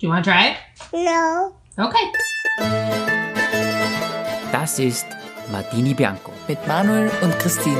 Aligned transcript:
Do 0.00 0.06
you 0.06 0.14
want 0.14 0.24
to 0.24 0.30
try 0.30 0.52
it? 0.52 0.56
No. 0.94 1.52
Okay. 1.76 2.06
Das 4.50 4.78
ist 4.78 5.04
Martini 5.52 5.92
Bianco. 5.92 6.32
mit 6.48 6.66
Manuel 6.66 7.10
und 7.20 7.38
Christine. 7.38 7.76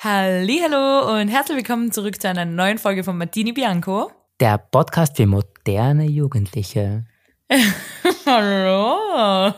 Hallo 0.00 1.18
und 1.18 1.28
herzlich 1.28 1.56
willkommen 1.56 1.92
zurück 1.92 2.20
zu 2.20 2.28
einer 2.28 2.44
neuen 2.44 2.76
Folge 2.76 3.04
von 3.04 3.16
Martini 3.16 3.52
Bianco. 3.52 4.12
Der 4.38 4.58
Podcast 4.58 5.16
für 5.16 5.26
moderne 5.26 6.04
Jugendliche. 6.04 7.06
Hallo. 8.26 9.54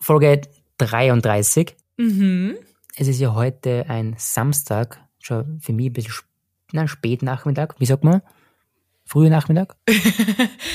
Folge 0.00 0.40
33. 0.78 1.76
Mhm. 1.98 2.56
Es 2.96 3.06
ist 3.06 3.20
ja 3.20 3.32
heute 3.32 3.84
ein 3.88 4.16
Samstag, 4.18 5.00
schon 5.20 5.60
für 5.60 5.72
mich 5.72 5.90
ein 5.90 5.92
bisschen 5.92 6.10
sp 6.18 6.26
nein, 6.72 6.88
spät 6.88 7.22
Nachmittag, 7.22 7.78
wie 7.78 7.86
sagt 7.86 8.02
man? 8.02 8.22
Früher 9.06 9.30
Nachmittag? 9.30 9.76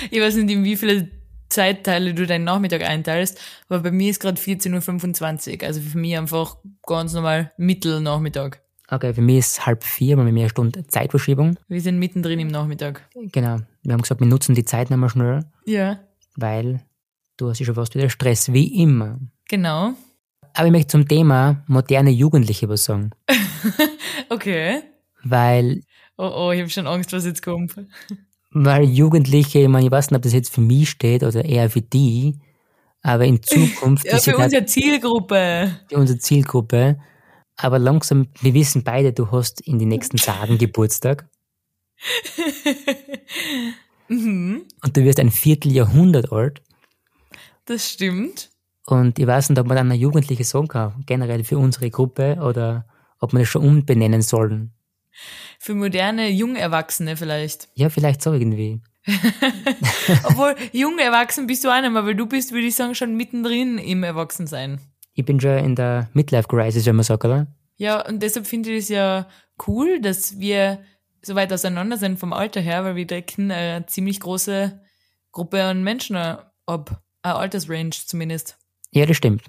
Ich 0.09 0.19
weiß 0.19 0.35
nicht, 0.35 0.49
in 0.51 0.63
wie 0.63 0.75
viele 0.75 1.09
Zeitteile 1.49 2.13
du 2.13 2.25
deinen 2.25 2.45
Nachmittag 2.45 2.81
einteilst, 2.81 3.39
aber 3.69 3.79
bei 3.81 3.91
mir 3.91 4.09
ist 4.09 4.19
gerade 4.21 4.41
14.25 4.41 5.61
Uhr. 5.61 5.67
Also 5.67 5.81
für 5.81 5.97
mich 5.97 6.17
einfach 6.17 6.57
ganz 6.87 7.13
normal 7.13 7.51
Mittelnachmittag. 7.57 8.57
Okay, 8.89 9.13
für 9.13 9.21
mich 9.21 9.37
ist 9.37 9.65
halb 9.65 9.83
vier, 9.83 10.17
weil 10.17 10.25
wir 10.25 10.33
mehr 10.33 10.49
Stunde 10.49 10.85
Zeitverschiebung. 10.87 11.57
Wir 11.67 11.81
sind 11.81 11.99
mittendrin 11.99 12.39
im 12.39 12.47
Nachmittag. 12.47 13.07
Genau. 13.15 13.59
Wir 13.83 13.93
haben 13.93 14.01
gesagt, 14.01 14.19
wir 14.21 14.27
nutzen 14.27 14.55
die 14.55 14.65
Zeit 14.65 14.89
nochmal 14.89 15.09
schnell, 15.09 15.45
Ja, 15.65 15.99
weil 16.35 16.81
du 17.37 17.49
hast 17.49 17.59
ja 17.59 17.65
schon 17.65 17.75
fast 17.75 17.95
wieder 17.95 18.09
Stress, 18.09 18.51
wie 18.53 18.81
immer. 18.81 19.19
genau. 19.47 19.93
Aber 20.53 20.65
ich 20.65 20.71
möchte 20.73 20.87
zum 20.87 21.07
Thema 21.07 21.63
moderne 21.67 22.09
Jugendliche 22.11 22.67
was 22.67 22.83
sagen. 22.85 23.11
Okay. 24.29 24.81
Weil, 25.23 25.81
Oh 26.17 26.31
oh, 26.47 26.51
ich 26.51 26.59
habe 26.59 26.69
schon 26.69 26.87
Angst, 26.87 27.13
was 27.13 27.25
jetzt 27.25 27.41
kommt. 27.43 27.73
Weil 28.51 28.83
Jugendliche, 28.83 29.59
ich 29.59 29.67
meine, 29.67 29.85
ich 29.85 29.91
weiß 29.91 30.11
nicht, 30.11 30.17
ob 30.17 30.23
das 30.23 30.33
jetzt 30.33 30.53
für 30.53 30.61
mich 30.61 30.89
steht 30.89 31.23
oder 31.23 31.43
eher 31.43 31.69
für 31.69 31.81
die, 31.81 32.37
aber 33.01 33.25
in 33.25 33.41
Zukunft 33.41 34.05
Ja, 34.11 34.19
für 34.19 34.37
unsere 34.37 34.65
Zielgruppe. 34.65 35.79
unsere 35.93 36.19
Zielgruppe. 36.19 36.99
Aber 37.57 37.79
langsam, 37.79 38.27
wir 38.41 38.53
wissen 38.53 38.83
beide, 38.83 39.13
du 39.13 39.31
hast 39.31 39.61
in 39.61 39.79
den 39.79 39.89
nächsten 39.89 40.17
Tagen 40.17 40.57
Geburtstag 40.57 41.27
mhm, 44.07 44.63
und 44.83 44.97
du 44.97 45.03
wirst 45.03 45.19
ein 45.19 45.31
Vierteljahrhundert 45.31 46.31
alt. 46.31 46.61
das 47.65 47.89
stimmt. 47.89 48.49
Und 48.87 49.19
ich 49.19 49.27
weiß 49.27 49.49
nicht, 49.49 49.59
ob 49.59 49.67
man 49.67 49.77
dann 49.77 49.91
eine 49.91 49.99
Jugendliche 49.99 50.43
sagen 50.43 50.67
kann, 50.67 51.03
generell 51.05 51.43
für 51.43 51.59
unsere 51.59 51.89
Gruppe 51.91 52.37
oder 52.41 52.85
ob 53.19 53.33
man 53.33 53.43
das 53.43 53.49
schon 53.49 53.63
umbenennen 53.63 54.23
sollen. 54.23 54.71
Für 55.59 55.75
moderne 55.75 56.29
Jungerwachsene 56.29 57.17
vielleicht. 57.17 57.69
Ja, 57.75 57.89
vielleicht 57.89 58.21
so 58.21 58.33
irgendwie. 58.33 58.81
Obwohl, 60.23 60.55
jung 60.71 60.99
erwachsen 60.99 61.47
bist 61.47 61.63
du 61.63 61.69
auch 61.69 61.81
nicht 61.81 61.91
mehr, 61.91 62.05
weil 62.05 62.15
du 62.15 62.25
bist, 62.25 62.51
würde 62.51 62.67
ich 62.67 62.75
sagen, 62.75 62.95
schon 62.95 63.15
mittendrin 63.15 63.77
im 63.77 64.03
Erwachsensein. 64.03 64.79
Ich 65.13 65.25
bin 65.25 65.39
schon 65.39 65.57
in 65.57 65.75
der 65.75 66.09
Midlife 66.13 66.47
Crisis, 66.47 66.85
wenn 66.85 66.95
man 66.95 67.03
sagt, 67.03 67.25
oder? 67.25 67.47
Ja, 67.77 68.05
und 68.07 68.21
deshalb 68.21 68.45
finde 68.47 68.71
ich 68.71 68.83
es 68.83 68.89
ja 68.89 69.27
cool, 69.67 69.99
dass 70.01 70.39
wir 70.39 70.79
so 71.21 71.35
weit 71.35 71.51
auseinander 71.51 71.97
sind 71.97 72.19
vom 72.19 72.33
Alter 72.33 72.61
her, 72.61 72.83
weil 72.83 72.95
wir 72.95 73.07
decken 73.07 73.51
eine 73.51 73.85
ziemlich 73.87 74.19
große 74.19 74.79
Gruppe 75.31 75.63
an 75.63 75.83
Menschen 75.83 76.15
ab. 76.15 77.01
Eine 77.23 77.35
Altersrange 77.35 77.91
zumindest. 77.91 78.57
Ja, 78.91 79.05
das 79.05 79.17
stimmt. 79.17 79.43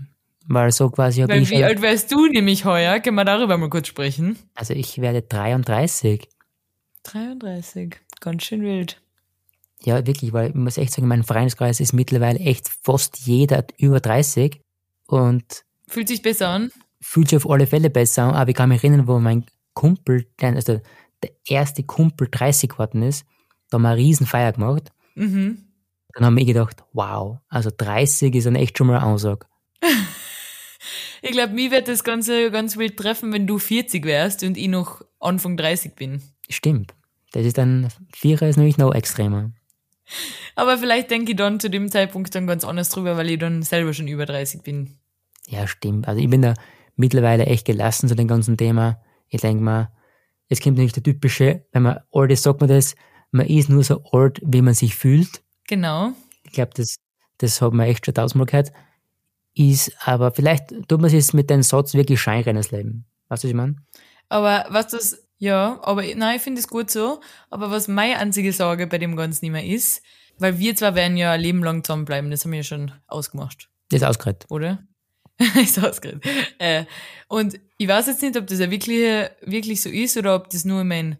Weil 0.48 0.72
so 0.72 0.90
quasi 0.90 1.20
habe 1.20 1.32
Weil 1.32 1.42
ich 1.42 1.50
wie 1.50 1.56
schon, 1.56 1.64
alt 1.64 1.82
wärst 1.82 2.10
du 2.12 2.26
nämlich 2.26 2.64
heuer? 2.64 3.00
Können 3.00 3.16
wir 3.16 3.24
darüber 3.24 3.56
mal 3.58 3.70
kurz 3.70 3.88
sprechen? 3.88 4.38
also 4.54 4.74
ich 4.74 5.00
werde 5.00 5.22
33. 5.22 6.28
33. 7.04 7.96
Ganz 8.20 8.44
schön 8.44 8.62
wild. 8.62 9.00
Ja, 9.84 10.06
wirklich, 10.06 10.32
weil 10.32 10.50
ich 10.50 10.54
muss 10.54 10.78
echt 10.78 10.92
sagen, 10.92 11.08
mein 11.08 11.24
Freundeskreis 11.24 11.80
ist 11.80 11.92
mittlerweile 11.92 12.38
echt 12.38 12.68
fast 12.82 13.18
jeder 13.18 13.64
über 13.78 14.00
30 14.00 14.60
und 15.06 15.64
Fühlt 15.88 16.08
sich 16.08 16.22
besser 16.22 16.48
an? 16.48 16.70
fühlt 17.00 17.28
sich 17.28 17.36
auf 17.36 17.50
alle 17.50 17.66
Fälle 17.66 17.90
besser 17.90 18.22
an, 18.24 18.34
aber 18.34 18.50
ich 18.50 18.56
kann 18.56 18.68
mich 18.68 18.82
erinnern, 18.84 19.08
wo 19.08 19.18
mein 19.18 19.44
Kumpel, 19.74 20.26
also 20.40 20.80
der 21.22 21.30
erste 21.46 21.82
Kumpel 21.82 22.28
30 22.30 22.70
geworden 22.70 23.02
ist, 23.02 23.24
da 23.70 23.76
haben 23.76 23.82
wir 23.82 23.88
eine 23.88 23.96
riesen 23.98 24.26
Feier 24.26 24.52
gemacht. 24.52 24.92
Mhm. 25.16 25.58
Dann 26.14 26.26
haben 26.26 26.36
wir 26.36 26.44
gedacht, 26.44 26.84
wow, 26.92 27.38
also 27.48 27.70
30 27.76 28.34
ist 28.36 28.46
dann 28.46 28.54
echt 28.54 28.78
schon 28.78 28.86
mal 28.86 28.98
eine 28.98 29.06
Ansage. 29.06 29.46
Ich 31.22 31.32
glaube, 31.32 31.52
mich 31.54 31.70
wird 31.70 31.88
das 31.88 32.04
Ganze 32.04 32.50
ganz 32.50 32.76
wild 32.76 32.96
treffen, 32.96 33.32
wenn 33.32 33.46
du 33.46 33.58
40 33.58 34.04
wärst 34.04 34.42
und 34.42 34.56
ich 34.56 34.68
noch 34.68 35.02
Anfang 35.20 35.56
30 35.56 35.94
bin. 35.94 36.22
Stimmt. 36.48 36.94
Das 37.32 37.46
ist 37.46 37.58
dann, 37.58 37.88
Vierer 38.14 38.48
ist 38.48 38.56
nämlich 38.56 38.78
noch 38.78 38.94
extremer. 38.94 39.52
Aber 40.54 40.76
vielleicht 40.78 41.10
denke 41.10 41.32
ich 41.32 41.36
dann 41.36 41.60
zu 41.60 41.70
dem 41.70 41.90
Zeitpunkt 41.90 42.34
dann 42.34 42.46
ganz 42.46 42.64
anders 42.64 42.90
drüber, 42.90 43.16
weil 43.16 43.30
ich 43.30 43.38
dann 43.38 43.62
selber 43.62 43.94
schon 43.94 44.08
über 44.08 44.26
30 44.26 44.62
bin. 44.62 44.98
Ja, 45.46 45.66
stimmt. 45.66 46.08
Also 46.08 46.20
ich 46.20 46.28
bin 46.28 46.42
da 46.42 46.54
mittlerweile 46.96 47.46
echt 47.46 47.66
gelassen 47.66 48.08
zu 48.08 48.14
dem 48.14 48.28
ganzen 48.28 48.56
Thema. 48.56 49.00
Ich 49.28 49.40
denke 49.40 49.62
mal, 49.62 49.90
es 50.48 50.60
kommt 50.60 50.76
nicht 50.76 50.94
der 50.96 51.02
typische, 51.02 51.64
wenn 51.72 51.82
man 51.82 52.00
alt 52.12 52.30
ist, 52.30 52.42
sagt 52.42 52.60
man 52.60 52.68
das, 52.68 52.94
man 53.30 53.46
ist 53.46 53.70
nur 53.70 53.82
so 53.82 54.02
alt, 54.12 54.40
wie 54.44 54.60
man 54.60 54.74
sich 54.74 54.94
fühlt. 54.94 55.42
Genau. 55.66 56.12
Ich 56.44 56.52
glaube, 56.52 56.72
das, 56.76 56.96
das 57.38 57.62
hat 57.62 57.72
man 57.72 57.86
echt 57.86 58.04
schon 58.04 58.14
tausendmal 58.14 58.46
gehört. 58.46 58.72
Ist, 59.54 59.92
aber 60.06 60.32
vielleicht 60.32 60.70
tut 60.88 61.00
man 61.00 61.10
sich 61.10 61.32
mit 61.34 61.50
dem 61.50 61.62
Satz 61.62 61.92
wirklich 61.94 62.20
scheinrein 62.20 62.56
ins 62.56 62.70
Leben. 62.70 63.04
Weißt 63.28 63.44
du, 63.44 63.48
was 63.48 63.50
ich 63.50 63.56
meine? 63.56 63.76
Aber 64.28 64.66
was 64.70 64.88
das, 64.88 65.22
ja, 65.38 65.78
aber 65.82 66.02
nein, 66.14 66.36
ich 66.36 66.42
finde 66.42 66.60
es 66.60 66.68
gut 66.68 66.90
so. 66.90 67.20
Aber 67.50 67.70
was 67.70 67.86
meine 67.86 68.18
einzige 68.18 68.52
Sorge 68.52 68.86
bei 68.86 68.96
dem 68.98 69.14
Ganzen 69.14 69.44
nicht 69.44 69.52
mehr 69.52 69.64
ist, 69.66 70.02
weil 70.38 70.58
wir 70.58 70.74
zwar 70.74 70.94
werden 70.94 71.16
ja 71.18 71.32
ein 71.32 71.40
Leben 71.40 71.62
lang 71.62 71.84
zusammenbleiben, 71.84 72.30
das 72.30 72.44
haben 72.44 72.52
wir 72.52 72.58
ja 72.60 72.64
schon 72.64 72.92
ausgemacht, 73.06 73.68
Das 73.90 74.00
ist 74.00 74.06
ausgeredet. 74.06 74.46
oder? 74.48 74.82
ist 75.60 75.78
ausgeredet. 75.82 76.24
Äh, 76.58 76.84
und 77.28 77.60
ich 77.76 77.88
weiß 77.88 78.06
jetzt 78.06 78.22
nicht, 78.22 78.36
ob 78.38 78.46
das 78.46 78.58
ja 78.58 78.70
wirklich, 78.70 79.28
wirklich 79.42 79.82
so 79.82 79.90
ist 79.90 80.16
oder 80.16 80.34
ob 80.34 80.48
das 80.48 80.64
nur 80.64 80.80
in 80.80 80.88
meinem 80.88 81.18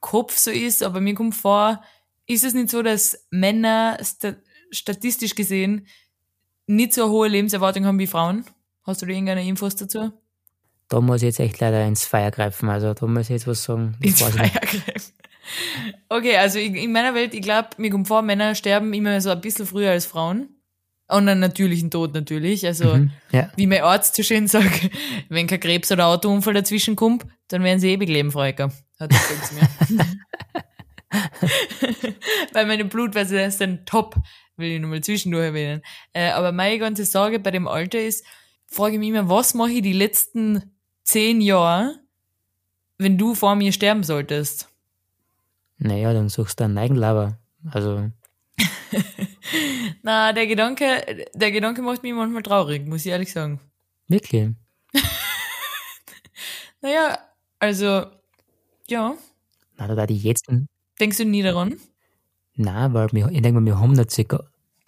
Kopf 0.00 0.36
so 0.36 0.50
ist, 0.50 0.82
aber 0.82 1.00
mir 1.00 1.14
kommt 1.14 1.34
vor, 1.34 1.82
ist 2.26 2.44
es 2.44 2.54
nicht 2.54 2.70
so, 2.70 2.82
dass 2.82 3.26
Männer 3.30 3.98
sta 4.02 4.34
statistisch 4.70 5.36
gesehen 5.36 5.86
nicht 6.66 6.92
so 6.94 7.04
eine 7.04 7.10
hohe 7.12 7.28
Lebenserwartung 7.28 7.84
haben 7.86 7.98
wie 7.98 8.06
Frauen? 8.06 8.44
Hast 8.84 9.02
du 9.02 9.06
da 9.06 9.12
irgendeine 9.12 9.46
Infos 9.46 9.76
dazu? 9.76 10.12
Da 10.88 11.00
muss 11.00 11.16
ich 11.22 11.26
jetzt 11.26 11.40
echt 11.40 11.60
leider 11.60 11.84
ins 11.86 12.04
Feuer 12.04 12.30
greifen. 12.30 12.68
Also 12.68 12.92
da 12.94 13.06
muss 13.06 13.22
ich 13.24 13.30
jetzt 13.30 13.46
was 13.46 13.62
sagen. 13.64 13.96
Das 14.00 14.10
ins 14.10 14.22
Feuer 14.22 14.48
greifen. 14.48 14.82
Okay, 16.08 16.36
also 16.38 16.58
in 16.58 16.74
in 16.74 16.92
meiner 16.92 17.14
Welt, 17.14 17.34
ich 17.34 17.42
glaube, 17.42 17.68
mir 17.76 17.90
kommt 17.90 18.08
vor, 18.08 18.22
Männer 18.22 18.54
sterben 18.54 18.92
immer 18.94 19.20
so 19.20 19.30
ein 19.30 19.40
bisschen 19.40 19.66
früher 19.66 19.90
als 19.90 20.06
Frauen. 20.06 20.48
Und 21.06 21.28
einen 21.28 21.40
natürlichen 21.40 21.90
Tod 21.90 22.14
natürlich. 22.14 22.64
Also, 22.66 22.94
Mhm. 22.96 23.10
Ja. 23.30 23.50
wie 23.56 23.66
mein 23.66 23.82
Arzt 23.82 24.16
so 24.16 24.22
schön 24.22 24.48
sagt, 24.48 24.88
wenn 25.28 25.46
kein 25.46 25.60
Krebs 25.60 25.92
oder 25.92 26.06
Autounfall 26.06 26.54
dazwischen 26.54 26.96
kommt, 26.96 27.26
dann 27.48 27.62
werden 27.62 27.78
sie 27.78 27.90
ewig 27.92 28.08
leben, 28.08 28.32
Freuker. 28.32 28.72
Hat 28.98 29.12
er 29.12 29.18
gesagt 29.18 29.46
zu 29.48 29.94
mir. 29.94 30.04
Weil 32.52 32.66
meine 32.66 32.84
Blutwerte 32.84 33.50
sind 33.50 33.86
top, 33.86 34.16
will 34.56 34.72
ich 34.72 34.80
nur 34.80 34.90
mal 34.90 35.00
zwischendurch 35.02 35.44
erwähnen. 35.46 35.82
Äh, 36.12 36.30
aber 36.30 36.52
meine 36.52 36.78
ganze 36.78 37.04
Sorge 37.04 37.38
bei 37.38 37.50
dem 37.50 37.68
Alter 37.68 38.00
ist, 38.00 38.24
frage 38.66 38.94
ich 38.94 38.98
mich 38.98 39.08
immer, 39.10 39.28
was 39.28 39.54
mache 39.54 39.70
ich 39.70 39.82
die 39.82 39.92
letzten 39.92 40.72
zehn 41.04 41.40
Jahre, 41.40 41.98
wenn 42.98 43.18
du 43.18 43.34
vor 43.34 43.54
mir 43.56 43.72
sterben 43.72 44.02
solltest? 44.04 44.68
Naja, 45.78 46.12
dann 46.12 46.28
suchst 46.28 46.60
du 46.60 46.64
einen 46.64 46.78
Eigenlaber. 46.78 47.38
Also, 47.70 48.10
Na, 50.02 50.32
der 50.32 50.46
Gedanke, 50.46 51.26
der 51.34 51.50
Gedanke 51.50 51.82
macht 51.82 52.02
mich 52.02 52.12
manchmal 52.12 52.42
traurig, 52.42 52.86
muss 52.86 53.04
ich 53.04 53.12
ehrlich 53.12 53.32
sagen. 53.32 53.60
wirklich. 54.08 54.50
Naja, 56.80 57.18
also, 57.58 58.04
ja, 58.88 59.14
Na, 59.78 59.94
da 59.94 60.06
die 60.06 60.18
jetzt, 60.18 60.46
denkst 61.00 61.18
du 61.18 61.24
nie 61.24 61.42
daran? 61.42 61.76
na, 62.56 62.92
weil 62.94 63.08
wir, 63.12 63.26
ich 63.30 63.42
denke 63.42 63.60
mal, 63.60 63.66
wir 63.66 63.80
haben 63.80 63.92
noch 63.94 64.08
circa 64.08 64.44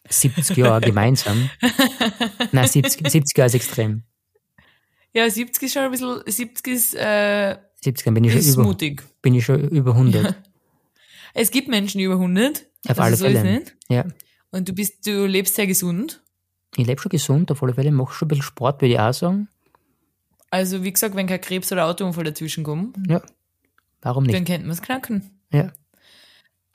70 0.08 0.56
Jahre 0.56 0.80
gemeinsam. 0.80 1.50
Nein, 2.52 2.69
70, 2.69 3.10
70 3.10 3.36
Jahre 3.36 3.46
ist 3.48 3.54
extrem. 3.54 4.04
Ja, 5.12 5.28
70 5.28 5.62
ist 5.64 5.72
schon 5.72 5.82
ein 5.82 5.90
bisschen, 5.90 6.20
70 6.25 6.66
ist, 6.72 6.94
äh, 6.94 7.56
70 7.82 8.06
Jahre 8.06 8.14
bin 8.14 8.25
ich 8.25 8.32
schon 8.32 8.52
über, 8.52 8.62
mutig. 8.62 9.02
bin 9.22 9.34
ich 9.34 9.44
schon 9.44 9.69
über 9.70 9.92
100. 9.92 10.36
Es 11.34 11.50
gibt 11.50 11.69
Menschen 11.69 12.00
über 12.00 12.14
100. 12.14 12.64
Auf 12.88 12.98
also 13.00 13.02
alle 13.02 13.16
so 13.16 13.25
Fälle. 13.26 13.64
Ja. 13.88 14.04
Und 14.50 14.69
du 14.69 14.72
bist, 14.72 15.06
du 15.06 15.26
lebst 15.26 15.54
sehr 15.56 15.66
gesund. 15.66 16.22
Ich 16.76 16.86
lebe 16.86 17.00
schon 17.00 17.10
gesund, 17.10 17.50
auf 17.50 17.62
alle 17.62 17.75
Fälle, 17.75 17.90
mache 17.90 18.14
schon 18.14 18.26
ein 18.26 18.28
bisschen 18.28 18.42
Sport, 18.42 18.80
würde 18.80 18.94
ich 18.94 19.00
auch 19.00 19.12
sagen. 19.12 19.48
Also, 20.50 20.84
wie 20.84 20.92
gesagt, 20.92 21.16
wenn 21.16 21.26
kein 21.26 21.40
Krebs 21.40 21.72
oder 21.72 21.86
Autounfall 21.86 22.25
dazwischen 22.25 22.62
kommt, 22.62 22.96
Ja. 23.08 23.22
Warum 24.02 24.25
nicht? 24.25 24.36
dann 24.36 24.44
kennt 24.44 24.64
man 24.64 24.72
es 24.72 24.82
knacken. 24.82 25.40
Ja. 25.52 25.72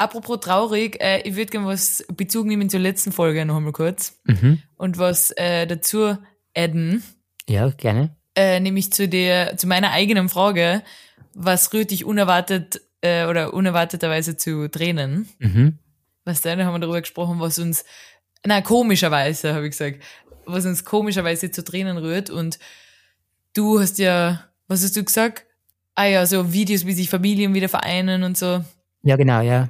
Apropos 0.01 0.39
traurig, 0.39 0.99
äh, 1.01 1.21
ich 1.27 1.35
würde 1.35 1.51
gerne 1.51 1.67
was 1.67 2.03
Bezug 2.15 2.47
nehmen 2.47 2.69
zur 2.69 2.79
letzten 2.79 3.11
Folge 3.11 3.45
noch 3.45 3.55
einmal 3.57 3.71
kurz 3.73 4.19
Mhm. 4.25 4.61
und 4.77 4.97
was 4.97 5.29
äh, 5.37 5.67
dazu 5.67 6.17
adden, 6.57 7.03
Ja, 7.47 7.69
gerne. 7.69 8.15
äh, 8.35 8.59
nämlich 8.59 8.91
zu 8.91 9.07
der, 9.07 9.57
zu 9.57 9.67
meiner 9.67 9.91
eigenen 9.91 10.27
Frage, 10.27 10.81
was 11.35 11.71
rührt 11.71 11.91
dich 11.91 12.03
unerwartet 12.03 12.81
äh, 13.01 13.25
oder 13.27 13.53
unerwarteterweise 13.53 14.37
zu 14.37 14.67
Tränen. 14.69 15.29
Mhm. 15.39 15.77
Was 16.25 16.41
denn? 16.41 16.57
Da 16.59 16.65
haben 16.65 16.73
wir 16.73 16.79
darüber 16.79 17.01
gesprochen, 17.01 17.39
was 17.39 17.59
uns, 17.59 17.85
na 18.45 18.61
komischerweise, 18.61 19.53
habe 19.53 19.65
ich 19.67 19.71
gesagt, 19.71 20.01
was 20.45 20.65
uns 20.65 20.83
komischerweise 20.83 21.51
zu 21.51 21.63
Tränen 21.63 21.97
rührt. 21.97 22.29
Und 22.31 22.57
du 23.53 23.79
hast 23.79 23.99
ja, 23.99 24.45
was 24.67 24.83
hast 24.83 24.95
du 24.97 25.03
gesagt? 25.03 25.45
Ah 25.95 26.05
ja, 26.05 26.25
so 26.25 26.53
Videos, 26.53 26.85
wie 26.87 26.93
sich 26.93 27.09
Familien 27.09 27.53
wieder 27.53 27.69
vereinen 27.69 28.23
und 28.23 28.35
so, 28.37 28.63
Ja, 29.03 29.15
genau, 29.15 29.41
ja. 29.41 29.69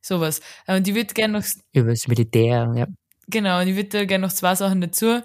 Sowas. 0.00 0.40
Äh, 0.66 0.76
Und 0.76 0.88
ich 0.88 0.94
würde 0.94 1.12
gerne 1.14 1.38
noch, 1.38 1.44
Über 1.72 1.90
das 1.90 2.08
Militär, 2.08 2.72
ja. 2.74 2.86
genau, 3.28 3.60
und 3.60 3.68
ich 3.68 3.76
würde 3.76 4.06
gerne 4.06 4.26
noch 4.26 4.32
zwei 4.32 4.54
Sachen 4.54 4.80
dazu 4.80 5.20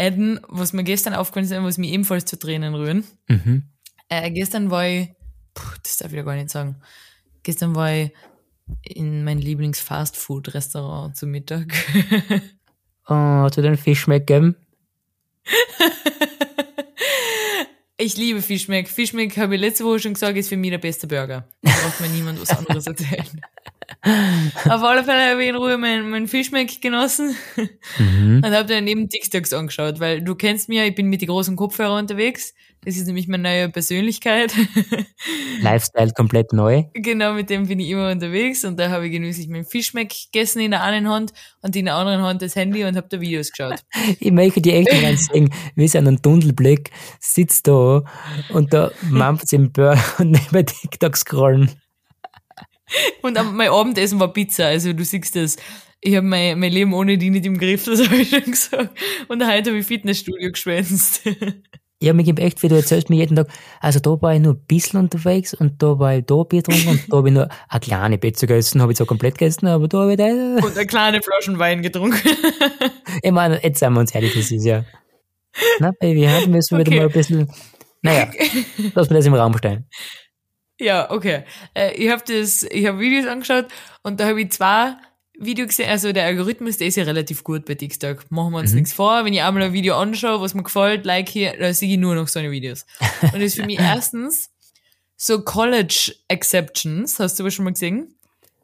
adden, 0.00 0.40
was 0.48 0.72
mir 0.72 0.84
gestern 0.84 1.14
aufgefallen 1.14 1.46
ist, 1.46 1.52
was 1.62 1.78
mir 1.78 1.90
ebenfalls 1.90 2.24
zu 2.24 2.38
Tränen 2.38 2.74
rühren. 2.74 3.04
Mhm. 3.28 3.64
Äh, 4.08 4.30
gestern 4.30 4.70
war 4.70 4.86
ich, 4.86 5.08
puh, 5.54 5.74
das 5.82 5.96
darf 5.96 6.12
ich 6.12 6.16
ja 6.16 6.22
gar 6.22 6.36
nicht 6.36 6.50
sagen. 6.50 6.76
Gestern 7.42 7.74
war 7.74 7.92
ich 7.92 8.12
in 8.82 9.24
mein 9.24 9.38
Lieblings-Fast-Food-Restaurant 9.38 11.16
zum 11.16 11.30
Mittag. 11.30 11.74
Oh, 13.08 13.14
hat 13.14 13.56
dir 13.56 13.62
den 13.62 13.76
Fischmeck 13.78 14.26
gegeben? 14.26 14.56
ich 17.96 18.16
liebe 18.16 18.42
Fischmeck. 18.42 18.88
Fischmeck, 18.88 19.36
habe 19.38 19.54
ich 19.54 19.60
letzte 19.60 19.84
Woche 19.84 20.00
schon 20.00 20.14
gesagt, 20.14 20.36
ist 20.36 20.48
für 20.50 20.56
mich 20.56 20.70
der 20.70 20.78
beste 20.78 21.06
Burger. 21.06 21.48
Da 21.62 21.70
braucht 21.70 22.00
mir 22.00 22.08
niemand 22.08 22.40
was 22.40 22.50
anderes 22.50 22.86
erzählen. 22.86 23.26
Auf 24.68 24.82
alle 24.82 25.02
Fälle 25.04 25.30
habe 25.30 25.42
ich 25.42 25.48
in 25.48 25.56
Ruhe 25.56 25.78
meinen 25.78 26.10
mein 26.10 26.28
Fischmeck 26.28 26.80
genossen 26.80 27.34
Mhm. 27.98 28.42
und 28.44 28.52
habe 28.54 28.66
dann 28.68 28.84
neben 28.84 29.08
TikToks 29.08 29.52
angeschaut, 29.52 29.98
weil 30.00 30.22
du 30.22 30.34
kennst 30.34 30.68
mich 30.68 30.78
ja, 30.78 30.84
ich 30.84 30.94
bin 30.94 31.06
mit 31.08 31.20
den 31.22 31.28
großen 31.28 31.56
Kopfhörern 31.56 32.02
unterwegs. 32.02 32.54
Das 32.84 32.96
ist 32.96 33.06
nämlich 33.06 33.26
meine 33.26 33.42
neue 33.42 33.68
Persönlichkeit. 33.70 34.54
Lifestyle 35.60 36.12
komplett 36.12 36.52
neu. 36.52 36.84
Genau, 36.94 37.32
mit 37.32 37.50
dem 37.50 37.66
bin 37.66 37.80
ich 37.80 37.88
immer 37.88 38.10
unterwegs 38.10 38.64
und 38.64 38.78
da 38.78 38.90
habe 38.90 39.06
ich 39.06 39.12
genüsslich 39.12 39.48
meinen 39.48 39.64
Fischmeck 39.64 40.14
gegessen 40.30 40.60
in 40.60 40.70
der 40.70 40.82
einen 40.84 41.08
Hand 41.08 41.32
und 41.62 41.74
in 41.74 41.86
der 41.86 41.94
anderen 41.96 42.22
Hand 42.22 42.40
das 42.40 42.54
Handy 42.54 42.84
und 42.84 42.96
habe 42.96 43.08
da 43.10 43.20
Videos 43.20 43.50
geschaut. 43.50 43.80
Ich 44.20 44.30
möchte 44.30 44.60
die 44.60 44.72
echt 44.72 44.92
mal 45.02 45.16
sehen, 45.16 45.52
wie 45.74 45.88
sie 45.88 45.98
an 45.98 46.06
einem 46.06 46.22
Tunnelblick 46.22 46.90
sitzt 47.20 47.66
da 47.66 48.02
und 48.50 48.72
da 48.72 48.90
mampft 49.10 49.48
sie 49.48 49.56
im 49.56 49.72
Burger 49.72 49.98
und 50.18 50.30
neben 50.30 50.66
TikTok 50.66 51.16
scrollen. 51.16 51.70
Und 53.22 53.38
mein 53.54 53.70
Abendessen 53.70 54.18
war 54.20 54.32
Pizza, 54.32 54.66
also 54.66 54.92
du 54.92 55.04
siehst 55.04 55.36
das. 55.36 55.56
Ich 56.00 56.14
habe 56.14 56.26
mein, 56.26 56.58
mein 56.60 56.72
Leben 56.72 56.94
ohne 56.94 57.18
die 57.18 57.30
nicht 57.30 57.44
im 57.46 57.58
Griff, 57.58 57.84
das 57.84 58.04
habe 58.04 58.16
ich 58.16 58.30
schon 58.30 58.44
gesagt. 58.44 58.90
Und 59.26 59.44
heute 59.44 59.70
habe 59.70 59.80
ich 59.80 59.86
Fitnessstudio 59.86 60.50
geschwänzt. 60.50 61.22
Ja, 62.00 62.12
mir 62.12 62.22
gibt 62.22 62.38
echt, 62.38 62.62
wie 62.62 62.68
du 62.68 62.76
erzählst 62.76 63.10
mir 63.10 63.16
jeden 63.16 63.34
Tag, 63.34 63.48
also 63.80 63.98
da 63.98 64.10
war 64.22 64.32
ich 64.32 64.40
nur 64.40 64.54
ein 64.54 64.64
bisschen 64.68 65.00
unterwegs 65.00 65.52
und 65.52 65.82
da 65.82 65.98
war 65.98 66.14
ich 66.14 66.24
da 66.26 66.44
Bier 66.44 66.62
getrunken 66.62 66.90
und 66.90 67.12
da 67.12 67.16
habe 67.16 67.28
ich 67.28 67.34
nur 67.34 67.48
eine 67.68 67.80
kleine 67.80 68.18
Pizza 68.18 68.46
gegessen, 68.46 68.80
habe 68.80 68.92
ich 68.92 68.98
zwar 68.98 69.08
komplett 69.08 69.36
gegessen, 69.36 69.66
aber 69.66 69.88
da 69.88 70.02
habe 70.02 70.12
ich 70.12 70.16
da, 70.16 70.24
Und 70.64 70.76
eine 70.76 70.86
kleine 70.86 71.20
Flaschen 71.20 71.58
Wein 71.58 71.82
getrunken. 71.82 72.20
ich 73.22 73.32
meine, 73.32 73.60
jetzt 73.64 73.80
sind 73.80 73.92
wir 73.94 73.98
uns 73.98 74.14
ehrlich, 74.14 74.32
das 74.32 74.52
ist 74.52 74.64
ja, 74.64 74.84
na 75.80 75.90
Baby, 75.98 76.28
heute 76.32 76.48
müssen 76.48 76.78
wir 76.78 76.86
wieder 76.86 76.92
Okay. 76.92 77.00
mal 77.00 77.06
ein 77.06 77.12
bisschen, 77.12 77.52
naja, 78.02 78.30
lass 78.94 79.10
mir 79.10 79.16
das 79.16 79.26
im 79.26 79.34
Raum 79.34 79.58
stehen. 79.58 79.88
Ja, 80.80 81.10
okay. 81.10 81.44
Äh, 81.74 81.94
ich 81.94 82.10
habe 82.10 82.22
das, 82.26 82.62
ich 82.62 82.86
habe 82.86 83.00
Videos 83.00 83.26
angeschaut 83.26 83.66
und 84.02 84.20
da 84.20 84.26
habe 84.26 84.40
ich 84.40 84.52
zwei 84.52 84.96
Videos 85.38 85.68
gesehen. 85.68 85.88
Also 85.88 86.12
der 86.12 86.24
Algorithmus, 86.24 86.78
der 86.78 86.88
ist 86.88 86.96
ja 86.96 87.04
relativ 87.04 87.44
gut 87.44 87.64
bei 87.64 87.74
TikTok. 87.74 88.30
Machen 88.30 88.52
wir 88.52 88.58
uns 88.58 88.72
nichts 88.74 88.92
vor. 88.92 89.24
Wenn 89.24 89.32
ich 89.32 89.42
einmal 89.42 89.62
ein 89.62 89.72
Video 89.72 89.96
anschaue, 89.96 90.40
was 90.40 90.54
mir 90.54 90.62
gefällt, 90.62 91.04
like 91.04 91.28
hier, 91.28 91.56
da 91.58 91.72
sehe 91.72 91.92
ich 91.92 91.98
nur 91.98 92.14
noch 92.14 92.28
so 92.28 92.38
eine 92.38 92.50
Videos. 92.50 92.86
Und 93.22 93.34
das 93.34 93.42
ist 93.42 93.56
für 93.56 93.66
mich 93.66 93.78
erstens 93.80 94.50
so 95.16 95.42
College 95.42 96.14
Exceptions, 96.28 97.18
hast 97.18 97.38
du 97.38 97.42
aber 97.42 97.50
schon 97.50 97.64
mal 97.64 97.72
gesehen? 97.72 98.14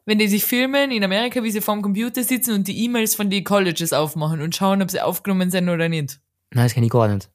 Wenn 0.05 0.19
die 0.19 0.27
sich 0.27 0.45
filmen 0.45 0.91
in 0.91 1.03
Amerika, 1.03 1.43
wie 1.43 1.51
sie 1.51 1.61
vorm 1.61 1.81
Computer 1.81 2.23
sitzen 2.23 2.53
und 2.53 2.67
die 2.67 2.85
E-Mails 2.85 3.15
von 3.15 3.29
den 3.29 3.43
Colleges 3.43 3.91
aufmachen 3.91 4.41
und 4.41 4.55
schauen, 4.55 4.81
ob 4.81 4.91
sie 4.91 5.01
aufgenommen 5.01 5.49
sind 5.49 5.67
oder 5.67 5.89
nicht. 5.89 6.19
Nein, 6.51 6.65
das 6.65 6.73
kann 6.73 6.83
ich 6.83 6.91
gar 6.91 7.07
nicht. 7.07 7.29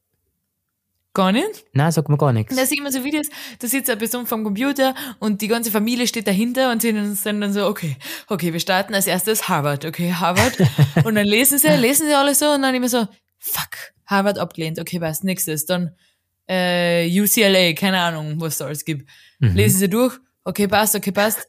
Gar 1.13 1.33
nicht? 1.33 1.65
Nein, 1.73 1.91
sag 1.91 2.09
mir 2.09 2.17
gar 2.17 2.33
nichts. 2.33 2.53
Und 2.53 2.59
da 2.59 2.65
sieht 2.65 2.83
man 2.83 2.93
so 2.93 3.03
Videos, 3.03 3.27
da 3.59 3.67
sitzt 3.67 3.91
eine 3.91 3.99
Person 3.99 4.27
vom 4.27 4.45
Computer 4.45 4.95
und 5.19 5.43
die 5.43 5.49
ganze 5.49 5.73
Familie 5.73 6.07
steht 6.07 6.29
dahinter 6.29 6.71
und 6.71 6.83
sind 6.83 7.17
sind 7.17 7.41
dann 7.41 7.53
so, 7.53 7.67
okay, 7.67 7.97
okay, 8.29 8.53
wir 8.53 8.61
starten 8.61 8.95
als 8.95 9.09
erstes 9.09 9.49
Harvard, 9.49 9.85
okay, 9.85 10.13
Harvard. 10.13 10.57
und 11.05 11.17
dann 11.17 11.27
lesen 11.27 11.59
sie, 11.59 11.69
lesen 11.69 12.07
sie 12.07 12.15
alle 12.15 12.35
so 12.35 12.53
und 12.53 12.63
dann 12.63 12.75
immer 12.77 12.89
so, 12.89 13.09
fuck, 13.39 13.93
Harvard 14.07 14.39
abgelehnt, 14.39 14.79
okay, 14.79 15.01
was, 15.01 15.25
nächstes, 15.25 15.67
dann 15.67 15.97
äh, 16.49 17.09
UCLA, 17.21 17.73
keine 17.73 17.99
Ahnung, 18.01 18.41
was 18.41 18.59
da 18.59 18.67
alles 18.67 18.85
gibt. 18.85 19.09
Lesen 19.41 19.79
sie 19.79 19.89
durch, 19.89 20.17
okay, 20.45 20.69
passt, 20.69 20.95
okay, 20.95 21.13
passt. 21.13 21.49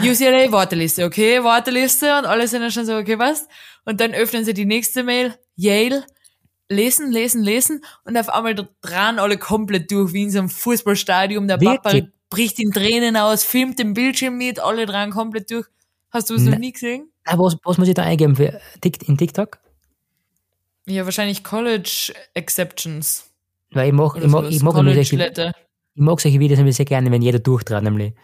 UCLA, 0.00 0.52
Warteliste, 0.52 1.04
okay, 1.04 1.42
Warteliste 1.42 2.18
und 2.18 2.26
alle 2.26 2.48
sind 2.48 2.62
dann 2.62 2.70
schon 2.70 2.86
so, 2.86 2.96
okay, 2.96 3.16
passt. 3.16 3.48
Und 3.84 4.00
dann 4.00 4.14
öffnen 4.14 4.44
sie 4.44 4.54
die 4.54 4.64
nächste 4.64 5.02
Mail, 5.02 5.34
Yale, 5.54 6.04
lesen, 6.68 7.10
lesen, 7.12 7.42
lesen 7.42 7.84
und 8.04 8.16
auf 8.16 8.28
einmal 8.28 8.54
drehen 8.54 9.18
alle 9.18 9.38
komplett 9.38 9.90
durch, 9.90 10.12
wie 10.12 10.24
in 10.24 10.30
so 10.30 10.38
einem 10.40 10.48
Fußballstadion. 10.48 11.46
Der 11.48 11.58
Papa 11.58 11.92
Wirklich? 11.92 12.12
bricht 12.30 12.58
in 12.58 12.72
Tränen 12.72 13.16
aus, 13.16 13.44
filmt 13.44 13.78
den 13.78 13.94
Bildschirm 13.94 14.36
mit, 14.36 14.58
alle 14.60 14.86
drehen 14.86 15.10
komplett 15.10 15.50
durch. 15.50 15.66
Hast 16.10 16.30
du 16.30 16.34
es 16.34 16.42
noch 16.42 16.58
nie 16.58 16.72
gesehen? 16.72 17.10
Ah, 17.24 17.36
was, 17.38 17.56
was 17.64 17.78
muss 17.78 17.88
ich 17.88 17.94
da 17.94 18.02
eingeben 18.02 18.36
für 18.36 18.60
in 19.06 19.18
TikTok? 19.18 19.58
Ja, 20.86 21.04
wahrscheinlich 21.04 21.42
College 21.44 22.14
Exceptions. 22.34 23.28
Weil 23.72 23.88
ich 23.88 23.92
mag, 23.92 24.14
Oder 24.14 24.24
ich 24.24 24.30
mag, 24.30 24.44
ich 24.48 24.62
mag, 24.62 24.74
solche, 24.74 25.52
ich 25.94 26.00
mag 26.00 26.20
solche 26.20 26.38
Videos 26.40 26.58
nämlich 26.58 26.76
sehr 26.76 26.84
gerne, 26.86 27.10
wenn 27.10 27.22
jeder 27.22 27.40
durchtrat, 27.40 27.82
nämlich. 27.82 28.14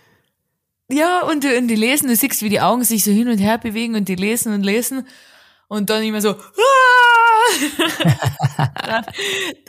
Ja, 0.88 1.22
und, 1.22 1.42
die- 1.44 1.56
und 1.56 1.68
die 1.68 1.74
lesen, 1.74 2.08
du 2.08 2.14
siehst, 2.16 2.42
wie 2.42 2.48
die 2.48 2.60
Augen 2.60 2.84
sich 2.84 3.02
so 3.04 3.10
hin 3.10 3.28
und 3.28 3.38
her 3.38 3.58
bewegen 3.58 3.96
und 3.96 4.08
die 4.08 4.14
lesen 4.14 4.52
und 4.54 4.62
lesen 4.62 5.06
und 5.68 5.90
dann 5.90 6.02
immer 6.04 6.20
so, 6.20 6.30
"Ah!" 6.30 7.12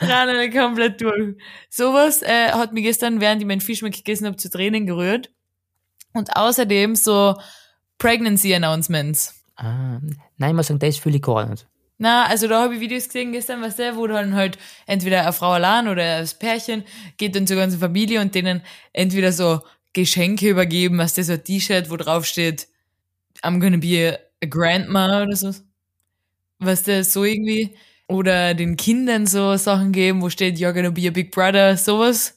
Alle 0.00 0.50
komplett 0.50 1.00
durch. 1.00 1.36
Sowas 1.70 2.22
äh, 2.22 2.50
hat 2.52 2.72
mich 2.72 2.84
gestern, 2.84 3.20
während 3.20 3.42
ich 3.42 3.48
meinen 3.48 3.60
Fischmeck 3.60 3.94
gegessen 3.94 4.26
habe, 4.26 4.36
zu 4.36 4.50
Tränen 4.50 4.86
gerührt. 4.86 5.30
Und 6.12 6.36
außerdem 6.36 6.96
so 6.96 7.36
Pregnancy 7.98 8.54
Announcements. 8.54 9.44
Ah, 9.56 9.98
nein, 10.36 10.50
ich 10.50 10.54
muss 10.54 10.66
sagen, 10.68 10.78
das 10.80 10.96
fühle 10.96 11.16
ich 11.16 11.22
gar 11.22 11.48
nicht. 11.48 11.66
Na, 11.98 12.26
also 12.26 12.48
da 12.48 12.62
habe 12.62 12.74
ich 12.74 12.80
Videos 12.80 13.06
gesehen 13.06 13.32
gestern, 13.32 13.62
was 13.62 13.76
der, 13.76 13.96
wo 13.96 14.06
dann 14.06 14.34
halt 14.34 14.58
entweder 14.86 15.22
eine 15.22 15.32
Frau 15.32 15.52
allein 15.52 15.86
oder 15.86 16.20
das 16.20 16.34
Pärchen 16.34 16.84
geht 17.16 17.36
dann 17.36 17.46
zur 17.46 17.56
ganzen 17.56 17.78
Familie 17.78 18.20
und 18.20 18.34
denen 18.34 18.62
entweder 18.92 19.30
so 19.32 19.60
Geschenke 19.92 20.48
übergeben, 20.48 20.98
was 20.98 21.14
das 21.14 21.28
so 21.28 21.34
ein 21.34 21.44
T-Shirt, 21.44 21.90
wo 21.90 21.96
drauf 21.96 22.26
steht, 22.26 22.66
I'm 23.42 23.60
gonna 23.60 23.76
be 23.76 24.18
a 24.42 24.46
grandma 24.46 25.22
oder 25.22 25.36
so. 25.36 25.52
Was 26.58 26.82
das 26.84 27.12
so 27.12 27.24
irgendwie. 27.24 27.74
Oder 28.06 28.52
den 28.54 28.76
Kindern 28.76 29.26
so 29.26 29.56
Sachen 29.56 29.90
geben, 29.92 30.20
wo 30.20 30.28
steht, 30.28 30.56
you're 30.58 30.74
gonna 30.74 30.90
be 30.90 31.08
a 31.08 31.10
big 31.10 31.30
brother, 31.30 31.76
sowas. 31.76 32.34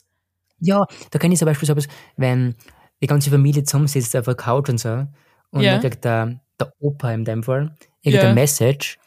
Ja, 0.59 0.85
da 1.11 1.19
kann 1.19 1.31
ich 1.31 1.39
zum 1.39 1.45
Beispiel 1.45 1.67
sowas, 1.67 1.87
wenn 2.15 2.55
die 3.01 3.07
ganze 3.07 3.29
Familie 3.29 3.63
zusammensitzt 3.63 4.15
auf 4.15 4.25
der 4.25 4.35
Couch 4.35 4.69
und 4.69 4.77
so, 4.79 5.05
und 5.51 5.61
Ja. 5.61 5.73
dann 5.73 5.81
kriegt 5.81 6.05
der, 6.05 6.39
der 6.59 6.71
Opa 6.79 7.11
in 7.13 7.25
dem 7.25 7.43
Fall 7.43 7.75
irgendeine 8.01 8.29
Ja. 8.29 8.33
Message, 8.33 8.97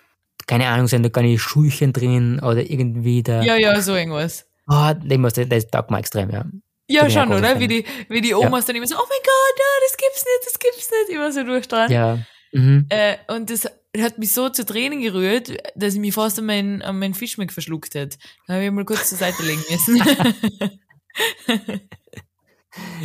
keine 0.46 0.68
Ahnung, 0.68 0.86
sind 0.86 1.02
da 1.02 1.08
gar 1.08 1.22
nicht 1.22 1.40
Schulchen 1.40 1.92
drin 1.94 2.40
oder 2.40 2.70
irgendwie 2.70 3.22
der, 3.22 3.42
Ja, 3.42 3.56
ja, 3.56 3.80
so 3.80 3.96
irgendwas. 3.96 4.46
ah, 4.66 4.92
das, 4.94 5.32
das 5.48 5.66
taugt 5.68 5.90
mir 5.90 5.98
extrem, 5.98 6.28
ja. 6.30 6.44
Ja, 6.88 7.08
schon, 7.08 7.28
oder? 7.32 7.50
Fan. 7.52 7.60
Wie 7.60 7.68
die, 7.68 7.84
wie 8.08 8.20
die 8.20 8.34
Omas 8.34 8.66
dann 8.66 8.76
immer 8.76 8.86
so, 8.86 8.96
oh 8.96 9.06
mein 9.08 9.22
Gott, 9.22 9.58
ja, 9.58 9.64
das 9.86 9.96
gibt's 9.96 10.24
nicht, 10.24 10.40
das 10.46 10.58
gibt's 10.58 10.90
nicht, 10.90 11.16
immer 11.16 11.32
so 11.32 11.42
durchdran. 11.42 11.90
Ja, 11.90 12.18
mhm. 12.52 12.86
Äh, 12.88 13.16
und 13.28 13.50
das 13.50 13.68
hat 13.98 14.18
mich 14.18 14.32
so 14.32 14.48
zu 14.48 14.64
Tränen 14.64 15.00
gerührt, 15.00 15.56
dass 15.74 15.94
ich 15.94 16.00
mich 16.00 16.14
fast 16.14 16.38
an 16.38 16.46
meinen, 16.46 16.82
an 16.82 16.98
meinen 16.98 17.14
Fischmeck 17.14 17.52
verschluckt 17.52 17.94
hätte. 17.94 18.18
Da 18.46 18.54
habe 18.54 18.64
ich 18.64 18.70
mal 18.70 18.84
kurz 18.84 19.08
zur 19.08 19.18
Seite 19.18 19.42
legen 19.42 19.62
müssen. 19.70 20.02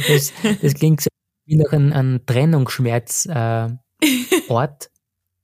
Das, 0.07 0.31
das 0.61 0.73
klingt 0.75 1.01
so 1.01 1.07
wie 1.45 1.55
nach 1.55 1.71
einem, 1.71 1.91
einem 1.91 2.25
Trennungsschmerz 2.25 3.25
äh. 3.25 3.69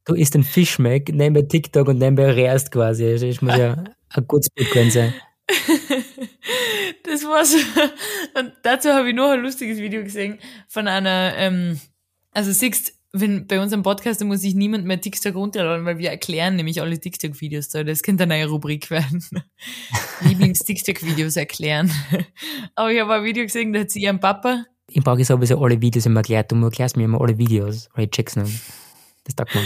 Du 0.05 0.15
isst 0.15 0.35
ein 0.35 0.43
Fischmeck, 0.43 1.09
nebenbei 1.13 1.43
TikTok 1.43 1.87
und 1.87 1.99
nebenbei 1.99 2.31
rehrst 2.31 2.71
quasi. 2.71 3.17
Das 3.19 3.41
muss 3.41 3.55
ja 3.55 3.83
ein 4.09 4.27
gutes 4.27 4.49
Bild 4.49 4.71
gewesen 4.71 4.91
sein. 4.91 5.13
das 7.03 7.23
war's. 7.23 7.55
Und 8.33 8.53
dazu 8.63 8.89
habe 8.89 9.09
ich 9.09 9.15
noch 9.15 9.29
ein 9.29 9.41
lustiges 9.41 9.77
Video 9.77 10.03
gesehen 10.03 10.39
von 10.67 10.87
einer, 10.87 11.33
ähm, 11.37 11.79
also 12.31 12.51
siehst, 12.51 12.93
wenn 13.13 13.45
bei 13.47 13.59
unserem 13.59 13.83
Podcast, 13.83 14.21
da 14.21 14.25
muss 14.25 14.41
sich 14.41 14.55
niemand 14.55 14.85
mehr 14.85 15.01
TikTok 15.01 15.35
runterladen, 15.35 15.85
weil 15.85 15.97
wir 15.97 16.09
erklären 16.09 16.55
nämlich 16.55 16.81
alle 16.81 16.99
TikTok-Videos 16.99 17.69
da. 17.69 17.83
Das 17.83 18.03
könnte 18.03 18.23
eine 18.23 18.35
neue 18.35 18.47
Rubrik 18.47 18.89
werden. 18.89 19.23
Lieblings-TikTok-Videos 20.21 21.35
erklären. 21.35 21.91
Aber 22.75 22.91
ich 22.91 22.99
habe 23.01 23.13
ein 23.15 23.23
Video 23.23 23.43
gesehen, 23.43 23.73
da 23.73 23.81
hat 23.81 23.91
sie 23.91 24.01
ihren 24.01 24.19
Papa 24.19 24.65
Ich 24.87 25.03
brauche 25.03 25.25
sowieso 25.25 25.61
alle 25.61 25.81
Videos 25.81 26.05
immer 26.05 26.21
erklärt. 26.21 26.51
Du 26.51 26.63
erklärst 26.63 26.95
mir 26.95 27.03
immer 27.03 27.19
alle 27.19 27.37
Videos, 27.37 27.89
weil 27.93 28.05
ich 28.05 28.11
check's 28.11 28.35
nicht. 28.35 28.61
Das 29.25 29.35
taugt 29.35 29.55
mir. 29.55 29.61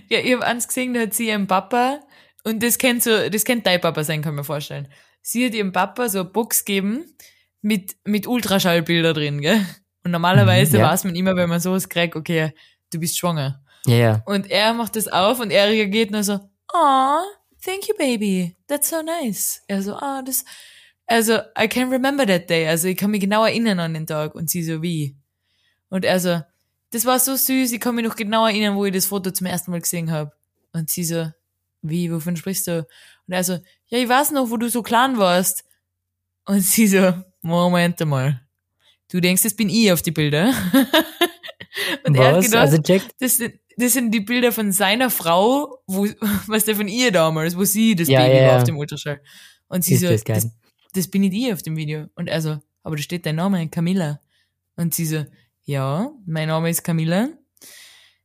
ja, 0.08 0.18
ich 0.20 0.32
habe 0.32 0.44
eins 0.44 0.68
gesehen, 0.68 0.94
da 0.94 1.00
hat 1.00 1.14
sie 1.14 1.28
ihren 1.28 1.46
Papa, 1.46 2.00
und 2.44 2.62
das 2.62 2.78
kennt 2.78 3.02
so, 3.02 3.28
das 3.30 3.44
kennt 3.44 3.66
dein 3.66 3.80
Papa 3.80 4.04
sein, 4.04 4.22
kann 4.22 4.34
ich 4.34 4.38
mir 4.38 4.44
vorstellen. 4.44 4.88
Sie 5.22 5.46
hat 5.46 5.54
ihrem 5.54 5.72
Papa 5.72 6.08
so 6.08 6.20
eine 6.20 6.28
Box 6.28 6.64
gegeben 6.64 7.04
mit, 7.62 7.96
mit 8.04 8.26
Ultraschallbilder 8.26 9.14
drin, 9.14 9.40
gell? 9.40 9.64
Und 10.04 10.10
normalerweise 10.10 10.76
Mhm, 10.76 10.82
ja. 10.82 10.90
weiß 10.90 11.04
man 11.04 11.14
immer, 11.16 11.34
wenn 11.36 11.48
man 11.48 11.60
sowas 11.60 11.88
kriegt, 11.88 12.14
okay, 12.14 12.52
du 12.92 13.00
bist 13.00 13.16
schwanger. 13.18 13.62
Ja, 13.86 13.96
ja. 13.96 14.22
Und 14.26 14.50
er 14.50 14.72
macht 14.74 14.96
das 14.96 15.08
auf 15.08 15.40
und 15.40 15.50
er 15.50 15.68
reagiert 15.68 16.10
nur 16.10 16.22
so, 16.22 16.34
oh, 16.72 17.18
thank 17.64 17.88
you, 17.88 17.94
baby. 17.96 18.56
That's 18.66 18.88
so 18.90 19.02
nice. 19.02 19.62
Er 19.66 19.82
so, 19.82 19.94
ah, 19.96 20.22
das, 20.22 20.44
also, 21.06 21.38
I 21.58 21.68
can 21.68 21.90
remember 21.90 22.26
that 22.26 22.48
day. 22.48 22.66
Also, 22.68 22.88
ich 22.88 22.96
kann 22.96 23.10
mich 23.10 23.20
genau 23.20 23.44
erinnern 23.44 23.78
an 23.80 23.94
den 23.94 24.06
Tag. 24.06 24.34
Und 24.34 24.48
sie 24.48 24.62
so, 24.62 24.80
wie? 24.82 25.16
Und 25.90 26.04
er 26.04 26.18
so, 26.20 26.40
das 26.90 27.04
war 27.04 27.18
so 27.18 27.34
süß, 27.36 27.72
ich 27.72 27.80
kann 27.80 27.94
mich 27.94 28.04
noch 28.06 28.16
genau 28.16 28.46
erinnern, 28.46 28.76
wo 28.76 28.84
ich 28.84 28.92
das 28.94 29.06
Foto 29.06 29.30
zum 29.30 29.46
ersten 29.46 29.70
Mal 29.70 29.80
gesehen 29.80 30.10
habe. 30.10 30.32
Und 30.72 30.88
sie 30.90 31.04
so, 31.04 31.30
wie, 31.82 32.10
wovon 32.12 32.36
sprichst 32.36 32.66
du? 32.66 32.86
Und 33.26 33.32
er 33.34 33.44
so, 33.44 33.54
ja, 33.88 33.98
ich 33.98 34.08
weiß 34.08 34.30
noch, 34.30 34.50
wo 34.50 34.56
du 34.56 34.68
so 34.70 34.82
klein 34.82 35.18
warst. 35.18 35.64
Und 36.46 36.60
sie 36.60 36.86
so, 36.86 37.12
Moment 37.42 38.00
einmal. 38.00 38.40
Du 39.10 39.20
denkst, 39.20 39.42
das 39.42 39.54
bin 39.54 39.68
ich 39.68 39.92
auf 39.92 40.02
die 40.02 40.10
Bilder? 40.10 40.52
und 42.06 42.16
er 42.16 42.28
hat 42.28 42.36
Was? 42.36 42.44
gedacht, 42.46 42.62
Also 42.62 42.78
das 43.18 43.36
sind, 43.36 43.54
das 43.76 43.92
sind 43.92 44.10
die 44.12 44.20
Bilder 44.20 44.52
von 44.52 44.72
seiner 44.72 45.10
Frau, 45.10 45.78
wo, 45.86 46.06
was 46.46 46.64
der 46.64 46.76
von 46.76 46.88
ihr 46.88 47.12
damals, 47.12 47.56
wo 47.56 47.64
sie 47.64 47.94
das 47.94 48.08
Ja, 48.08 48.22
Baby 48.22 48.36
ja, 48.36 48.48
war 48.48 48.56
auf 48.58 48.64
dem 48.64 48.78
Ultraschall. 48.78 49.20
Und 49.68 49.84
sie 49.84 49.94
Ist 49.94 50.00
so, 50.00 50.08
das 50.08 50.24
das, 50.24 50.48
das, 50.92 51.08
bin 51.08 51.22
ich 51.24 51.30
die 51.30 51.52
auf 51.52 51.62
dem 51.62 51.76
Video. 51.76 52.06
Und 52.14 52.28
er 52.28 52.40
so, 52.40 52.58
aber 52.82 52.96
da 52.96 53.02
steht 53.02 53.26
dein 53.26 53.36
Name, 53.36 53.68
Camilla. 53.68 54.20
Und 54.76 54.94
sie 54.94 55.06
so, 55.06 55.24
ja, 55.64 56.10
mein 56.26 56.48
Name 56.48 56.70
ist 56.70 56.82
Camilla. 56.84 57.28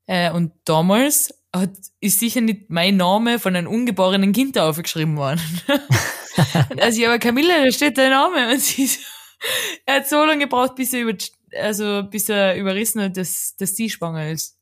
Äh, 0.05 0.31
und 0.31 0.51
damals 0.65 1.33
hat, 1.53 1.71
ist 1.99 2.19
sicher 2.19 2.41
nicht 2.41 2.69
mein 2.69 2.97
Name 2.97 3.39
von 3.39 3.55
einem 3.55 3.67
ungeborenen 3.67 4.33
Kind 4.33 4.57
aufgeschrieben 4.57 5.17
worden. 5.17 5.41
und 6.69 6.81
also, 6.81 7.01
ja, 7.01 7.09
aber 7.09 7.19
Camilla, 7.19 7.63
da 7.63 7.71
steht 7.71 7.97
dein 7.97 8.11
Name. 8.11 8.51
Und 8.51 8.59
sie 8.59 8.87
so, 8.87 8.99
er 9.85 9.95
hat 9.97 10.07
so 10.07 10.23
lange 10.25 10.45
gebraucht, 10.45 10.75
bis 10.75 10.93
er 10.93 11.01
über, 11.01 11.13
also, 11.59 12.03
bis 12.03 12.29
er 12.29 12.55
überrissen 12.55 13.01
hat, 13.01 13.17
dass, 13.17 13.55
dass 13.57 13.75
sie 13.75 13.89
schwanger 13.89 14.29
ist. 14.31 14.57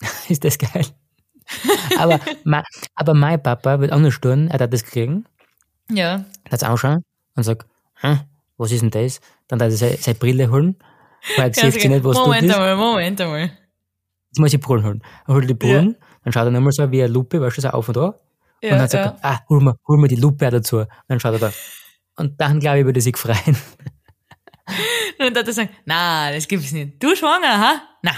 Ist 0.28 0.44
das 0.44 0.58
geil. 0.58 0.86
aber, 1.98 2.20
ma, 2.44 2.62
aber 2.94 3.14
mein 3.14 3.42
Papa 3.42 3.80
wird 3.80 3.92
auch 3.92 3.98
nicht 3.98 4.22
tun, 4.22 4.48
er 4.48 4.60
hat 4.60 4.72
das 4.72 4.84
kriegen, 4.84 5.26
Ja. 5.90 6.24
er 6.44 6.50
hat 6.52 6.62
anschauen 6.62 7.04
und 7.34 7.42
sagt, 7.42 7.66
hm, 7.94 8.20
was 8.56 8.72
ist 8.72 8.82
denn 8.82 8.90
das? 8.90 9.20
Dann 9.48 9.60
hat 9.60 9.68
er 9.68 9.76
seine, 9.76 9.96
seine 9.96 10.14
Brille 10.18 10.50
holen, 10.50 10.76
weil 11.36 11.50
er 11.50 11.56
Ja, 11.64 11.70
sieht 11.70 11.80
sie 11.82 11.88
nicht, 11.88 12.04
was 12.04 12.16
Moment 12.16 12.42
dort 12.42 12.50
ist. 12.50 12.56
einmal, 12.56 12.76
Moment 12.76 13.20
einmal. 13.20 13.40
Jetzt 13.42 14.38
muss 14.38 14.46
ich 14.54 14.60
die 14.60 14.66
Brille 14.66 14.84
holen. 14.84 15.02
Er 15.26 15.34
holt 15.34 15.50
die 15.50 15.54
Brille, 15.54 15.98
dann 16.22 16.32
schaut 16.32 16.44
er 16.44 16.50
nochmal 16.50 16.72
so 16.72 16.90
wie 16.92 17.02
eine 17.02 17.12
Lupe, 17.12 17.40
weißt 17.40 17.58
du, 17.58 17.62
so 17.62 17.68
auf 17.70 17.88
und 17.88 17.96
da. 17.96 18.14
Ja, 18.62 18.72
und 18.72 18.78
dann 18.78 18.88
sagt 18.88 19.04
ja. 19.06 19.16
er, 19.22 19.24
ah, 19.34 19.40
hol 19.48 19.60
mir, 19.60 19.74
hol 19.88 19.98
mir 19.98 20.08
die 20.08 20.16
Lupe 20.16 20.48
dazu. 20.50 20.78
Und 20.78 20.88
dann 21.08 21.18
schaut 21.18 21.32
er 21.34 21.38
da. 21.40 21.52
Und 22.20 22.38
dann, 22.38 22.60
glaube 22.60 22.80
ich, 22.80 22.84
würde 22.84 23.00
sich 23.00 23.16
freuen. 23.16 23.56
Und 25.18 25.34
dann 25.34 25.36
hat 25.36 25.46
er 25.46 25.52
sagen, 25.54 25.70
na, 25.86 26.30
das 26.30 26.46
gibt's 26.46 26.70
nicht. 26.70 27.02
Du 27.02 27.16
schwanger, 27.16 27.58
ha? 27.58 27.82
Na. 28.02 28.12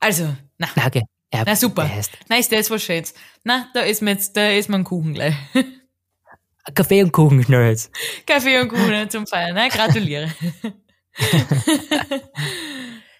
Also, 0.00 0.34
na. 0.56 0.68
Na, 0.74 0.86
okay. 0.86 1.02
Er 1.30 1.44
Na 1.44 1.54
super. 1.54 1.90
Na, 2.28 2.38
ist 2.38 2.50
das 2.50 2.70
was 2.70 2.82
Schönes. 2.82 3.12
Na, 3.44 3.68
da 3.74 3.80
ist 3.80 4.00
mir 4.00 4.12
jetzt, 4.12 4.34
da 4.34 4.48
ist 4.48 4.70
mir 4.70 4.76
ein 4.76 4.84
Kuchen 4.84 5.12
gleich. 5.12 5.34
Kaffee 6.74 7.02
und 7.02 7.12
Kuchen 7.12 7.44
schnell 7.44 7.68
jetzt. 7.68 7.90
Kaffee 8.26 8.58
und 8.60 8.68
Kuchen 8.68 9.10
zum 9.10 9.26
Feiern, 9.26 9.54
ne? 9.54 9.68
Gratuliere. 9.68 10.32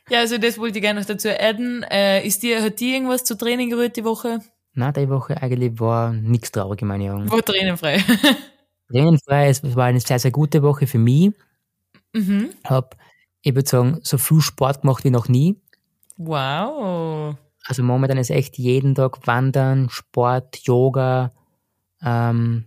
ja, 0.09 0.21
also 0.21 0.39
das 0.39 0.57
wollte 0.57 0.79
ich 0.79 0.83
gerne 0.83 1.01
noch 1.01 1.07
dazu 1.07 1.29
adden. 1.29 1.83
Äh, 1.83 2.27
ist 2.27 2.43
dir, 2.43 2.63
hat 2.63 2.81
dir 2.81 2.95
irgendwas 2.95 3.25
zu 3.25 3.37
Training 3.37 3.69
gerührt 3.69 3.97
die 3.97 4.05
Woche? 4.05 4.41
Na, 4.73 4.91
die 4.91 5.09
Woche 5.11 5.37
eigentlich 5.43 5.79
war 5.79 6.15
nichts 6.15 6.51
traurig 6.51 6.81
in 6.81 6.89
meinen 6.89 7.11
Augen. 7.11 7.31
War 7.31 7.45
tränenfrei. 7.45 8.03
Tränenfrei, 8.91 9.49
es 9.49 9.63
war 9.77 9.87
eine 9.87 10.01
sehr, 10.01 10.19
sehr 10.19 10.31
gute 10.31 10.63
Woche 10.63 10.87
für 10.87 10.99
mich. 10.99 11.33
mhm. 12.15 12.51
Hab, 12.65 12.97
ich 13.43 13.55
würde 13.55 13.69
sagen, 13.69 14.01
so 14.03 14.19
viel 14.19 14.41
Sport 14.41 14.83
gemacht 14.83 15.05
wie 15.05 15.11
noch 15.11 15.29
nie. 15.29 15.61
Wow. 16.17 17.37
Also 17.67 17.83
momentan 17.83 18.19
ist 18.19 18.31
echt 18.31 18.59
jeden 18.59 18.95
Tag 18.95 19.27
Wandern, 19.27 19.89
Sport, 19.91 20.59
Yoga. 20.67 21.33
Ähm, 22.03 22.67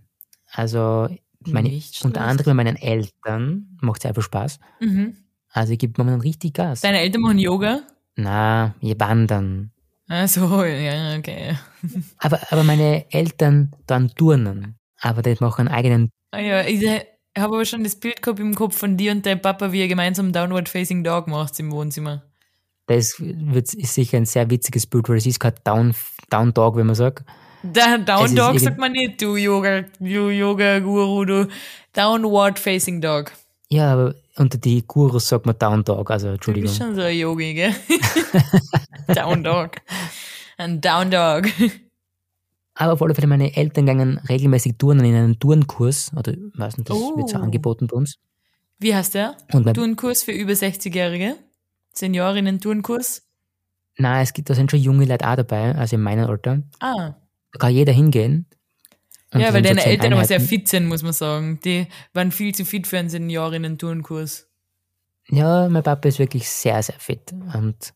also 0.50 1.08
meine, 1.46 1.68
Nicht 1.70 2.04
unter 2.04 2.20
schlecht. 2.20 2.30
anderem 2.30 2.56
meinen 2.56 2.76
Eltern 2.76 3.78
macht 3.80 4.02
es 4.04 4.06
einfach 4.08 4.22
Spaß. 4.22 4.58
Mhm. 4.80 5.16
Also 5.50 5.72
ich 5.72 5.78
gebe 5.78 5.94
momentan 5.98 6.20
richtig 6.22 6.54
Gas. 6.54 6.80
Deine 6.82 7.00
Eltern 7.00 7.22
machen 7.22 7.38
Yoga? 7.38 7.82
Na, 8.16 8.74
wir 8.80 8.98
wandern. 9.00 9.72
Ach 10.08 10.28
so, 10.28 10.64
ja, 10.64 11.16
okay. 11.18 11.56
Aber, 12.18 12.40
aber 12.52 12.64
meine 12.64 13.10
Eltern 13.12 13.72
dann 13.86 14.10
turnen. 14.14 14.77
Aber 15.00 15.22
die 15.22 15.36
machen 15.40 15.68
einen 15.68 15.74
eigenen, 15.76 16.10
Ah 16.30 16.40
ja, 16.40 16.60
ich 16.62 16.82
äh, 16.82 17.04
habe 17.38 17.54
aber 17.54 17.64
schon 17.64 17.84
das 17.84 17.96
Bild 17.96 18.20
gehabt 18.22 18.40
im 18.40 18.54
Kopf 18.54 18.76
von 18.76 18.96
dir 18.96 19.12
und 19.12 19.24
deinem 19.24 19.40
Papa, 19.40 19.72
wie 19.72 19.80
ihr 19.80 19.88
gemeinsam 19.88 20.32
Downward 20.32 20.68
Facing 20.68 21.04
Dog 21.04 21.26
macht 21.28 21.58
im 21.60 21.70
Wohnzimmer. 21.72 22.22
das 22.86 23.14
wird, 23.18 23.72
ist 23.74 23.94
sicher 23.94 24.16
ein 24.18 24.26
sehr 24.26 24.50
witziges 24.50 24.86
Bild, 24.86 25.08
weil 25.08 25.16
es 25.18 25.26
ist 25.26 25.40
kein 25.40 25.54
Down, 25.64 25.94
Down 26.30 26.52
Dog, 26.52 26.76
wenn 26.76 26.86
man 26.86 26.94
sagt. 26.96 27.24
Da, 27.62 27.96
Down 27.98 28.34
Dog 28.36 28.58
sagt 28.60 28.78
man 28.78 28.92
nicht, 28.92 29.20
du 29.22 29.36
Yoga, 29.36 29.82
du 29.98 30.30
Yoga 30.30 30.78
Guru, 30.80 31.24
du 31.24 31.48
Downward 31.92 32.58
Facing 32.58 33.00
Dog. 33.00 33.32
Ja, 33.70 33.92
aber 33.92 34.14
unter 34.36 34.58
die 34.58 34.84
Gurus 34.86 35.28
sagt 35.28 35.46
man 35.46 35.58
Down 35.58 35.82
Dog, 35.84 36.10
also 36.10 36.28
Du 36.28 36.32
Entschuldigung. 36.34 36.68
bist 36.68 36.78
schon 36.78 36.94
so 36.94 37.02
ein 37.02 37.16
Yogi, 37.16 37.54
gell? 37.54 37.74
Down 39.14 39.42
Dog. 39.42 39.72
Ein 40.56 40.80
Down 40.80 41.10
Dog. 41.10 41.46
Aber 42.80 42.92
auf 42.92 43.02
alle 43.02 43.12
Fälle, 43.14 43.26
meine 43.26 43.56
Eltern 43.56 43.86
gingen 43.86 44.18
regelmäßig 44.28 44.76
turnen 44.78 45.04
in 45.04 45.14
einen 45.16 45.38
Turnkurs, 45.40 46.12
oder 46.16 46.32
ich 46.32 46.38
weiß 46.54 46.76
nicht, 46.76 46.88
das 46.88 46.96
wird 46.96 47.28
so 47.28 47.38
Oh. 47.38 47.40
angeboten 47.42 47.88
bei 47.88 47.96
uns. 47.96 48.18
Wie 48.78 48.94
heißt 48.94 49.14
der? 49.14 49.36
Turnkurs 49.50 50.22
für 50.22 50.30
über 50.30 50.52
60-Jährige? 50.52 51.34
Seniorinnen-Turnkurs? 51.92 53.22
nein, 54.00 54.22
es 54.22 54.32
gibt, 54.32 54.48
da 54.48 54.54
sind 54.54 54.70
schon 54.70 54.78
junge 54.78 55.04
Leute 55.06 55.28
auch 55.28 55.34
dabei, 55.34 55.74
also 55.74 55.96
in 55.96 56.02
meinem 56.02 56.30
Alter. 56.30 56.62
Ah. 56.78 57.16
Da 57.52 57.58
kann 57.58 57.72
jeder 57.72 57.92
hingehen. 57.92 58.46
Ja, 59.34 59.52
weil 59.52 59.62
so 59.64 59.68
deine 59.70 59.84
Eltern 59.84 60.12
aber 60.12 60.24
sehr 60.24 60.40
fit 60.40 60.68
sind, 60.68 60.86
muss 60.86 61.02
man 61.02 61.12
sagen. 61.12 61.58
Die 61.64 61.88
waren 62.14 62.30
viel 62.30 62.54
zu 62.54 62.64
fit 62.64 62.86
für 62.86 62.98
einen 62.98 63.10
Seniorinnen-Turnkurs. 63.10 64.46
Ja, 65.30 65.68
mein 65.68 65.82
Papa 65.82 66.08
ist 66.08 66.20
wirklich 66.20 66.48
sehr, 66.48 66.80
sehr 66.82 66.94
fit. 67.00 67.32
Und 67.32 67.92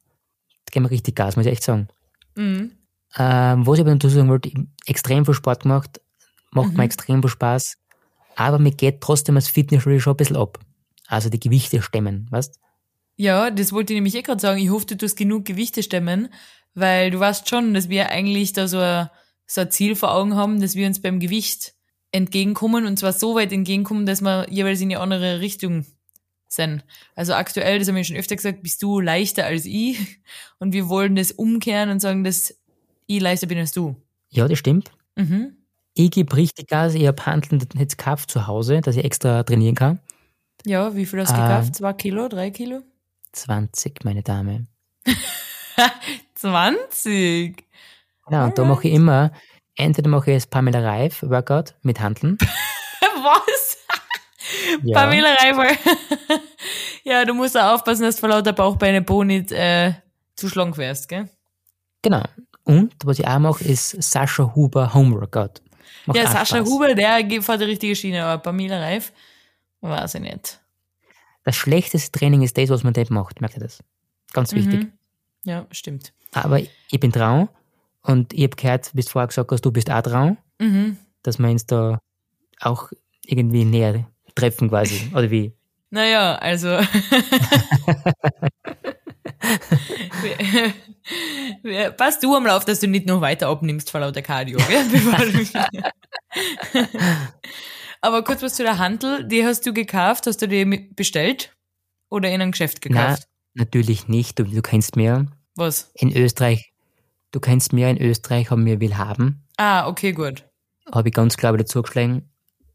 da 0.64 0.70
gehen 0.72 0.82
wir 0.82 0.90
richtig 0.90 1.14
Gas, 1.14 1.36
muss 1.36 1.46
ich 1.46 1.52
echt 1.52 1.62
sagen. 1.62 1.86
Mhm. 2.34 2.72
Ähm, 3.18 3.66
was 3.66 3.78
ich 3.78 3.84
aber 3.84 3.94
dazu 3.94 4.08
sagen 4.08 4.28
wollte, 4.28 4.50
extrem 4.86 5.24
viel 5.24 5.34
Sport 5.34 5.62
gemacht, 5.64 6.00
macht 6.50 6.70
Mhm. 6.72 6.76
mir 6.78 6.84
extrem 6.84 7.20
viel 7.22 7.30
Spaß, 7.30 7.76
aber 8.36 8.58
mir 8.58 8.70
geht 8.72 9.00
trotzdem 9.00 9.34
das 9.34 9.48
Fitnessstudio 9.48 10.00
schon 10.00 10.14
ein 10.14 10.16
bisschen 10.16 10.36
ab. 10.36 10.58
Also 11.08 11.28
die 11.28 11.40
Gewichte 11.40 11.82
stemmen, 11.82 12.26
weißt 12.30 12.58
Ja, 13.16 13.50
das 13.50 13.72
wollte 13.72 13.92
ich 13.92 13.98
nämlich 13.98 14.14
eh 14.14 14.22
gerade 14.22 14.40
sagen. 14.40 14.58
Ich 14.60 14.70
hoffe, 14.70 14.86
du 14.86 14.96
tust 14.96 15.16
genug 15.16 15.44
Gewichte 15.44 15.82
stemmen, 15.82 16.28
weil 16.74 17.10
du 17.10 17.20
weißt 17.20 17.48
schon, 17.48 17.74
dass 17.74 17.90
wir 17.90 18.08
eigentlich 18.08 18.54
da 18.54 18.66
so 18.66 18.78
ein, 18.78 19.10
so 19.46 19.60
ein 19.60 19.70
Ziel 19.70 19.94
vor 19.94 20.14
Augen 20.14 20.34
haben, 20.34 20.60
dass 20.60 20.74
wir 20.74 20.86
uns 20.86 21.02
beim 21.02 21.20
Gewicht 21.20 21.74
entgegenkommen 22.12 22.86
und 22.86 22.98
zwar 22.98 23.12
so 23.12 23.34
weit 23.34 23.52
entgegenkommen, 23.52 24.06
dass 24.06 24.22
wir 24.22 24.46
jeweils 24.50 24.80
in 24.80 24.88
die 24.88 24.96
andere 24.96 25.40
Richtung 25.40 25.84
sind. 26.48 26.84
Also 27.14 27.34
aktuell, 27.34 27.78
das 27.78 27.88
haben 27.88 27.96
wir 27.96 28.04
schon 28.04 28.16
öfter 28.16 28.36
gesagt, 28.36 28.62
bist 28.62 28.82
du 28.82 29.00
leichter 29.00 29.44
als 29.46 29.64
ich 29.66 30.20
und 30.58 30.72
wir 30.72 30.88
wollen 30.88 31.16
das 31.16 31.32
umkehren 31.32 31.90
und 31.90 32.00
sagen, 32.00 32.24
dass 32.24 32.54
ich 33.16 33.22
leichter 33.22 33.46
bin 33.46 33.58
als 33.58 33.72
du. 33.72 33.96
Ja, 34.30 34.48
das 34.48 34.58
stimmt. 34.58 34.90
Mhm. 35.16 35.56
Ich 35.94 36.10
gebe 36.10 36.34
richtig 36.36 36.68
Gas, 36.68 36.94
ich 36.94 37.06
habe 37.06 37.24
Handeln 37.26 37.62
jetzt 37.76 37.98
gekauft 37.98 38.30
zu 38.30 38.46
Hause, 38.46 38.80
dass 38.80 38.96
ich 38.96 39.04
extra 39.04 39.42
trainieren 39.42 39.74
kann. 39.74 40.00
Ja, 40.64 40.94
wie 40.96 41.04
viel 41.06 41.20
hast 41.20 41.32
du 41.32 41.40
Ah. 41.40 41.48
gekauft? 41.58 41.76
Zwei 41.76 41.92
Kilo, 41.92 42.28
drei 42.28 42.50
Kilo? 42.50 42.80
20, 43.32 44.04
meine 44.04 44.22
Dame. 44.22 44.66
20! 46.34 47.64
Ja, 48.30 48.44
und 48.46 48.56
da 48.58 48.64
mache 48.64 48.88
ich 48.88 48.94
immer, 48.94 49.32
entweder 49.76 50.08
mache 50.08 50.30
ich 50.30 50.36
das 50.38 50.46
Pamela 50.46 50.80
Reif 50.80 51.22
Workout 51.22 51.74
mit 51.82 52.00
Handeln. 52.00 52.38
Was? 53.00 53.78
Ja. 54.84 55.00
Pamela 55.00 55.34
Reifel. 55.34 55.76
ja, 57.04 57.24
du 57.24 57.32
musst 57.34 57.56
auch 57.56 57.74
aufpassen, 57.74 58.02
dass 58.02 58.16
du 58.16 58.20
vor 58.20 58.28
lauter 58.28 58.52
Bauchbeine 58.52 59.00
Po 59.02 59.24
nicht 59.24 59.50
äh, 59.52 59.94
zu 60.36 60.48
schlank 60.48 60.76
wärst, 60.76 61.08
gell? 61.08 61.28
Genau. 62.02 62.22
Und 62.64 62.92
was 63.04 63.18
ich 63.18 63.26
auch 63.26 63.38
mache, 63.38 63.64
ist 63.64 64.00
Sascha 64.02 64.54
Huber 64.54 64.94
Home 64.94 65.20
Workout. 65.20 65.60
Macht 66.06 66.16
ja, 66.16 66.26
Sascha 66.26 66.56
Spaß. 66.58 66.68
Huber, 66.68 66.94
der 66.94 67.22
geht 67.24 67.42
vor 67.44 67.56
die 67.58 67.64
richtige 67.64 67.94
Schiene, 67.96 68.24
aber 68.24 68.42
Pamela 68.42 68.78
Reif, 68.80 69.12
weiß 69.80 70.14
ich 70.16 70.20
nicht. 70.20 70.60
Das 71.44 71.56
schlechteste 71.56 72.12
Training 72.16 72.42
ist 72.42 72.56
das, 72.56 72.70
was 72.70 72.84
man 72.84 72.92
nicht 72.96 73.10
macht, 73.10 73.40
merkt 73.40 73.56
ihr 73.56 73.62
das? 73.62 73.80
Ganz 74.32 74.52
wichtig. 74.52 74.84
Mhm. 74.84 74.92
Ja, 75.44 75.66
stimmt. 75.72 76.12
Aber 76.32 76.60
ich 76.60 77.00
bin 77.00 77.12
trau 77.12 77.48
und 78.02 78.32
ich 78.32 78.44
habe 78.44 78.56
gehört, 78.56 78.90
wie 78.94 79.02
du 79.02 79.08
vorher 79.08 79.26
gesagt 79.28 79.50
hast, 79.50 79.64
du 79.64 79.72
bist 79.72 79.90
auch 79.90 80.02
trau, 80.02 80.36
Mhm. 80.60 80.96
dass 81.22 81.38
wir 81.38 81.48
uns 81.50 81.66
da 81.66 81.98
auch 82.60 82.90
irgendwie 83.26 83.64
näher 83.64 84.06
treffen 84.36 84.68
quasi. 84.68 85.10
Oder 85.14 85.30
wie? 85.30 85.52
Naja, 85.94 86.36
also. 86.36 86.68
Pass 91.96 92.20
du 92.20 92.34
am 92.34 92.46
Lauf, 92.46 92.64
dass 92.64 92.80
du 92.80 92.86
nicht 92.86 93.06
noch 93.06 93.20
weiter 93.20 93.48
abnimmst 93.48 93.90
vor 93.90 94.00
lauter 94.00 94.22
Cardio, 94.22 94.58
gell? 94.68 94.84
Aber 98.00 98.24
kurz 98.24 98.42
was 98.42 98.54
zu 98.54 98.62
der 98.62 98.78
Handel. 98.78 99.24
Die 99.24 99.44
hast 99.44 99.66
du 99.66 99.72
gekauft? 99.72 100.26
Hast 100.26 100.42
du 100.42 100.48
die 100.48 100.64
bestellt? 100.64 101.54
Oder 102.08 102.30
in 102.30 102.40
einem 102.40 102.52
Geschäft 102.52 102.78
Na, 102.88 103.06
gekauft? 103.06 103.28
natürlich 103.54 104.08
nicht. 104.08 104.38
Du, 104.38 104.44
du 104.44 104.62
kennst 104.62 104.96
mir. 104.96 105.26
Was? 105.54 105.90
In 105.94 106.14
Österreich, 106.16 106.72
du 107.30 107.40
kennst 107.40 107.72
mir, 107.72 107.88
in 107.90 108.00
Österreich 108.00 108.50
haben 108.50 108.66
wir 108.66 108.80
Willhaben. 108.80 109.46
Ah, 109.56 109.86
okay, 109.86 110.12
gut. 110.12 110.44
Habe 110.92 111.08
ich 111.08 111.14
ganz 111.14 111.36
klar 111.36 111.54
wieder 111.54 111.66
zugeschlagen. 111.66 112.28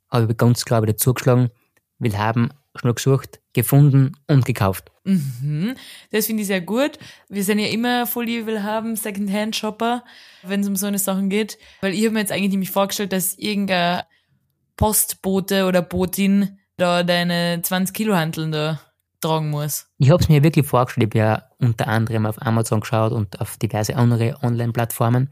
Habe 0.10 0.32
ich 0.32 0.38
ganz 0.38 0.64
klar 0.64 0.82
wieder 0.82 0.96
zugeschlagen. 0.96 1.50
Willhaben, 2.00 2.54
schnell 2.80 2.94
gesucht, 2.94 3.40
gefunden 3.54 4.14
und 4.28 4.46
gekauft. 4.46 4.92
Mhm. 5.04 5.76
Das 6.12 6.26
finde 6.26 6.42
ich 6.42 6.48
sehr 6.48 6.62
gut. 6.62 7.00
Wir 7.30 7.44
sind 7.44 7.60
ja 7.60 7.68
immer 7.68 8.06
voll 8.06 8.28
will 8.28 8.64
haben 8.64 8.96
Secondhand-Shopper, 8.96 10.04
wenn 10.44 10.62
es 10.62 10.68
um 10.68 10.76
so 10.76 10.88
eine 10.88 11.00
Sachen 11.00 11.30
geht. 11.30 11.58
Weil 11.82 11.94
ich 11.94 12.02
habe 12.02 12.12
mir 12.12 12.20
jetzt 12.20 12.32
eigentlich 12.32 12.52
nämlich 12.52 12.72
vorgestellt, 12.72 13.14
dass 13.14 13.36
irgendein 13.36 14.04
Postbote 14.76 15.66
oder 15.66 15.82
Botin 15.82 16.60
da 16.78 17.04
deine 17.04 17.62
20 17.62 17.96
Kilo 17.96 18.16
Hanteln 18.16 18.52
da 18.52 18.80
tragen 19.22 19.50
muss. 19.50 19.88
Ich 19.98 20.10
habe 20.10 20.22
es 20.22 20.30
mir 20.30 20.44
wirklich 20.44 20.68
vorgestellt. 20.68 21.14
Ich 21.14 21.22
habe 21.22 21.30
ja 21.30 21.44
unter 21.58 21.88
anderem 21.88 22.26
auf 22.26 22.42
Amazon 22.42 22.82
geschaut 22.82 23.12
und 23.12 23.42
auf 23.42 23.58
diverse 23.58 23.96
andere 23.96 24.38
Online-Plattformen. 24.44 25.30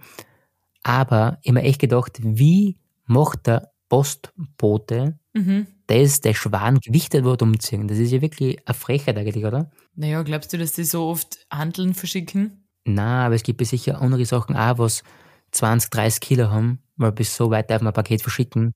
Aber 0.84 1.38
ich 1.42 1.50
habe 1.50 1.62
mir 1.62 1.68
echt 1.68 1.82
gedacht, 1.82 2.20
wie 2.22 2.78
macht 3.06 3.48
der 3.48 3.72
Postbote 3.90 5.20
Mhm. 5.36 5.68
Das, 5.88 6.22
der 6.22 6.34
Schwan 6.34 6.80
gewichtet 6.80 7.24
wird, 7.24 7.42
umziehen? 7.42 7.88
Das 7.88 7.98
ist 7.98 8.12
ja 8.12 8.22
wirklich 8.22 8.58
eine 8.68 8.74
Frechheit 8.74 9.18
eigentlich, 9.18 9.46
oder? 9.46 9.70
Naja, 9.96 10.22
glaubst 10.24 10.52
du, 10.54 10.58
dass 10.58 10.74
die 10.74 10.84
so 10.84 11.06
oft 11.08 11.46
Hanteln 11.52 11.94
verschicken? 11.94 12.68
Na, 12.86 13.26
aber 13.26 13.36
es 13.36 13.44
gibt 13.44 13.62
ja 13.62 13.68
sicher 13.68 14.02
andere 14.02 14.26
Sachen 14.26 14.56
auch, 14.56 14.78
was 14.78 15.04
20, 15.52 15.90
30 15.90 16.20
Kilo 16.22 16.50
haben, 16.50 16.80
weil 16.98 17.12
bis 17.12 17.36
so 17.36 17.50
weit 17.50 17.70
darf 17.70 17.82
man 17.82 17.92
ein 17.92 17.96
Paket 17.96 18.22
verschicken. 18.22 18.74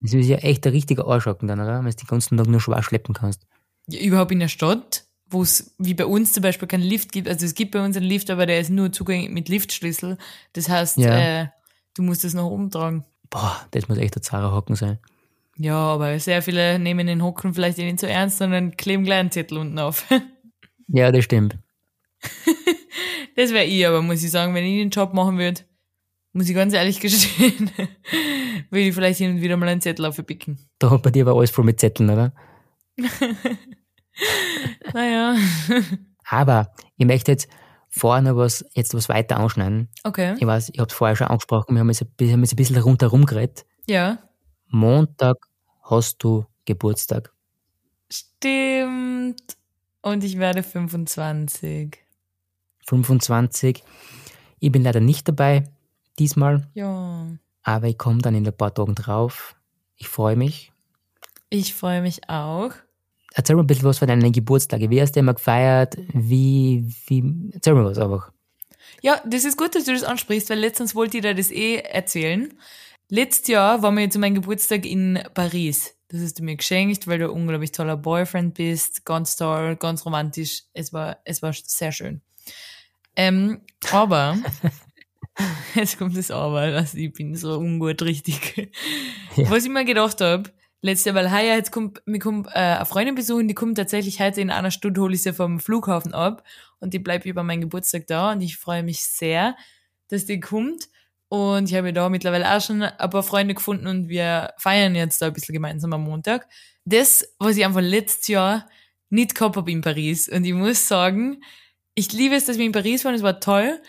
Das 0.00 0.12
ist 0.12 0.26
ja 0.26 0.36
echt 0.38 0.66
ein 0.66 0.72
richtiger 0.72 1.06
Arschhocken 1.06 1.48
dann, 1.48 1.60
oder? 1.60 1.78
Wenn 1.78 1.90
du 1.90 1.96
den 1.96 2.06
ganzen 2.06 2.36
Tag 2.36 2.46
nur 2.46 2.60
schwer 2.60 2.82
schleppen 2.82 3.14
kannst. 3.14 3.46
Ja, 3.86 4.00
überhaupt 4.00 4.32
in 4.32 4.40
der 4.40 4.48
Stadt, 4.48 5.04
wo 5.30 5.42
es 5.42 5.74
wie 5.78 5.94
bei 5.94 6.06
uns 6.06 6.32
zum 6.32 6.42
Beispiel 6.42 6.68
keinen 6.68 6.82
Lift 6.82 7.12
gibt. 7.12 7.28
Also 7.28 7.46
es 7.46 7.54
gibt 7.54 7.70
bei 7.72 7.84
uns 7.84 7.96
einen 7.96 8.06
Lift, 8.06 8.30
aber 8.30 8.46
der 8.46 8.60
ist 8.60 8.70
nur 8.70 8.92
zugänglich 8.92 9.30
mit 9.30 9.48
Liftschlüssel. 9.48 10.18
Das 10.52 10.68
heißt, 10.68 10.98
Ja. 10.98 11.42
äh, 11.42 11.46
du 11.94 12.02
musst 12.02 12.24
es 12.24 12.34
nach 12.34 12.44
oben 12.44 12.70
tragen. 12.70 13.04
Boah, 13.30 13.60
das 13.70 13.88
muss 13.88 13.98
echt 13.98 14.16
ein 14.16 14.22
zahrer 14.22 14.52
Hocken 14.52 14.76
sein. 14.76 14.98
Ja, 15.56 15.76
aber 15.76 16.18
sehr 16.18 16.42
viele 16.42 16.78
nehmen 16.78 17.06
den 17.06 17.22
Hocken 17.22 17.54
vielleicht 17.54 17.78
nicht 17.78 18.00
so 18.00 18.06
ernst, 18.06 18.38
sondern 18.38 18.76
kleben 18.76 19.04
gleich 19.04 19.20
einen 19.20 19.30
Zettel 19.30 19.58
unten 19.58 19.78
auf. 19.78 20.04
Ja, 20.88 21.10
das 21.10 21.24
stimmt. 21.24 21.56
Das 23.36 23.50
wäre 23.52 23.64
ich, 23.64 23.84
aber 23.84 24.00
muss 24.02 24.22
ich 24.22 24.30
sagen, 24.30 24.54
wenn 24.54 24.64
ich 24.64 24.78
den 24.78 24.90
Job 24.90 25.12
machen 25.12 25.38
würde, 25.38 25.62
muss 26.34 26.48
ich 26.48 26.54
ganz 26.54 26.72
ehrlich 26.72 27.00
gestehen, 27.00 27.68
würde 28.70 28.86
ich 28.86 28.94
vielleicht 28.94 29.18
hin 29.18 29.32
und 29.32 29.40
wieder 29.42 29.56
mal 29.56 29.68
einen 29.68 29.80
Zettel 29.80 30.04
aufpicken. 30.04 30.58
Da 30.78 30.96
bei 30.98 31.10
dir 31.10 31.26
war 31.26 31.34
alles 31.36 31.50
voll 31.50 31.64
mit 31.64 31.80
Zetteln, 31.80 32.10
oder? 32.10 32.32
Naja. 34.92 35.34
Aber 36.28 36.70
ich 36.96 37.06
möchte 37.06 37.32
jetzt 37.32 37.48
vorher 37.88 38.22
noch 38.22 38.36
was, 38.36 38.64
jetzt 38.74 38.94
was 38.94 39.08
weiter 39.08 39.38
anschneiden. 39.38 39.88
Okay. 40.04 40.34
Ich 40.38 40.46
weiß, 40.46 40.70
ich 40.72 40.78
habe 40.78 40.88
es 40.88 40.94
vorher 40.94 41.16
schon 41.16 41.26
angesprochen, 41.26 41.74
wir 41.74 41.80
haben 41.80 41.88
jetzt, 41.88 42.02
ein 42.02 42.08
bisschen- 42.16 42.28
wir 42.28 42.32
haben 42.34 42.40
jetzt 42.42 42.52
ein 42.52 42.56
bisschen 42.56 42.76
rundherum 42.78 43.26
geredet. 43.26 43.64
Ja. 43.88 44.18
Montag 44.74 45.36
hast 45.82 46.18
du 46.24 46.44
Geburtstag. 46.64 47.32
Stimmt. 48.10 49.56
Und 50.02 50.24
ich 50.24 50.38
werde 50.38 50.62
25. 50.62 51.98
25. 52.86 53.82
Ich 54.58 54.72
bin 54.72 54.82
leider 54.82 55.00
nicht 55.00 55.28
dabei, 55.28 55.64
diesmal, 56.18 56.66
Ja. 56.74 57.26
aber 57.62 57.86
ich 57.88 57.96
komme 57.98 58.20
dann 58.20 58.34
in 58.34 58.46
ein 58.46 58.56
paar 58.56 58.74
Tagen 58.74 58.94
drauf. 58.94 59.54
Ich 59.96 60.08
freue 60.08 60.36
mich. 60.36 60.72
Ich 61.50 61.72
freue 61.74 62.02
mich 62.02 62.28
auch. 62.28 62.72
Erzähl 63.32 63.56
mir 63.56 63.62
ein 63.62 63.66
bisschen 63.66 63.84
was 63.84 63.98
von 63.98 64.08
deinen 64.08 64.32
Geburtstagen. 64.32 64.90
Wie 64.90 65.00
hast 65.00 65.12
du 65.12 65.20
immer 65.20 65.34
gefeiert? 65.34 65.96
Wie, 66.12 66.84
wie, 67.06 67.50
erzähl 67.52 67.74
mir 67.74 67.84
was 67.84 67.98
einfach. 67.98 68.32
Ja, 69.02 69.20
das 69.24 69.44
ist 69.44 69.56
gut, 69.56 69.74
dass 69.74 69.84
du 69.84 69.92
das 69.92 70.02
ansprichst, 70.04 70.50
weil 70.50 70.58
letztens 70.58 70.94
wollte 70.94 71.18
ich 71.18 71.22
dir 71.22 71.34
das 71.34 71.50
eh 71.50 71.76
erzählen. 71.76 72.52
Letztes 73.10 73.48
Jahr 73.48 73.82
waren 73.82 73.96
wir 73.96 74.08
zu 74.08 74.18
meinem 74.18 74.34
Geburtstag 74.34 74.86
in 74.86 75.22
Paris. 75.34 75.94
Das 76.08 76.22
hast 76.22 76.38
du 76.38 76.42
mir 76.42 76.56
geschenkt, 76.56 77.06
weil 77.06 77.18
du 77.18 77.26
ein 77.26 77.30
unglaublich 77.30 77.72
toller 77.72 77.96
Boyfriend 77.96 78.54
bist. 78.54 79.04
Ganz 79.04 79.36
toll, 79.36 79.76
ganz 79.76 80.06
romantisch. 80.06 80.62
Es 80.72 80.92
war, 80.92 81.18
es 81.24 81.42
war 81.42 81.52
sehr 81.52 81.92
schön. 81.92 82.22
Ähm, 83.16 83.60
aber, 83.92 84.38
jetzt 85.74 85.98
kommt 85.98 86.16
das 86.16 86.30
Aber, 86.30 86.60
also 86.60 86.96
ich 86.96 87.12
bin 87.12 87.36
so 87.36 87.58
ungut 87.58 88.00
richtig. 88.02 88.70
Ja. 89.36 89.50
Was 89.50 89.64
ich 89.64 89.70
mir 89.70 89.84
gedacht 89.84 90.20
hab, 90.20 90.52
letztes 90.80 91.06
Jahr, 91.06 91.14
weil 91.14 91.32
heuer 91.32 91.56
jetzt 91.56 91.72
kommt, 91.72 92.02
mir 92.06 92.20
kommt 92.20 92.46
äh, 92.48 92.58
eine 92.58 92.86
Freundin 92.86 93.14
besuchen, 93.14 93.48
die 93.48 93.54
kommt 93.54 93.76
tatsächlich 93.76 94.20
heute 94.20 94.40
in 94.40 94.50
einer 94.50 94.70
Stunde, 94.70 95.00
hole 95.00 95.14
ich 95.14 95.22
sie 95.22 95.32
vom 95.32 95.60
Flughafen 95.60 96.14
ab 96.14 96.44
und 96.78 96.94
die 96.94 96.98
bleibt 96.98 97.26
über 97.26 97.42
meinen 97.42 97.62
Geburtstag 97.62 98.06
da 98.06 98.32
und 98.32 98.40
ich 98.40 98.56
freue 98.56 98.82
mich 98.82 99.04
sehr, 99.04 99.56
dass 100.08 100.24
die 100.24 100.40
kommt. 100.40 100.88
Und 101.28 101.68
ich 101.68 101.74
habe 101.76 101.92
da 101.92 102.08
mittlerweile 102.08 102.54
auch 102.54 102.60
schon 102.60 102.82
ein 102.82 103.10
paar 103.10 103.22
Freunde 103.22 103.54
gefunden 103.54 103.86
und 103.86 104.08
wir 104.08 104.52
feiern 104.58 104.94
jetzt 104.94 105.20
da 105.20 105.26
ein 105.26 105.32
bisschen 105.32 105.54
gemeinsam 105.54 105.92
am 105.92 106.04
Montag. 106.04 106.46
Das, 106.84 107.26
was 107.38 107.56
ich 107.56 107.64
einfach 107.64 107.80
letztes 107.80 108.28
Jahr 108.28 108.68
nicht 109.10 109.34
gehabt 109.34 109.56
habe 109.56 109.70
in 109.70 109.80
Paris. 109.80 110.28
Und 110.28 110.44
ich 110.44 110.52
muss 110.52 110.86
sagen, 110.86 111.42
ich 111.94 112.12
liebe 112.12 112.34
es, 112.34 112.44
dass 112.44 112.58
wir 112.58 112.66
in 112.66 112.72
Paris 112.72 113.04
waren, 113.04 113.14
es 113.14 113.22
war 113.22 113.40
toll. 113.40 113.80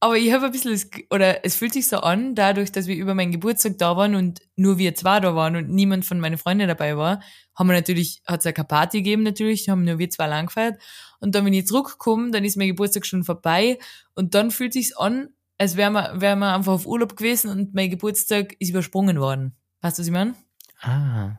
Aber 0.00 0.16
ich 0.16 0.32
habe 0.32 0.46
ein 0.46 0.52
bisschen, 0.52 0.80
oder 1.10 1.44
es 1.44 1.56
fühlt 1.56 1.72
sich 1.72 1.88
so 1.88 1.98
an, 1.98 2.36
dadurch, 2.36 2.70
dass 2.70 2.86
wir 2.86 2.94
über 2.94 3.16
meinen 3.16 3.32
Geburtstag 3.32 3.78
da 3.78 3.96
waren 3.96 4.14
und 4.14 4.40
nur 4.54 4.78
wir 4.78 4.94
zwei 4.94 5.18
da 5.18 5.34
waren 5.34 5.56
und 5.56 5.70
niemand 5.70 6.04
von 6.04 6.20
meinen 6.20 6.38
Freunden 6.38 6.68
dabei 6.68 6.96
war, 6.96 7.20
haben 7.56 7.66
wir 7.66 7.74
natürlich, 7.74 8.22
hat 8.24 8.38
es 8.38 8.44
ja 8.44 8.52
keine 8.52 8.68
Party 8.68 8.98
gegeben 8.98 9.24
natürlich, 9.24 9.68
haben 9.68 9.84
nur 9.84 9.98
wir 9.98 10.08
zwei 10.08 10.28
lang 10.28 10.46
gefeiert. 10.46 10.80
Und 11.18 11.34
dann, 11.34 11.44
wenn 11.44 11.52
ich 11.52 11.66
zurückkomme, 11.66 12.30
dann 12.30 12.44
ist 12.44 12.56
mein 12.56 12.68
Geburtstag 12.68 13.06
schon 13.06 13.24
vorbei 13.24 13.78
und 14.14 14.34
dann 14.34 14.52
fühlt 14.52 14.72
sich's 14.72 14.96
an, 14.96 15.30
als 15.58 15.76
wären 15.76 15.92
wir, 15.92 16.20
wären 16.20 16.38
wir 16.38 16.54
einfach 16.54 16.72
auf 16.72 16.86
Urlaub 16.86 17.16
gewesen 17.16 17.50
und 17.50 17.74
mein 17.74 17.90
Geburtstag 17.90 18.54
ist 18.58 18.70
übersprungen 18.70 19.20
worden. 19.20 19.56
Weißt 19.80 19.98
du, 19.98 20.02
was 20.02 20.06
ich 20.06 20.12
meine? 20.12 20.34
Ah. 20.80 21.38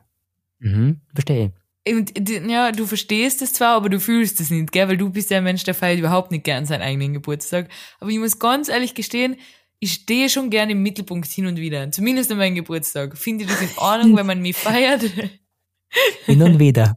Mhm, 0.58 1.00
verstehe. 1.14 1.52
Und 1.88 2.28
ja, 2.28 2.72
du 2.72 2.86
verstehst 2.86 3.40
es 3.40 3.54
zwar, 3.54 3.76
aber 3.76 3.88
du 3.88 3.98
fühlst 3.98 4.38
es 4.40 4.50
nicht, 4.50 4.70
gell? 4.70 4.88
Weil 4.88 4.98
du 4.98 5.10
bist 5.10 5.30
ja 5.30 5.38
ein 5.38 5.44
Mensch, 5.44 5.64
der 5.64 5.74
feiert 5.74 5.98
überhaupt 5.98 6.30
nicht 6.30 6.44
gern 6.44 6.66
seinen 6.66 6.82
eigenen 6.82 7.14
Geburtstag. 7.14 7.68
Aber 8.00 8.10
ich 8.10 8.18
muss 8.18 8.38
ganz 8.38 8.68
ehrlich 8.68 8.94
gestehen, 8.94 9.36
ich 9.78 9.94
stehe 9.94 10.28
schon 10.28 10.50
gern 10.50 10.68
im 10.68 10.82
Mittelpunkt 10.82 11.26
hin 11.26 11.46
und 11.46 11.56
wieder. 11.56 11.90
Zumindest 11.90 12.30
an 12.30 12.38
meinem 12.38 12.54
Geburtstag. 12.54 13.16
Finde 13.16 13.44
ich 13.44 13.50
das 13.50 13.62
in 13.62 13.78
Ordnung, 13.78 14.16
wenn 14.16 14.26
man 14.26 14.42
mich 14.42 14.56
feiert? 14.56 15.02
Hin 16.26 16.42
und 16.42 16.58
wieder. 16.58 16.96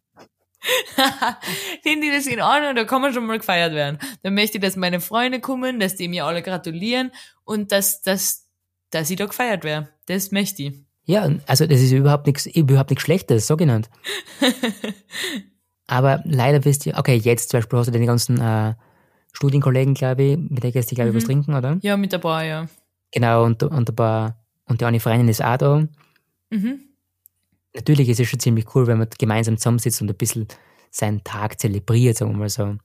Finde 1.84 2.08
ich 2.08 2.14
das 2.14 2.28
in 2.28 2.42
Ordnung, 2.42 2.76
da 2.76 2.84
kann 2.86 3.02
man 3.02 3.14
schon 3.14 3.26
mal 3.26 3.38
gefeiert 3.38 3.74
werden. 3.74 4.00
Dann 4.22 4.34
möchte 4.34 4.58
ich, 4.58 4.62
dass 4.64 4.76
meine 4.76 5.00
Freunde 5.00 5.40
kommen, 5.40 5.80
dass 5.80 5.96
die 5.96 6.08
mir 6.08 6.26
alle 6.26 6.42
gratulieren 6.42 7.12
und 7.44 7.72
dass, 7.72 8.02
dass, 8.02 8.48
dass 8.90 9.10
ich 9.10 9.18
da 9.18 9.26
gefeiert 9.26 9.64
werde. 9.64 9.90
Das 10.06 10.32
möchte 10.32 10.64
ich. 10.64 10.74
Ja, 11.06 11.30
also 11.48 11.66
das 11.66 11.82
ist 11.82 11.92
überhaupt 11.92 12.28
nichts, 12.28 12.46
überhaupt 12.46 12.90
nichts 12.90 13.04
Schlechtes, 13.04 13.48
so 13.48 13.58
genannt. 13.58 13.90
Aber 15.88 16.22
leider 16.24 16.64
wisst 16.64 16.86
ihr, 16.86 16.98
okay, 16.98 17.16
jetzt 17.16 17.50
zum 17.50 17.60
Beispiel 17.60 17.80
hast 17.80 17.88
du 17.88 17.92
deine 17.92 18.06
ganzen 18.06 18.40
äh, 18.40 18.74
Studienkollegen, 19.34 19.94
glaube 19.94 20.24
ich, 20.24 20.38
mit 20.38 20.64
der 20.64 20.72
gehst 20.72 20.92
du, 20.92 20.96
glaube 20.96 21.10
ich, 21.10 21.16
was 21.16 21.26
trinken, 21.26 21.54
oder? 21.54 21.78
Ja, 21.82 21.98
mit 21.98 22.14
dabei, 22.14 22.48
ja. 22.48 22.68
Genau, 23.12 23.44
und, 23.44 23.62
und 23.64 23.90
ein 23.90 23.96
paar, 23.96 24.44
und 24.66 24.80
die 24.80 24.86
eine 24.86 25.02
Freundin 25.02 25.28
ist 25.28 25.44
auch 25.44 25.58
da. 25.58 25.88
Mhm. 26.50 26.80
Natürlich 27.76 28.10
ist 28.10 28.20
es 28.20 28.28
schon 28.30 28.40
ziemlich 28.40 28.66
cool, 28.76 28.88
wenn 28.88 28.98
man 29.00 29.08
gemeinsam 29.18 29.58
zusammensitzt 29.58 30.02
und 30.02 30.10
ein 30.10 30.16
bisschen 30.18 30.48
seinen 30.92 31.24
Tag 31.24 31.60
zelebriert, 31.60 32.18
sagen 32.18 32.32
wir 32.32 32.38
mal 32.38 32.50
so. 32.50 32.76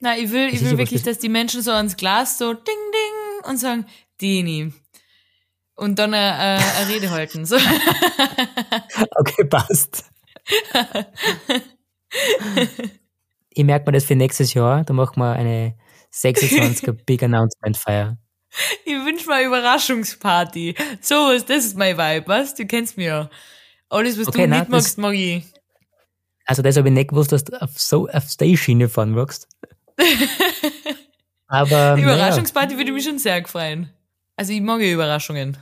Na, 0.00 0.16
ich 0.16 0.30
will, 0.32 0.50
Das 0.50 0.60
ich 0.60 0.70
will 0.70 0.78
wirklich, 0.78 1.02
das- 1.02 1.14
dass 1.16 1.18
die 1.20 1.28
Menschen 1.28 1.60
so 1.62 1.72
ans 1.72 1.96
Glas 1.96 2.38
so 2.38 2.52
ding 2.54 2.64
ding 2.64 3.50
und 3.50 3.58
sagen, 3.58 3.86
Dini. 4.20 4.72
Und 5.76 5.98
dann 5.98 6.14
eine, 6.14 6.34
eine, 6.38 6.64
eine 6.76 6.88
Rede 6.94 7.10
halten. 7.10 7.44
So. 7.44 7.56
Okay, 9.16 9.44
passt. 9.44 10.04
ich 13.50 13.64
merke 13.64 13.86
mir 13.86 13.92
das 13.92 14.04
für 14.04 14.14
nächstes 14.16 14.54
Jahr, 14.54 14.84
da 14.84 14.92
machen 14.92 15.18
wir 15.20 15.32
eine 15.32 15.74
26er 16.12 16.92
Big 17.06 17.22
Announcement 17.22 17.76
Feier. 17.76 18.16
Ich 18.84 18.92
wünsche 18.94 19.26
mir 19.26 19.34
eine 19.36 19.46
Überraschungsparty. 19.48 20.76
So 21.00 21.14
was, 21.16 21.44
das 21.44 21.64
ist 21.66 21.76
mein 21.76 21.96
Vibe, 21.98 22.28
was? 22.28 22.54
Du 22.54 22.64
kennst 22.66 22.96
mich 22.96 23.06
ja. 23.06 23.28
Alles, 23.90 24.18
was 24.18 24.28
Okay, 24.28 24.42
du 24.44 24.48
nein, 24.48 24.60
nicht 24.60 24.70
magst, 24.70 24.98
mag 24.98 25.14
ich. 25.14 25.44
Also 26.46 26.62
das 26.62 26.76
habe 26.76 26.88
ich 26.88 26.94
nicht 26.94 27.10
gewusst, 27.10 27.32
dass 27.32 27.44
du 27.44 27.60
auf 27.60 27.78
so 27.80 28.08
auf 28.08 28.24
Schiene 28.56 28.88
fahren 28.88 29.12
magst. 29.12 29.48
Aber 31.46 31.94
Die 31.96 32.02
Überraschungsparty 32.02 32.76
würde 32.76 32.92
mich 32.92 33.04
schon 33.04 33.18
sehr 33.18 33.44
freuen. 33.46 33.90
Also 34.36 34.52
ich 34.52 34.60
mag 34.60 34.80
ja 34.80 34.92
Überraschungen. 34.92 35.56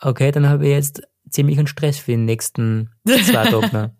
okay, 0.00 0.30
dann 0.30 0.48
habe 0.48 0.66
ich 0.66 0.72
jetzt 0.72 1.02
ziemlich 1.30 1.58
einen 1.58 1.66
Stress 1.66 1.98
für 1.98 2.12
die 2.12 2.16
nächsten 2.16 2.90
zwei 3.06 3.44
Tage 3.50 3.68
noch. 3.76 3.90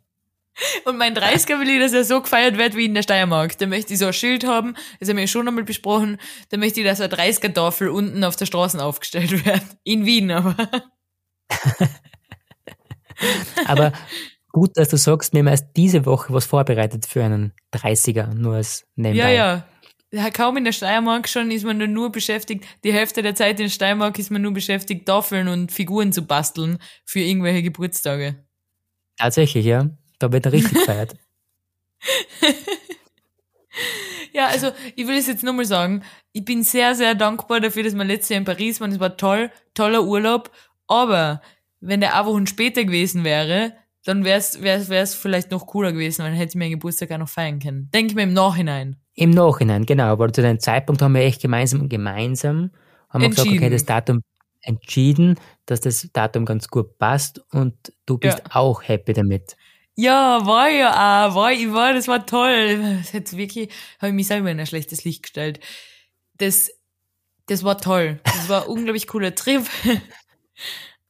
Und 0.86 0.98
mein 0.98 1.14
30er 1.14 1.60
will 1.60 1.68
ich, 1.68 1.78
dass 1.80 1.92
er 1.92 2.02
so 2.04 2.20
gefeiert 2.20 2.58
wird 2.58 2.74
wie 2.74 2.86
in 2.86 2.94
der 2.94 3.02
Steiermark. 3.02 3.56
Da 3.58 3.66
möchte 3.66 3.92
ich 3.92 4.00
so 4.00 4.06
ein 4.06 4.12
Schild 4.12 4.44
haben, 4.44 4.74
das 4.98 5.08
haben 5.08 5.16
wir 5.16 5.22
ja 5.24 5.28
schon 5.28 5.46
einmal 5.46 5.62
besprochen. 5.64 6.18
Da 6.48 6.56
möchte 6.56 6.80
ich, 6.80 6.86
dass 6.86 7.00
eine 7.00 7.14
30er-Tafel 7.14 7.88
unten 7.90 8.24
auf 8.24 8.34
der 8.34 8.46
Straße 8.46 8.82
aufgestellt 8.82 9.30
wird. 9.46 9.62
In 9.84 10.04
Wien 10.06 10.30
aber. 10.32 10.56
Aber 13.66 13.92
gut, 14.52 14.76
dass 14.76 14.88
du 14.88 14.96
sagst, 14.96 15.32
wir 15.32 15.40
haben 15.40 15.48
erst 15.48 15.68
diese 15.76 16.06
Woche 16.06 16.32
was 16.32 16.46
vorbereitet 16.46 17.06
für 17.06 17.24
einen 17.24 17.52
30er, 17.74 18.34
nur 18.34 18.56
als 18.56 18.86
nebenbei. 18.96 19.32
Ja, 19.34 19.54
ja. 19.54 19.64
Ja, 20.10 20.30
Kaum 20.30 20.56
in 20.56 20.64
der 20.64 20.72
Steiermark 20.72 21.28
schon 21.28 21.50
ist 21.50 21.64
man 21.64 21.78
dann 21.78 21.92
nur 21.92 22.10
beschäftigt, 22.10 22.64
die 22.82 22.94
Hälfte 22.94 23.20
der 23.20 23.34
Zeit 23.34 23.60
in 23.60 23.68
Steiermark 23.68 24.18
ist 24.18 24.30
man 24.30 24.40
nur 24.40 24.54
beschäftigt, 24.54 25.04
Tafeln 25.04 25.48
und 25.48 25.70
Figuren 25.70 26.14
zu 26.14 26.22
basteln 26.22 26.78
für 27.04 27.20
irgendwelche 27.20 27.62
Geburtstage. 27.62 28.36
Tatsächlich, 29.18 29.66
ja. 29.66 29.90
Da 30.18 30.32
wird 30.32 30.46
er 30.46 30.52
richtig 30.52 30.72
gefeiert. 30.78 31.14
Ja, 34.32 34.46
also 34.46 34.70
ich 34.94 35.06
will 35.06 35.16
es 35.16 35.26
jetzt 35.26 35.42
nochmal 35.42 35.64
sagen, 35.64 36.02
ich 36.32 36.44
bin 36.44 36.62
sehr, 36.62 36.94
sehr 36.94 37.14
dankbar 37.14 37.60
dafür, 37.60 37.82
dass 37.82 37.94
wir 37.94 38.04
letztes 38.04 38.30
Jahr 38.30 38.38
in 38.38 38.44
Paris 38.44 38.80
waren. 38.80 38.92
Es 38.92 39.00
war 39.00 39.16
toll, 39.16 39.50
toller 39.74 40.04
Urlaub. 40.04 40.50
Aber 40.86 41.42
wenn 41.80 42.00
der 42.00 42.12
Wochen 42.24 42.46
später 42.46 42.84
gewesen 42.84 43.24
wäre, 43.24 43.72
dann 44.04 44.24
wäre 44.24 44.38
es 44.38 44.62
wär's, 44.62 44.88
wär's 44.88 45.14
vielleicht 45.14 45.50
noch 45.50 45.66
cooler 45.66 45.92
gewesen, 45.92 46.22
weil 46.22 46.30
dann 46.30 46.38
hätte 46.38 46.50
ich 46.50 46.54
meinen 46.56 46.70
Geburtstag 46.72 47.10
auch 47.12 47.18
noch 47.18 47.28
feiern 47.28 47.58
können. 47.58 47.90
Denke 47.92 48.10
ich 48.12 48.14
mir 48.16 48.22
im 48.22 48.32
Nachhinein. 48.32 48.96
Im 49.14 49.30
Nachhinein, 49.30 49.84
genau. 49.84 50.04
Aber 50.04 50.32
zu 50.32 50.42
dem 50.42 50.60
Zeitpunkt 50.60 51.02
haben 51.02 51.14
wir 51.14 51.22
echt 51.22 51.42
gemeinsam, 51.42 51.88
gemeinsam 51.88 52.70
haben 53.10 53.22
wir 53.22 53.30
gesagt, 53.30 53.48
okay, 53.48 53.70
das 53.70 53.84
Datum 53.84 54.22
entschieden, 54.62 55.38
dass 55.66 55.80
das 55.80 56.08
Datum 56.12 56.44
ganz 56.44 56.68
gut 56.68 56.98
passt 56.98 57.40
und 57.52 57.74
du 58.06 58.18
bist 58.18 58.38
Ja. 58.38 58.44
auch 58.56 58.82
happy 58.82 59.12
damit. 59.12 59.56
Ja, 59.96 60.46
war 60.46 60.68
ja 60.68 61.26
auch, 61.28 61.34
war 61.34 61.52
ich 61.52 61.72
war, 61.72 61.92
das 61.92 62.06
war 62.06 62.24
toll. 62.24 62.98
Das 62.98 63.12
hat 63.12 63.36
wirklich, 63.36 63.70
habe 63.98 64.08
ich 64.08 64.14
mich 64.14 64.28
selber 64.28 64.50
in 64.50 64.60
ein 64.60 64.66
schlechtes 64.66 65.04
Licht 65.04 65.24
gestellt. 65.24 65.58
Das, 66.36 66.70
das 67.46 67.64
war 67.64 67.78
toll. 67.78 68.20
Das 68.24 68.48
war 68.48 68.62
ein 68.62 68.68
unglaublich 68.68 69.08
cooler 69.08 69.34
Trip. 69.34 69.62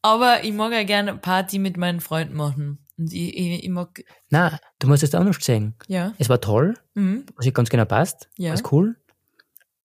Aber 0.02 0.44
ich 0.44 0.52
mag 0.52 0.72
ja 0.72 0.82
gerne 0.84 1.16
Party 1.16 1.58
mit 1.58 1.76
meinen 1.76 2.00
Freunden 2.00 2.34
machen. 2.36 2.78
Und 2.96 3.12
ich, 3.12 3.36
ich, 3.36 3.64
ich 3.64 3.68
mag, 3.70 4.02
Na, 4.30 4.58
du 4.78 4.88
musst 4.88 5.02
es 5.02 5.14
auch 5.14 5.22
noch 5.24 5.40
sagen. 5.40 5.74
ja, 5.86 6.12
Es 6.18 6.28
war 6.28 6.40
toll, 6.40 6.74
mhm. 6.94 7.26
was 7.36 7.46
ich 7.46 7.54
ganz 7.54 7.68
genau 7.70 7.84
passt, 7.84 8.28
Ja. 8.36 8.52
ist 8.54 8.72
cool. 8.72 8.96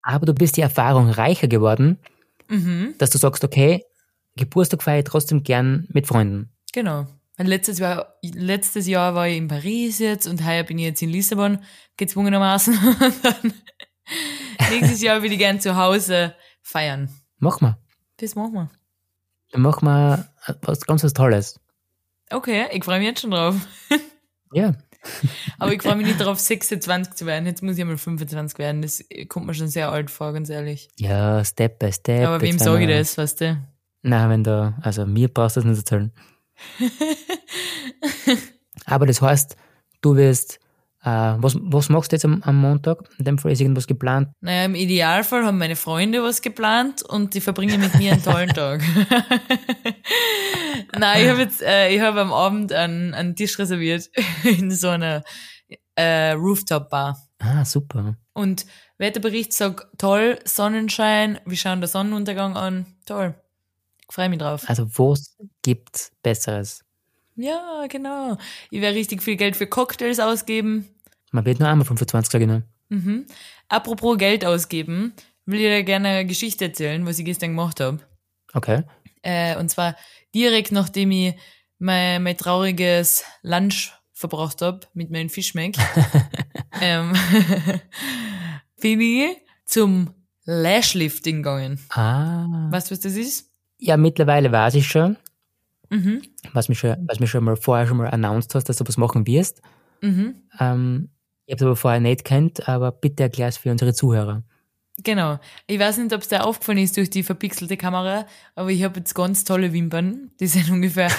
Aber 0.02 0.26
du 0.26 0.34
bist 0.34 0.58
die 0.58 0.62
Erfahrung 0.62 1.10
reicher 1.10 1.48
geworden, 1.48 2.00
Mhm. 2.50 2.96
dass 2.98 3.10
du 3.12 3.18
sagst, 3.18 3.44
okay, 3.44 3.84
Geburtstag 4.36 4.84
feiere 4.84 5.00
ich 5.00 5.06
trotzdem 5.06 5.44
gern 5.44 5.88
mit 5.94 6.08
Freunden. 6.08 6.52
Genau. 6.74 7.08
Letztes 7.38 7.80
Jahr, 7.80 8.16
letztes 8.24 8.88
Jahr 8.88 9.16
war 9.16 9.28
ich 9.28 9.38
in 9.38 9.48
Paris 9.48 10.00
jetzt 10.00 10.28
und 10.28 10.46
heuer 10.46 10.64
bin 10.64 10.78
ich 10.78 10.86
jetzt 10.86 11.02
in 11.02 11.10
Lissabon, 11.10 11.60
gezwungenermaßen. 11.98 12.74
Und 13.00 13.26
dann 13.26 13.54
nächstes 14.70 15.02
Jahr 15.02 15.22
will 15.24 15.32
ich 15.32 15.38
gern 15.40 15.60
zu 15.60 15.76
Hause 15.76 16.36
feiern. 16.62 17.10
Mach 17.40 17.60
mal. 17.62 17.78
Das 18.18 18.36
machen 18.36 18.54
wir. 18.54 18.70
Dann 19.54 19.62
machen 19.62 19.86
wir 19.86 20.28
was 20.62 20.82
ganz 20.82 21.04
was 21.04 21.14
Tolles. 21.14 21.60
Okay, 22.32 22.66
ich 22.72 22.84
freue 22.84 23.00
mich 23.00 23.08
jetzt 23.08 23.22
schon 23.22 23.32
drauf. 23.32 23.56
Ja. 24.56 24.76
Aber 25.58 25.74
ich 25.74 25.82
freue 25.82 25.96
mich 25.96 26.06
nicht 26.06 26.22
darauf, 26.22 26.40
26 26.40 27.16
zu 27.16 27.26
werden. 27.26 27.48
Jetzt 27.48 27.64
muss 27.64 27.76
ich 27.76 27.84
mal 27.84 27.98
25 27.98 28.60
werden. 28.60 28.84
Das 28.84 29.04
kommt 29.28 29.48
mir 29.48 29.56
schon 29.56 29.68
sehr 29.68 29.92
alt 29.92 30.12
vor, 30.12 30.32
ganz 30.32 30.48
ehrlich. 30.48 30.90
Ja, 31.00 31.44
Step 31.44 31.80
by 31.80 31.92
Step. 31.92 32.28
Aber 32.28 32.40
wem 32.40 32.60
sage 32.60 32.84
ich 32.84 32.90
das, 32.90 33.18
weißt 33.18 33.42
du? 33.42 33.58
Na, 34.04 34.30
wenn 34.30 34.44
du, 34.44 34.76
also 34.84 35.08
mir 35.08 35.28
brauchst 35.28 35.58
du 35.58 35.62
das 35.62 35.68
nicht 35.68 35.80
erzählen. 35.80 36.12
Aber 38.86 39.08
das 39.08 39.24
heißt, 39.24 39.58
du 40.02 40.16
wirst, 40.16 40.60
äh, 41.04 41.36
was, 41.38 41.58
was 41.60 41.90
machst 41.90 42.12
du 42.12 42.16
jetzt 42.16 42.24
am, 42.24 42.42
am 42.44 42.56
Montag? 42.56 43.00
In 43.18 43.26
dem 43.26 43.38
Fall 43.38 43.52
ist 43.52 43.60
irgendwas 43.60 43.88
geplant. 43.88 44.30
Naja, 44.40 44.66
im 44.66 44.76
Idealfall 44.76 45.46
haben 45.46 45.58
meine 45.58 45.76
Freunde 45.76 46.24
was 46.24 46.42
geplant 46.42 47.04
und 47.04 47.34
die 47.34 47.42
verbringen 47.42 47.82
mit 47.82 47.96
mir 47.96 48.14
einen 48.14 48.24
tollen 48.24 48.50
Tag. 48.54 48.82
Nein, 50.98 51.24
ich 51.24 51.30
habe 51.30 51.42
jetzt, 51.42 51.62
äh, 51.62 51.94
ich 51.94 52.00
habe 52.00 52.22
am 52.22 52.32
Abend 52.32 52.72
einen, 52.72 53.14
einen 53.14 53.36
Tisch 53.36 53.60
reserviert 53.60 54.10
in 54.44 54.72
so 54.72 54.90
einer 54.90 55.24
äh, 55.96 56.32
Rooftop-Bar. 56.32 57.22
Ah, 57.40 57.66
super. 57.66 58.16
Und 58.32 58.66
Wetterbericht 58.98 59.52
sagt, 59.52 59.88
toll, 59.98 60.40
Sonnenschein, 60.46 61.40
wir 61.46 61.58
schauen 61.58 61.82
den 61.82 61.90
Sonnenuntergang 61.90 62.56
an, 62.56 62.86
toll. 63.06 63.36
Ich 64.08 64.16
freue 64.16 64.30
mich 64.30 64.40
drauf. 64.40 64.64
Also, 64.68 64.88
was 64.98 65.36
gibt's 65.64 66.12
Besseres? 66.22 66.84
Ja, 67.36 67.86
genau. 67.90 68.38
Ich 68.70 68.82
werde 68.82 68.96
richtig 68.96 69.24
viel 69.24 69.36
Geld 69.36 69.56
für 69.56 69.68
Cocktails 69.68 70.20
ausgeben. 70.20 70.88
Man 71.34 71.46
wird 71.46 71.60
nur 71.60 71.68
einmal 71.68 71.86
25, 71.86 72.32
sage 72.32 72.44
ich 72.46 72.50
nur. 72.50 72.64
Mhm. 72.90 73.26
Apropos 73.68 74.18
Geld 74.18 74.46
ausgeben, 74.46 75.14
will 75.46 75.60
ich 75.60 75.66
dir 75.66 75.84
gerne 75.84 76.10
eine 76.10 76.26
Geschichte 76.28 76.66
erzählen, 76.66 77.06
was 77.06 77.18
ich 77.20 77.26
gestern 77.26 77.50
gemacht 77.50 77.80
habe. 77.80 78.00
Okay. 78.54 78.84
Äh, 79.24 79.58
und 79.58 79.70
zwar 79.70 79.96
direkt 80.36 80.72
nachdem 80.72 81.12
ich 81.12 81.34
mein, 81.80 82.22
mein 82.24 82.38
trauriges 82.38 83.24
Lunch 83.42 83.92
verbracht 84.12 84.62
hab 84.62 84.90
mit 84.94 85.10
meinem 85.10 85.30
Fischmeck, 85.30 85.76
ähm, 86.82 87.14
bin 88.82 89.02
ich 89.02 89.38
zum 89.66 90.14
Lashlifting 90.46 91.38
gegangen. 91.38 91.80
Ah. 91.90 92.68
Weißt 92.70 92.90
du, 92.90 92.92
was 92.94 93.00
das 93.00 93.16
ist? 93.16 93.50
Ja, 93.80 93.98
mittlerweile 93.98 94.52
weiß 94.52 94.76
ich 94.76 94.88
schon, 94.88 95.18
Mhm. 95.90 96.22
was 96.54 96.70
mich 96.70 96.80
schon, 96.80 96.96
was 97.08 97.20
mich 97.20 97.30
schon 97.30 97.44
mal 97.44 97.56
vorher 97.56 97.86
schon 97.88 97.98
mal 97.98 98.10
announced 98.10 98.56
hast, 98.56 98.66
dass 98.70 98.78
du 98.78 98.88
was 98.88 98.98
machen 98.98 99.28
wirst. 99.28 99.62
Mhm. 100.02 100.36
Ähm, 100.60 101.10
ich 101.46 101.54
habe 101.54 101.58
es 101.58 101.62
aber 101.64 101.76
vorher 101.76 102.00
nicht 102.00 102.24
kennt, 102.24 102.68
aber 102.68 102.92
bitte 102.92 103.24
erklär 103.24 103.48
es 103.48 103.58
für 103.58 103.72
unsere 103.72 103.94
Zuhörer. 103.94 104.44
Genau. 105.04 105.40
Ich 105.66 105.80
weiß 105.80 105.98
nicht, 105.98 106.14
ob 106.14 106.22
es 106.22 106.28
dir 106.28 106.46
aufgefallen 106.46 106.78
ist 106.78 106.96
durch 106.98 107.10
die 107.10 107.24
verpixelte 107.24 107.78
Kamera, 107.78 108.28
aber 108.56 108.70
ich 108.70 108.84
habe 108.84 109.00
jetzt 109.00 109.16
ganz 109.16 109.44
tolle 109.44 109.74
Wimpern. 109.74 110.30
Die 110.40 110.46
sind 110.48 110.70
ungefähr 110.70 111.12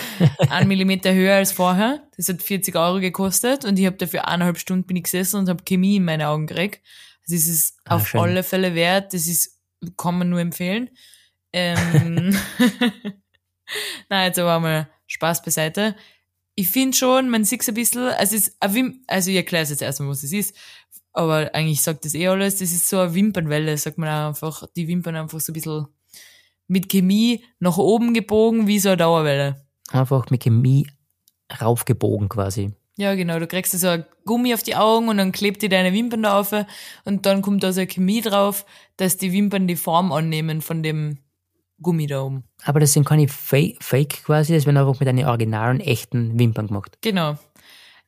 einen 0.48 0.68
Millimeter 0.68 1.12
höher 1.12 1.34
als 1.36 1.50
vorher. 1.52 2.06
Das 2.16 2.28
hat 2.28 2.40
40 2.40 2.76
Euro 2.76 3.00
gekostet 3.00 3.64
und 3.64 3.78
ich 3.78 3.86
habe 3.86 3.96
dafür 3.96 4.28
eineinhalb 4.28 4.58
Stunden 4.58 4.86
bin 4.86 4.96
ich 4.96 5.04
gesessen 5.04 5.40
und 5.40 5.48
habe 5.48 5.64
Chemie 5.64 5.96
in 5.96 6.04
meine 6.04 6.28
Augen 6.28 6.46
gekriegt. 6.46 6.80
Also 7.24 7.34
es 7.36 7.48
ist 7.48 7.78
Ah, 7.84 7.96
auf 7.96 8.08
schön. 8.08 8.20
alle 8.20 8.42
Fälle 8.44 8.74
wert. 8.74 9.12
Das 9.12 9.26
ist, 9.26 9.58
kann 9.96 10.18
man 10.18 10.30
nur 10.30 10.40
empfehlen. 10.40 10.90
Ähm, 11.52 12.36
Na, 14.08 14.24
jetzt 14.24 14.38
aber 14.38 14.60
mal 14.60 14.88
Spaß 15.06 15.42
beiseite. 15.42 15.96
Ich 16.54 16.68
finde 16.68 16.96
schon, 16.96 17.30
man 17.30 17.44
sieht 17.44 17.66
ein 17.66 17.74
bisschen, 17.74 18.08
es 18.18 18.32
ist 18.32 18.56
ein 18.60 18.74
Wim 18.74 19.00
also 19.06 19.30
ich 19.30 19.36
erkläre 19.36 19.64
jetzt 19.64 19.82
erstmal, 19.82 20.08
was 20.08 20.22
es 20.22 20.32
ist, 20.32 20.54
aber 21.12 21.54
eigentlich 21.54 21.82
sagt 21.82 22.04
das 22.04 22.14
eh 22.14 22.28
alles, 22.28 22.58
das 22.58 22.72
ist 22.72 22.88
so 22.88 22.98
eine 22.98 23.14
Wimpernwelle, 23.14 23.76
sagt 23.78 23.98
man 23.98 24.08
auch 24.08 24.28
einfach, 24.28 24.66
die 24.76 24.88
Wimpern 24.88 25.16
einfach 25.16 25.40
so 25.40 25.52
ein 25.52 25.54
bisschen 25.54 25.86
mit 26.66 26.88
Chemie 26.88 27.44
nach 27.58 27.78
oben 27.78 28.14
gebogen, 28.14 28.66
wie 28.66 28.78
so 28.78 28.90
eine 28.90 28.96
Dauerwelle. 28.96 29.64
Einfach 29.90 30.30
mit 30.30 30.42
Chemie 30.42 30.86
raufgebogen 31.60 32.28
quasi. 32.28 32.72
Ja, 32.96 33.14
genau, 33.16 33.38
du 33.38 33.46
kriegst 33.46 33.78
so 33.78 33.88
ein 33.88 34.06
Gummi 34.24 34.54
auf 34.54 34.62
die 34.62 34.76
Augen 34.76 35.08
und 35.08 35.18
dann 35.18 35.32
klebt 35.32 35.62
dir 35.62 35.68
deine 35.68 35.92
Wimpern 35.92 36.22
da 36.22 36.38
auf 36.38 36.54
und 37.04 37.26
dann 37.26 37.42
kommt 37.42 37.62
da 37.64 37.72
so 37.72 37.80
eine 37.80 37.88
Chemie 37.88 38.20
drauf, 38.20 38.64
dass 38.96 39.16
die 39.16 39.32
Wimpern 39.32 39.66
die 39.66 39.76
Form 39.76 40.12
annehmen 40.12 40.62
von 40.62 40.82
dem 40.82 41.18
Gummi 41.80 42.06
da 42.06 42.22
oben. 42.22 42.44
Aber 42.64 42.80
das 42.80 42.92
sind 42.92 43.04
keine 43.04 43.28
Fake, 43.28 43.82
Fake 43.82 44.24
quasi, 44.24 44.54
das 44.54 44.66
werden 44.66 44.76
einfach 44.76 44.98
mit 44.98 45.08
einer 45.08 45.28
originalen, 45.28 45.80
echten 45.80 46.38
Wimpern 46.38 46.68
gemacht. 46.68 46.98
Genau. 47.00 47.36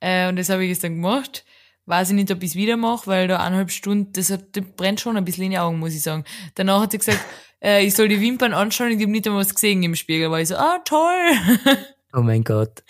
Äh, 0.00 0.28
und 0.28 0.36
das 0.36 0.48
habe 0.48 0.64
ich 0.64 0.70
gestern 0.70 0.94
gemacht. 0.94 1.44
Weiß 1.86 2.10
ich 2.10 2.16
nicht, 2.16 2.30
ob 2.32 2.42
ich 2.42 2.50
es 2.50 2.56
wieder 2.56 2.76
mache, 2.76 3.06
weil 3.06 3.28
da 3.28 3.38
eineinhalb 3.38 3.70
Stunden, 3.70 4.12
das, 4.12 4.30
hat, 4.30 4.56
das 4.56 4.64
brennt 4.76 5.00
schon 5.00 5.16
ein 5.16 5.24
bisschen 5.24 5.44
in 5.44 5.52
die 5.52 5.58
Augen, 5.58 5.78
muss 5.78 5.94
ich 5.94 6.02
sagen. 6.02 6.24
Danach 6.54 6.82
hat 6.82 6.92
sie 6.92 6.98
gesagt, 6.98 7.20
äh, 7.62 7.84
ich 7.84 7.94
soll 7.94 8.08
die 8.08 8.20
Wimpern 8.20 8.52
anschauen 8.52 8.88
und 8.88 8.96
ich 8.96 9.02
habe 9.02 9.12
nicht 9.12 9.26
einmal 9.26 9.42
was 9.42 9.54
gesehen 9.54 9.82
im 9.82 9.94
Spiegel. 9.94 10.30
War 10.30 10.40
ich 10.40 10.48
so, 10.48 10.56
ah, 10.56 10.78
toll. 10.84 11.32
Oh 12.16 12.22
mein 12.22 12.44
Gott. 12.44 12.82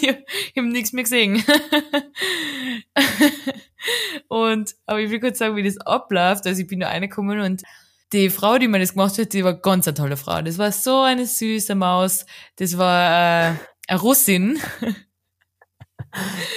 ich 0.00 0.08
habe 0.08 0.24
hab 0.56 0.64
nichts 0.64 0.92
mehr 0.92 1.04
gesehen. 1.04 1.40
und, 4.28 4.74
aber 4.86 5.00
ich 5.00 5.10
will 5.10 5.20
kurz 5.20 5.38
sagen, 5.38 5.54
wie 5.54 5.62
das 5.62 5.78
abläuft. 5.78 6.48
Also 6.48 6.62
ich 6.62 6.66
bin 6.66 6.80
da 6.80 6.88
reingekommen 6.88 7.38
und 7.40 7.62
die 8.12 8.30
Frau, 8.30 8.58
die 8.58 8.68
mir 8.68 8.78
das 8.78 8.92
gemacht 8.92 9.18
hat, 9.18 9.32
die 9.32 9.44
war 9.44 9.54
ganz 9.54 9.86
eine 9.88 9.94
tolle 9.94 10.16
Frau. 10.16 10.40
Das 10.42 10.58
war 10.58 10.72
so 10.72 11.02
eine 11.02 11.26
süße 11.26 11.74
Maus. 11.74 12.26
Das 12.56 12.78
war 12.78 13.50
äh, 13.50 13.54
eine 13.88 14.00
Russin. 14.00 14.58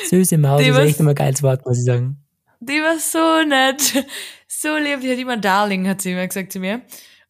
Süße 0.10 0.38
Maus 0.38 0.62
Die 0.62 0.70
ist 0.70 0.78
echt 0.78 1.00
immer 1.00 1.10
ein 1.12 1.16
geiles 1.16 1.44
Wort, 1.44 1.66
muss 1.66 1.80
ich 1.80 1.86
sagen. 1.86 2.24
Die 2.60 2.82
war 2.82 3.00
so 3.00 3.48
nett. 3.48 4.06
So 4.48 4.78
lieb. 4.78 5.02
Die 5.02 5.12
hat 5.12 5.18
immer 5.18 5.38
Darling, 5.38 5.88
hat 5.88 6.02
sie 6.02 6.12
immer 6.12 6.28
gesagt 6.28 6.52
zu 6.52 6.60
mir. 6.60 6.82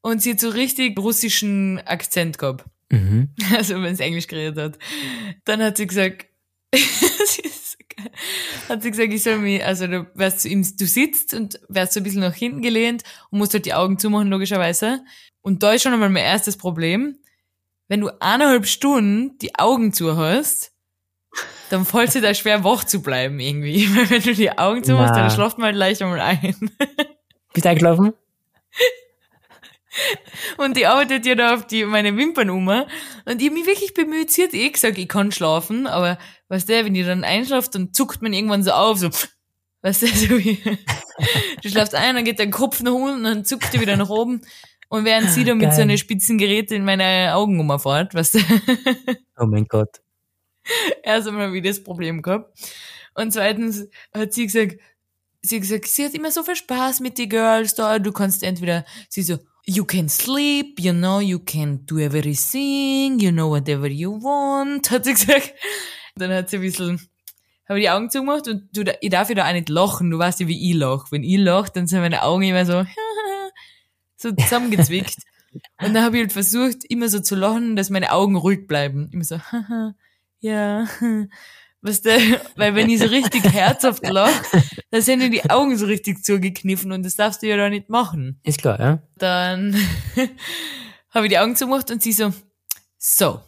Und 0.02 0.22
sie 0.22 0.32
hat 0.32 0.40
so 0.40 0.50
richtig 0.50 0.98
russischen 1.00 1.80
Akzent 1.86 2.38
gehabt. 2.38 2.66
Mhm. 2.90 3.30
Also 3.56 3.82
wenn 3.82 3.96
sie 3.96 4.04
Englisch 4.04 4.28
geredet 4.28 4.58
hat. 4.58 4.80
Dann 5.46 5.62
hat 5.62 5.78
sie 5.78 5.88
gesagt, 5.88 6.28
sie 6.74 7.42
ist 7.42 7.72
so 7.72 7.78
geil. 7.96 8.12
Hat 8.70 8.84
sie 8.84 8.92
gesagt, 8.92 9.14
ich 9.14 9.24
soll 9.24 9.40
mich, 9.40 9.64
also 9.64 9.88
du 9.88 10.08
wärst 10.14 10.46
du, 10.46 10.50
im, 10.50 10.62
du 10.62 10.86
sitzt 10.86 11.34
und 11.34 11.60
wärst 11.70 11.94
so 11.94 12.00
ein 12.00 12.04
bisschen 12.04 12.22
nach 12.22 12.34
hinten 12.34 12.62
gelehnt 12.62 13.04
und 13.30 13.40
musst 13.40 13.54
halt 13.54 13.66
die 13.66 13.74
Augen 13.74 13.98
zumachen, 13.98 14.30
logischerweise. 14.30 15.04
Und 15.42 15.64
da 15.64 15.74
ist 15.74 15.84
schon 15.84 15.94
einmal 15.94 16.10
mein 16.10 16.24
erstes 16.24 16.58
Problem. 16.58 17.18
Wenn 17.88 18.02
du 18.02 18.10
eineinhalb 18.22 18.68
Stunden 18.68 19.38
die 19.40 19.56
Augen 19.56 19.94
zu 19.94 20.16
hast, 20.16 20.74
dann 21.70 21.86
fällt 21.86 22.14
dir 22.14 22.22
da 22.22 22.34
schwer 22.34 22.64
wach 22.64 22.84
zu 22.84 23.02
bleiben 23.02 23.40
irgendwie. 23.40 23.88
Weil 23.96 24.10
wenn 24.10 24.22
du 24.22 24.34
die 24.34 24.58
Augen 24.58 24.84
zumachst, 24.84 25.14
Na. 25.16 25.22
dann 25.22 25.32
schlaft 25.32 25.58
man 25.58 25.68
halt 25.68 25.76
leicht 25.76 26.02
einmal 26.02 26.20
ein. 26.20 26.56
Bist 27.54 27.66
du 27.66 27.70
eingelaufen? 27.70 28.14
Und 30.58 30.78
die 30.78 30.86
arbeitet 30.86 31.26
ja 31.26 31.36
da 31.36 31.56
auf 31.56 31.68
die, 31.68 31.86
meine 31.86 32.16
Wimpern 32.16 32.50
um. 32.50 32.68
Und 32.68 32.86
ich 33.42 33.48
hab 33.48 33.54
mich 33.54 33.66
wirklich 33.66 33.94
bemüht. 33.94 34.32
Sie 34.32 34.44
hat 34.44 34.54
eh 34.54 34.70
gesagt, 34.70 34.98
ich 34.98 35.08
kann 35.08 35.32
schlafen, 35.32 35.88
aber 35.88 36.18
weißt 36.50 36.68
du, 36.70 36.86
wenn 36.86 36.94
die 36.94 37.04
dann 37.04 37.24
einschlaft, 37.24 37.74
dann 37.76 37.94
zuckt 37.94 38.22
man 38.22 38.34
irgendwann 38.34 38.64
so 38.64 38.72
auf, 38.72 38.98
so, 39.00 39.10
weißt 39.82 40.02
du, 40.02 40.08
so 40.08 40.38
wie, 40.38 40.62
du 41.64 41.70
schlafst 41.70 41.96
ein, 41.96 42.16
dann 42.16 42.26
geht 42.26 42.40
dein 42.40 42.52
Kopf 42.52 42.82
nach 42.82 42.92
unten, 42.92 43.24
dann 43.24 43.46
zuckt 43.46 43.74
die 43.74 43.80
wieder 43.82 43.96
nach 43.98 44.10
oben. 44.10 44.42
Und 44.90 45.06
während 45.06 45.30
sie 45.30 45.44
da 45.44 45.54
mit 45.54 45.68
Geil. 45.68 45.76
so 45.76 45.82
einem 45.84 45.98
spitzen 45.98 46.40
Gerät 46.40 46.72
in 46.72 46.84
meine 46.84 47.36
Augen 47.36 47.60
umfährt, 47.60 48.16
weißt 48.16 48.34
du, 48.36 48.40
Oh 49.38 49.46
mein 49.46 49.66
Gott. 49.66 50.02
erst 51.04 51.28
einmal 51.28 51.54
wieder 51.54 51.70
das 51.70 51.84
Problem 51.84 52.22
gehabt. 52.22 52.52
Und 53.14 53.32
zweitens 53.32 53.88
hat 54.14 54.34
sie 54.34 54.48
gesagt, 54.48 54.78
sie 55.42 55.56
hat 55.58 55.62
gesagt, 55.62 55.88
sie 55.88 56.06
hat 56.06 56.14
immer 56.16 56.32
so 56.32 56.42
viel 56.44 56.56
Spaß 56.56 57.02
mit 57.02 57.18
den 57.20 57.30
Girls 57.30 57.76
da, 57.76 58.00
du 58.00 58.12
kannst 58.12 58.42
entweder, 58.44 58.84
sie 59.10 59.22
so, 59.22 59.38
you 59.66 59.86
can 59.86 60.10
sleep, 60.10 60.80
you 60.80 60.92
know, 60.92 61.20
you 61.20 61.38
can 61.38 61.86
do 61.86 62.00
everything, 62.00 63.20
you 63.20 63.32
know 63.32 63.52
whatever 63.52 63.88
you 63.88 64.14
want, 64.24 64.90
hat 64.90 65.06
sie 65.06 65.14
gesagt. 65.14 65.54
Dann 66.20 66.32
hat 66.32 66.50
sie 66.50 66.58
ein 66.58 66.62
bisschen, 66.62 67.02
habe 67.68 67.80
die 67.80 67.90
Augen 67.90 68.10
zugemacht 68.10 68.48
und 68.48 68.70
du, 68.76 68.84
ich 69.02 69.10
darf 69.10 69.30
ja 69.30 69.36
da 69.36 69.48
auch 69.48 69.54
nicht 69.54 69.70
lachen, 69.70 70.12
du 70.12 70.18
weißt 70.18 70.40
ja, 70.42 70.48
wie 70.48 70.70
ich 70.70 70.76
lach. 70.76 71.08
Wenn 71.12 71.24
ich 71.24 71.38
lach, 71.38 71.70
dann 71.70 71.88
sind 71.88 72.02
meine 72.02 72.24
Augen 72.24 72.44
immer 72.44 72.66
so, 72.66 72.86
so 74.18 74.32
zusammengezwickt. 74.32 75.16
Und 75.82 75.96
dann 75.96 76.04
habe 76.04 76.18
ich 76.18 76.22
halt 76.22 76.34
versucht, 76.34 76.86
immer 76.90 77.10
so 77.10 77.20
zu 77.22 77.36
lachen, 77.36 77.76
dass 77.76 77.90
meine 77.90 78.12
Augen 78.12 78.36
ruhig 78.36 78.68
bleiben. 78.68 79.10
Immer 79.12 79.24
so, 79.24 79.42
ja, 80.40 80.86
weißt 81.82 82.06
du, 82.06 82.10
weil 82.56 82.76
wenn 82.76 82.90
ich 82.90 83.00
so 83.00 83.06
richtig 83.06 83.44
herzhaft 83.52 84.08
lache, 84.08 84.64
dann 84.92 85.02
sind 85.02 85.22
ja 85.22 85.30
die 85.30 85.50
Augen 85.50 85.76
so 85.76 85.88
richtig 85.88 86.24
zugekniffen 86.24 86.92
und 86.92 87.04
das 87.04 87.16
darfst 87.16 87.42
du 87.42 87.48
ja 87.48 87.58
da 87.58 87.70
nicht 87.70 87.90
machen. 87.90 88.40
Ist 88.44 88.60
klar, 88.60 88.80
ja? 88.80 89.02
Dann 89.18 89.76
habe 91.10 91.26
ich 91.26 91.32
die 91.32 91.40
Augen 91.40 91.56
zugemacht 91.56 91.90
und 91.90 92.04
sie 92.04 92.12
so, 92.12 92.32
so, 92.98 93.42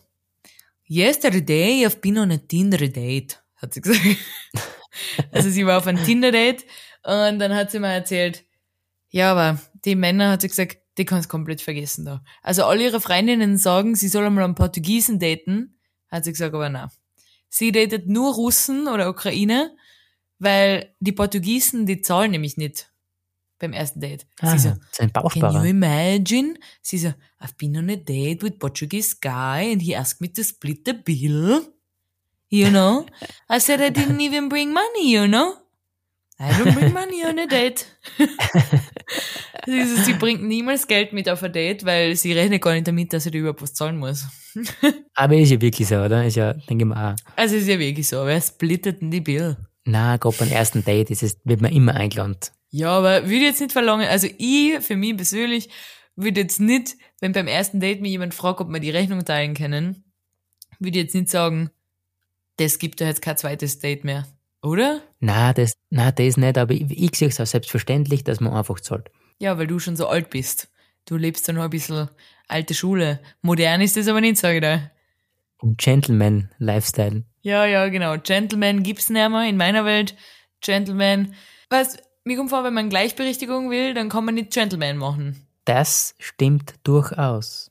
yesterday 0.92 1.86
I've 1.86 2.02
been 2.02 2.18
on 2.18 2.32
a 2.32 2.38
Tinder 2.38 2.78
date, 2.78 3.42
hat 3.56 3.74
sie 3.74 3.82
gesagt. 3.82 4.04
also 5.32 5.50
sie 5.50 5.66
war 5.66 5.78
auf 5.78 5.88
einem 5.88 6.04
Tinder 6.04 6.32
Date 6.32 6.66
und 7.04 7.40
dann 7.40 7.56
hat 7.56 7.72
sie 7.72 7.80
mir 7.80 7.94
erzählt, 7.94 8.44
ja, 9.10 9.32
aber 9.32 9.60
die 9.86 9.96
Männer, 9.96 10.32
hat 10.32 10.42
sie 10.42 10.50
gesagt, 10.50 10.78
die 10.98 11.06
kannst 11.06 11.30
komplett 11.30 11.62
vergessen 11.62 12.06
da. 12.06 12.24
Also 12.42 12.66
alle 12.66 12.84
ihre 12.84 13.00
Freundinnen 13.02 13.58
sagen, 13.58 13.96
sie 13.96 14.10
soll 14.10 14.26
einmal 14.26 14.44
einen 14.44 14.56
Portugiesen 14.56 15.20
daten, 15.20 15.80
hat 16.10 16.26
sie 16.26 16.32
gesagt, 16.32 16.54
aber 16.54 16.70
nein. 16.70 16.90
Sie 17.48 17.72
datet 17.72 18.08
nur 18.08 18.34
Russen 18.34 18.88
oder 18.88 19.10
Ukraine, 19.10 19.76
weil 20.40 20.94
die 21.00 21.12
Portugiesen, 21.12 21.86
die 21.86 22.02
zahlen 22.02 22.32
nämlich 22.32 22.58
nicht 22.58 22.91
beim 23.62 23.74
ersten 23.74 24.02
Date. 24.02 24.26
Ah, 24.42 24.58
sie 24.58 24.70
so, 24.70 24.74
sein 24.92 25.12
Can 25.14 25.54
you 25.54 25.64
imagine? 25.64 26.58
Sie 26.82 26.98
so, 26.98 27.14
I've 27.40 27.56
been 27.58 27.78
on 27.78 27.90
a 27.90 27.96
date 27.96 28.44
with 28.44 28.60
Portuguese 28.60 29.16
guy 29.20 29.72
and 29.72 29.82
he 29.82 29.96
asked 29.96 30.22
me 30.22 30.28
to 30.34 30.44
split 30.44 30.86
the 30.86 30.94
bill. 30.94 31.62
You 32.50 32.70
know? 32.70 33.06
I 33.50 33.60
said 33.60 33.80
I 33.80 33.90
didn't 33.90 34.20
even 34.28 34.50
bring 34.50 34.74
money, 34.74 35.12
you 35.12 35.28
know? 35.28 35.56
I 36.40 36.52
don't 36.54 36.74
bring 36.74 36.92
money 36.92 37.24
on 37.24 37.38
a 37.38 37.46
date. 37.46 37.86
sie, 39.68 39.86
sie 39.86 40.14
bringt 40.14 40.44
niemals 40.44 40.88
Geld 40.88 41.14
mit 41.14 41.30
auf 41.30 41.44
ein 41.44 41.54
Date, 41.54 41.86
weil 41.86 42.16
sie 42.16 42.34
rechnet 42.34 42.64
gar 42.64 42.74
nicht 42.74 42.88
damit, 42.88 43.14
dass 43.14 43.24
sie 43.24 43.30
überhaupt 43.30 43.62
was 43.62 43.76
zahlen 43.76 44.00
muss. 44.00 44.26
Aber 45.14 45.36
ist 45.38 45.52
ja 45.52 45.62
wirklich 45.62 45.88
so, 45.88 45.98
oder? 45.98 46.26
Ist 46.26 46.36
ja, 46.36 46.54
denke 46.54 46.84
ich 46.84 46.90
mal, 46.90 47.14
auch. 47.14 47.16
Also 47.36 47.56
ist 47.56 47.68
ja 47.68 47.78
wirklich 47.78 48.08
so, 48.08 48.26
wer 48.26 48.42
splittet 48.42 49.02
denn 49.02 49.12
die 49.12 49.22
Bill? 49.22 49.56
na, 49.86 50.18
gerade 50.18 50.38
beim 50.38 50.52
ersten 50.52 50.84
Date 50.84 51.10
ist 51.12 51.24
es, 51.24 51.38
wird 51.44 51.62
man 51.62 51.72
immer 51.72 51.96
eingeladen. 51.96 52.38
Ja, 52.72 52.92
aber 52.92 53.24
würde 53.30 53.46
jetzt 53.46 53.60
nicht 53.60 53.74
verlangen, 53.74 54.08
also 54.08 54.28
ich, 54.38 54.80
für 54.80 54.96
mich 54.96 55.16
persönlich, 55.16 55.70
würde 56.16 56.42
jetzt 56.42 56.60
nicht, 56.60 56.96
wenn 57.20 57.34
beim 57.34 57.48
ersten 57.48 57.80
Date 57.80 58.02
mir 58.02 58.10
jemand 58.10 58.34
fragt, 58.34 58.62
ob 58.62 58.70
wir 58.70 58.80
die 58.80 58.90
Rechnung 58.90 59.24
teilen 59.24 59.54
können, 59.54 60.04
würde 60.80 61.00
jetzt 61.00 61.14
nicht 61.14 61.30
sagen, 61.30 61.70
das 62.58 62.80
gibt 62.80 63.02
da 63.02 63.06
jetzt 63.06 63.22
kein 63.22 63.38
zweites 63.38 63.80
Date 63.80 64.04
mehr. 64.04 64.26
Oder? 64.64 65.02
Na, 65.20 65.54
das, 65.54 65.74
na, 65.90 66.12
das 66.12 66.38
nicht, 66.38 66.58
aber 66.58 66.74
ich, 66.74 66.90
ich 66.92 67.16
sehe 67.16 67.28
es 67.28 67.40
auch 67.40 67.46
selbstverständlich, 67.46 68.24
dass 68.24 68.40
man 68.40 68.54
einfach 68.54 68.80
zahlt. 68.80 69.10
Ja, 69.40 69.58
weil 69.58 69.68
du 69.68 69.80
schon 69.80 69.96
so 69.96 70.08
alt 70.08 70.30
bist. 70.30 70.70
Du 71.06 71.18
lebst 71.18 71.48
da 71.48 71.54
noch 71.54 71.64
ein 71.64 71.70
bisschen 71.70 72.10
alte 72.48 72.74
Schule. 72.74 73.20
Modern 73.42 73.82
ist 73.82 73.98
das 73.98 74.08
aber 74.08 74.22
nicht, 74.22 74.38
sage 74.38 74.58
ich 74.58 74.62
da. 74.62 74.92
Im 75.64 75.78
Gentleman-Lifestyle. 75.78 77.24
Ja, 77.42 77.66
ja, 77.66 77.88
genau. 77.90 78.18
Gentleman 78.18 78.84
gibt's 78.84 79.10
nicht 79.10 79.30
mehr 79.30 79.50
in 79.50 79.58
meiner 79.58 79.84
Welt. 79.84 80.16
Gentleman. 80.62 81.34
Was, 81.70 81.98
mir 82.24 82.38
kommt 82.38 82.50
vor, 82.50 82.64
wenn 82.64 82.74
man 82.74 82.90
Gleichberechtigung 82.90 83.70
will, 83.70 83.94
dann 83.94 84.10
kann 84.10 84.26
man 84.26 84.36
nicht 84.36 84.52
Gentleman 84.52 84.98
machen. 84.98 85.48
Das 85.66 86.16
stimmt 86.20 86.76
durchaus. 86.84 87.70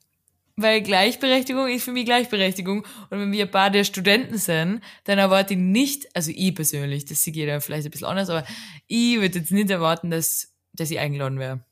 Weil 0.57 0.81
Gleichberechtigung 0.81 1.67
ist 1.69 1.83
für 1.83 1.91
mich 1.91 2.05
Gleichberechtigung. 2.05 2.85
Und 3.09 3.19
wenn 3.19 3.31
wir 3.31 3.45
ein 3.45 3.51
paar 3.51 3.69
der 3.69 3.83
Studenten 3.83 4.37
sind, 4.37 4.81
dann 5.05 5.17
erwarte 5.17 5.53
ich 5.53 5.59
nicht, 5.59 6.15
also 6.15 6.31
ich 6.33 6.53
persönlich, 6.53 7.05
das 7.05 7.23
sieht 7.23 7.35
jeder 7.35 7.61
vielleicht 7.61 7.85
ein 7.85 7.91
bisschen 7.91 8.07
anders, 8.07 8.29
aber 8.29 8.45
ich 8.87 9.19
würde 9.19 9.39
jetzt 9.39 9.51
nicht 9.51 9.69
erwarten, 9.69 10.11
dass, 10.11 10.53
dass 10.73 10.91
ich 10.91 10.99
eingeladen 10.99 11.39
wäre. 11.39 11.63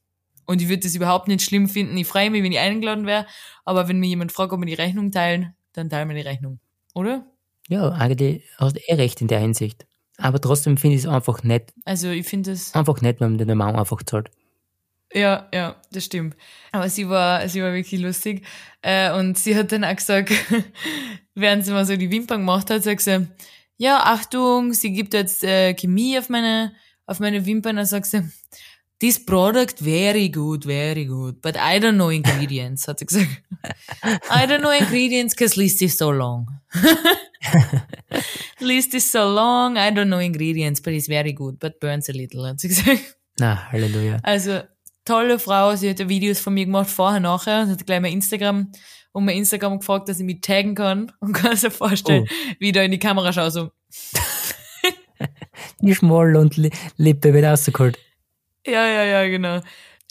Und 0.45 0.61
ich 0.61 0.69
würde 0.69 0.81
das 0.81 0.95
überhaupt 0.95 1.27
nicht 1.27 1.43
schlimm 1.43 1.69
finden. 1.69 1.95
Ich 1.97 2.07
freue 2.07 2.31
mich, 2.31 2.41
wenn 2.41 2.51
ich 2.51 2.59
eingeladen 2.59 3.05
wäre, 3.05 3.27
aber 3.65 3.87
wenn 3.87 3.99
mir 3.99 4.07
jemand 4.07 4.31
fragt, 4.31 4.51
ob 4.51 4.59
wir 4.59 4.65
die 4.65 4.73
Rechnung 4.73 5.11
teilen, 5.11 5.53
dann 5.73 5.89
teilen 5.89 6.09
wir 6.09 6.15
die 6.15 6.27
Rechnung. 6.27 6.59
Oder? 6.95 7.25
Ja, 7.67 7.89
eigentlich 7.89 8.43
hast 8.57 8.77
du 8.77 8.81
eh 8.87 8.95
recht 8.95 9.21
in 9.21 9.27
der 9.27 9.39
Hinsicht. 9.39 9.85
Aber 10.19 10.39
trotzdem 10.41 10.77
finde 10.77 10.95
ich 10.97 11.03
es 11.03 11.07
einfach 11.07 11.43
nett, 11.43 11.73
Also 11.85 12.09
ich 12.09 12.27
finde 12.27 12.51
das. 12.51 12.73
einfach 12.75 13.01
nett, 13.01 13.19
wenn 13.19 13.35
man 13.37 13.47
den 13.47 13.57
Mann 13.57 13.75
einfach 13.75 14.03
zahlt. 14.03 14.29
Ja, 15.13 15.47
ja, 15.53 15.75
das 15.91 16.05
stimmt. 16.05 16.35
Aber 16.71 16.87
sie 16.89 17.09
war, 17.09 17.47
sie 17.49 17.63
war 17.63 17.73
wirklich 17.73 17.99
lustig. 17.99 18.45
Äh, 18.83 19.11
und 19.13 19.37
sie 19.39 19.55
hat 19.55 19.71
dann 19.71 19.83
auch 19.83 19.95
gesagt, 19.95 20.31
während 21.35 21.65
sie 21.65 21.71
mal 21.71 21.85
so 21.85 21.95
die 21.95 22.11
Wimpern 22.11 22.41
gemacht 22.41 22.69
hat, 22.69 22.83
sagt 22.83 23.01
sie, 23.01 23.27
ja, 23.77 24.01
Achtung, 24.03 24.73
sie 24.73 24.91
gibt 24.91 25.13
jetzt 25.13 25.43
äh, 25.43 25.73
Chemie 25.73 26.19
auf 26.19 26.29
meine, 26.29 26.73
auf 27.07 27.19
meine 27.19 27.45
Wimpern. 27.45 27.77
Dann 27.77 27.85
sagt 27.87 28.05
sie, 28.05 28.21
this 28.99 29.25
product 29.25 29.79
very 29.79 30.29
good, 30.29 30.65
very 30.65 31.05
good, 31.05 31.41
but 31.41 31.55
I 31.55 31.79
don't 31.79 31.93
know 31.95 32.09
ingredients, 32.09 32.87
hat 32.87 32.99
sie 32.99 33.05
gesagt. 33.05 33.41
I 34.03 34.45
don't 34.45 34.59
know 34.59 34.71
ingredients 34.71 35.33
because 35.33 35.55
list 35.59 35.81
is 35.81 35.97
so 35.97 36.11
long. 36.11 36.47
list 38.59 38.93
is 38.93 39.11
so 39.11 39.19
long, 39.29 39.77
I 39.77 39.91
don't 39.91 40.07
know 40.07 40.19
ingredients, 40.19 40.81
but 40.81 40.93
it's 40.93 41.07
very 41.07 41.33
good, 41.33 41.59
but 41.59 41.79
burns 41.79 42.09
a 42.09 42.11
little, 42.13 42.45
hat 42.47 42.59
sie 42.59 42.67
gesagt. 42.67 43.15
Na, 43.39 43.71
Halleluja. 43.71 44.19
Also, 44.23 44.61
tolle 45.05 45.39
Frau, 45.39 45.75
sie 45.75 45.89
hat 45.89 45.99
ja 45.99 46.09
Videos 46.09 46.39
von 46.39 46.53
mir 46.53 46.65
gemacht, 46.65 46.89
vorher, 46.89 47.19
nachher, 47.19 47.61
und 47.63 47.69
hat 47.69 47.85
gleich 47.85 48.01
mein 48.01 48.13
Instagram, 48.13 48.71
und 49.11 49.25
mein 49.25 49.37
Instagram 49.37 49.79
gefragt, 49.79 50.09
dass 50.09 50.19
ich 50.19 50.25
mich 50.25 50.41
taggen 50.41 50.75
kann, 50.75 51.11
und 51.19 51.33
kann 51.33 51.55
sich 51.55 51.73
vorstellen, 51.73 52.25
Oh. 52.29 52.53
wie 52.59 52.67
ich 52.67 52.73
da 52.73 52.81
in 52.81 52.91
die 52.91 52.99
Kamera 52.99 53.31
schaue, 53.33 53.51
so, 53.51 53.71
Die 55.81 55.95
Schmoll 55.95 56.35
und 56.35 56.55
Li 56.57 56.71
Lippe 56.97 57.33
wird 57.33 57.45
rausgeholt. 57.45 57.97
ja, 58.65 58.85
ja, 58.87 59.03
ja, 59.03 59.27
genau. 59.27 59.61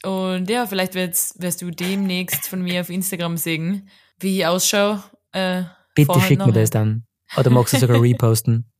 Und 0.04 0.48
ja, 0.48 0.66
vielleicht 0.66 0.94
wirst, 0.94 1.62
du 1.62 1.70
demnächst 1.70 2.46
von 2.48 2.62
mir 2.62 2.80
auf 2.82 2.90
Instagram 2.90 3.36
sehen, 3.36 3.88
wie 4.20 4.38
ich 4.38 4.46
ausschaue, 4.46 5.02
äh, 5.32 5.64
Bitte 5.94 6.20
schick 6.20 6.38
mir 6.38 6.52
das 6.52 6.70
dann. 6.70 7.04
Oder 7.36 7.50
magst 7.50 7.74
du 7.74 7.78
sogar 7.78 8.00
reposten? 8.02 8.70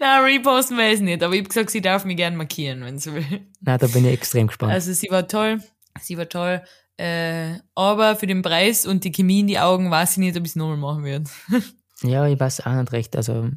Na, 0.00 0.18
reposten 0.24 0.76
wir 0.76 0.86
es 0.92 1.00
nicht, 1.00 1.22
aber 1.22 1.34
ich 1.34 1.40
hab 1.42 1.48
gesagt, 1.48 1.70
sie 1.70 1.80
darf 1.80 2.04
mich 2.04 2.16
gern 2.16 2.34
markieren, 2.36 2.82
wenn 2.84 2.98
sie 2.98 3.14
will. 3.14 3.46
Na, 3.60 3.78
da 3.78 3.86
bin 3.86 4.04
ich 4.04 4.12
extrem 4.12 4.48
gespannt. 4.48 4.72
Also 4.72 4.92
sie 4.92 5.08
war 5.10 5.28
toll, 5.28 5.62
sie 6.00 6.18
war 6.18 6.28
toll, 6.28 6.62
äh, 6.96 7.54
aber 7.76 8.16
für 8.16 8.26
den 8.26 8.42
Preis 8.42 8.84
und 8.84 9.04
die 9.04 9.12
Chemie 9.12 9.40
in 9.40 9.46
die 9.46 9.60
Augen 9.60 9.90
weiß 9.90 10.12
ich 10.12 10.18
nicht, 10.18 10.36
ob 10.36 10.42
ich 10.44 10.50
es 10.50 10.56
nochmal 10.56 10.76
machen 10.76 11.04
werde. 11.04 11.30
Ja, 12.02 12.26
ich 12.26 12.40
weiß 12.40 12.64
auch 12.64 12.72
nicht 12.72 12.92
recht. 12.92 13.14
Also, 13.14 13.50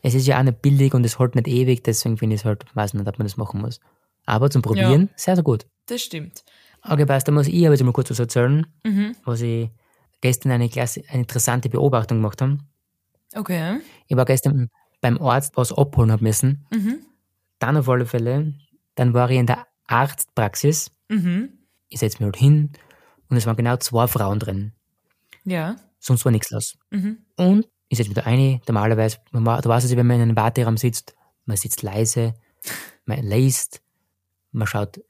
es 0.00 0.14
ist 0.14 0.26
ja 0.26 0.38
auch 0.38 0.42
nicht 0.42 0.62
billig 0.62 0.94
und 0.94 1.04
es 1.04 1.18
hält 1.18 1.34
nicht 1.34 1.46
ewig, 1.46 1.84
deswegen 1.84 2.16
finde 2.16 2.36
ich 2.36 2.40
es 2.40 2.44
halt, 2.46 2.64
weiß 2.74 2.94
nicht, 2.94 3.06
ob 3.06 3.18
man 3.18 3.26
das 3.26 3.36
machen 3.36 3.60
muss. 3.60 3.80
Aber 4.24 4.48
zum 4.48 4.62
Probieren, 4.62 5.10
sehr, 5.14 5.34
sehr 5.36 5.44
gut. 5.44 5.66
Das 5.88 6.00
stimmt. 6.00 6.42
Okay, 6.82 7.04
passt, 7.04 7.28
da 7.28 7.32
muss 7.32 7.48
ich 7.48 7.66
aber 7.66 7.74
jetzt 7.74 7.84
mal 7.84 7.92
kurz 7.92 8.08
was 8.10 8.18
erzählen, 8.18 8.66
Mhm. 8.82 9.14
was 9.26 9.42
ich 9.42 9.68
gestern 10.22 10.52
eine, 10.52 10.70
Klasse, 10.70 11.02
eine 11.08 11.20
interessante 11.20 11.68
Beobachtung 11.68 12.16
gemacht 12.22 12.40
habe. 12.40 12.56
Okay. 13.34 13.80
Ich 14.06 14.16
war 14.16 14.24
gestern 14.24 14.70
beim 15.00 15.20
Arzt 15.20 15.56
was 15.56 15.72
abholen 15.72 16.12
hab 16.12 16.20
müssen. 16.20 16.66
Mhm. 16.72 17.06
Dann 17.58 17.76
auf 17.76 17.88
alle 17.88 18.06
Fälle, 18.06 18.54
dann 18.94 19.14
war 19.14 19.30
ich 19.30 19.38
in 19.38 19.46
der 19.46 19.66
Arztpraxis. 19.86 20.90
Mhm. 21.08 21.50
Ich 21.88 22.00
setze 22.00 22.18
mich 22.18 22.26
halt 22.26 22.36
hin 22.36 22.72
und 23.28 23.36
es 23.36 23.46
waren 23.46 23.56
genau 23.56 23.76
zwei 23.76 24.06
Frauen 24.06 24.38
drin. 24.38 24.72
Ja. 25.44 25.76
Sonst 25.98 26.24
war 26.24 26.32
nichts 26.32 26.50
los. 26.50 26.78
Mhm. 26.90 27.18
Und 27.36 27.68
ich 27.88 27.98
setze 27.98 28.10
mich 28.10 28.16
da 28.16 28.22
ein, 28.22 28.60
normalerweise, 28.66 29.18
man, 29.32 29.44
du 29.60 29.68
weißt 29.68 29.84
es, 29.84 29.96
wenn 29.96 30.06
man 30.06 30.16
in 30.16 30.22
einem 30.22 30.36
Warteraum 30.36 30.76
sitzt, 30.76 31.14
man 31.44 31.56
sitzt 31.56 31.82
leise, 31.82 32.34
man 33.04 33.22
liest, 33.22 33.82
man 34.52 34.66
schaut 34.66 35.00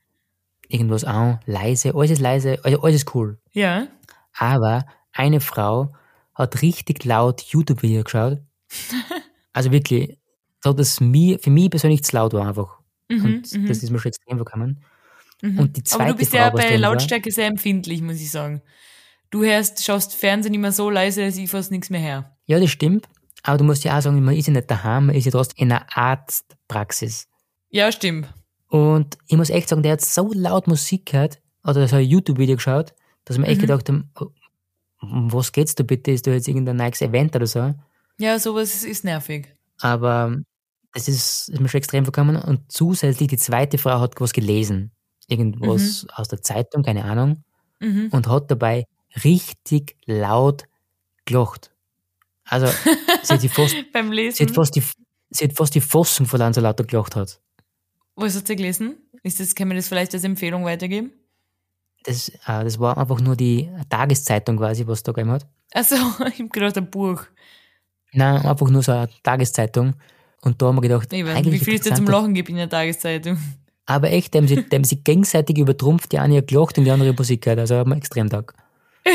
irgendwas 0.68 1.04
an, 1.04 1.40
leise, 1.46 1.94
alles 1.94 2.12
ist 2.12 2.20
leise, 2.20 2.58
also 2.62 2.80
alles 2.82 2.96
ist 2.96 3.14
cool. 3.14 3.38
Ja. 3.52 3.87
Aber 4.35 4.87
eine 5.12 5.40
Frau 5.40 5.92
hat 6.35 6.62
richtig 6.62 7.05
laut 7.05 7.42
YouTube-Video 7.42 8.03
geschaut. 8.05 8.38
Also 9.55 9.71
wirklich, 9.71 10.18
so 10.64 10.73
dass 10.73 10.99
mir, 11.01 11.38
für 11.38 11.51
mich 11.51 11.68
persönlich 11.68 12.03
zu 12.05 12.16
laut 12.16 12.33
war 12.33 12.49
einfach. 12.49 12.79
Mhm. 13.11 13.25
Und 13.25 13.53
mhm. 13.53 13.66
das 13.66 13.83
ist 13.83 13.90
mir 13.90 13.99
schon 13.99 14.09
extrem 14.09 14.38
vorgekommen. 14.38 14.83
Und 15.42 15.77
die 15.77 15.83
zweite 15.83 16.05
Aber 16.05 16.12
du 16.12 16.18
bist 16.18 16.31
Frau, 16.31 16.38
ja 16.38 16.49
bei 16.49 16.62
drin 16.62 16.73
war- 16.81 16.92
Lautstärke 16.92 17.31
sehr 17.31 17.49
empfindlich, 17.49 18.01
muss 18.01 18.16
ich 18.16 18.31
sagen. 18.31 18.62
Du 19.31 19.45
hörst, 19.45 19.85
schaust 19.85 20.14
Fernsehen 20.14 20.55
immer 20.55 20.73
so 20.73 20.88
leise, 20.88 21.27
dass 21.27 21.37
ich 21.37 21.51
fast 21.51 21.71
nichts 21.71 21.90
mehr 21.90 22.01
her. 22.01 22.35
Ja, 22.47 22.59
das 22.59 22.71
stimmt. 22.71 23.09
Aber 23.42 23.59
du 23.59 23.64
musst 23.64 23.85
ja 23.85 23.99
auch 23.99 24.01
sagen, 24.01 24.25
man 24.25 24.35
ist 24.37 24.47
ja 24.47 24.55
nicht 24.55 24.71
daheim, 24.71 25.07
man 25.07 25.16
ist 25.16 25.27
ja 25.27 25.33
trotzdem 25.33 25.66
in 25.66 25.73
einer 25.73 25.85
Arztpraxis. 25.95 27.29
Ja, 27.71 27.92
stimmt. 27.92 28.33
Und 28.68 29.18
ich 29.27 29.37
muss 29.37 29.51
echt 29.51 29.68
sagen, 29.68 29.83
der 29.83 29.92
hat 29.92 30.01
so 30.01 30.31
laut 30.33 30.66
Musik 30.66 31.07
gehört, 31.11 31.40
oder 31.64 31.87
so 31.88 31.97
ein 31.97 32.05
YouTube-Video 32.07 32.57
geschaut, 32.57 32.95
dass 33.27 33.37
wir 33.37 33.47
echt 33.47 33.59
Mhm. 33.59 33.62
gedacht 33.62 33.88
haben, 33.90 34.11
oh, 34.18 34.29
um 35.02 35.32
was 35.32 35.52
geht's 35.52 35.74
da 35.74 35.82
bitte? 35.82 36.12
Ist 36.12 36.26
da 36.26 36.30
jetzt 36.30 36.48
irgendein 36.48 36.76
neues 36.76 37.00
Event 37.00 37.34
oder 37.36 37.46
so? 37.46 37.74
Ja, 38.18 38.38
sowas 38.38 38.84
ist 38.84 39.04
nervig. 39.04 39.48
Aber 39.80 40.36
das 40.94 41.08
ist, 41.08 41.48
ist 41.48 41.60
mir 41.60 41.68
schon 41.68 41.78
extrem 41.78 42.04
vorgekommen. 42.04 42.36
Und 42.36 42.70
zusätzlich 42.70 43.28
die 43.28 43.36
zweite 43.36 43.78
Frau 43.78 44.00
hat 44.00 44.20
was 44.20 44.32
gelesen. 44.32 44.92
Irgendwas 45.28 46.06
aus 46.14 46.28
der 46.28 46.42
Zeitung, 46.42 46.82
keine 46.82 47.04
Ahnung. 47.04 47.42
Mhm. 47.80 48.08
Und 48.12 48.28
hat 48.28 48.50
dabei 48.50 48.86
richtig 49.24 49.96
laut 50.06 50.64
gelacht. 51.24 51.70
Also, 52.44 52.66
sie 53.22 53.32
hat, 53.32 53.40
sich 53.40 53.52
fast, 53.52 53.74
Beim 53.92 54.08
sie, 54.10 54.14
Lesen. 54.14 54.46
hat 54.46 54.54
fast 54.54 54.76
die, 54.76 54.82
sie 55.30 55.44
hat 55.44 55.56
fast 55.56 55.74
die 55.74 55.80
Fassung 55.80 56.26
verloren, 56.26 56.52
so 56.52 56.60
laut 56.60 56.78
er 56.78 56.86
gelacht 56.86 57.16
hat. 57.16 57.40
Was 58.14 58.36
hat 58.36 58.46
sie 58.46 58.56
gelesen? 58.56 58.96
Ist 59.22 59.40
das, 59.40 59.54
kann 59.54 59.68
man 59.68 59.76
das 59.76 59.88
vielleicht 59.88 60.12
als 60.14 60.24
Empfehlung 60.24 60.64
weitergeben? 60.64 61.12
Das, 62.04 62.28
äh, 62.28 62.64
das 62.64 62.78
war 62.78 62.98
einfach 62.98 63.20
nur 63.20 63.36
die 63.36 63.68
Tageszeitung 63.88 64.56
quasi, 64.56 64.86
was 64.86 65.02
da 65.02 65.12
gegeben 65.12 65.32
hat. 65.32 65.46
Also, 65.72 65.96
ich 66.32 66.40
hab 66.40 66.52
gedacht, 66.52 66.76
ein 66.76 66.90
Buch. 66.90 67.24
Nein, 68.12 68.44
einfach 68.44 68.68
nur 68.68 68.82
so 68.82 68.92
eine 68.92 69.08
Tageszeitung. 69.22 69.94
Und 70.42 70.60
da 70.60 70.66
haben 70.66 70.76
wir 70.76 70.82
gedacht, 70.82 71.12
nicht, 71.12 71.26
eigentlich 71.26 71.60
wie 71.60 71.64
viel 71.64 71.74
es 71.74 71.82
da 71.82 71.94
zum. 71.94 72.06
Lachen 72.06 72.34
gibt 72.34 72.48
in 72.48 72.56
der 72.56 72.68
Tageszeitung. 72.68 73.38
Aber 73.86 74.10
echt, 74.10 74.34
die 74.34 74.38
haben 74.38 74.48
sie, 74.48 74.62
die 74.62 74.76
haben 74.76 74.84
sie 74.84 75.02
gegenseitig 75.02 75.58
übertrumpft, 75.58 76.12
die 76.12 76.18
eine 76.18 76.38
hat 76.38 76.48
gelacht 76.48 76.78
und 76.78 76.84
die 76.84 76.90
andere 76.90 77.12
Musik 77.12 77.42
gehört. 77.42 77.60
Also 77.60 77.76
haben 77.76 77.90
wir 77.90 77.96
extrem 77.96 78.28
Tag. 78.28 78.54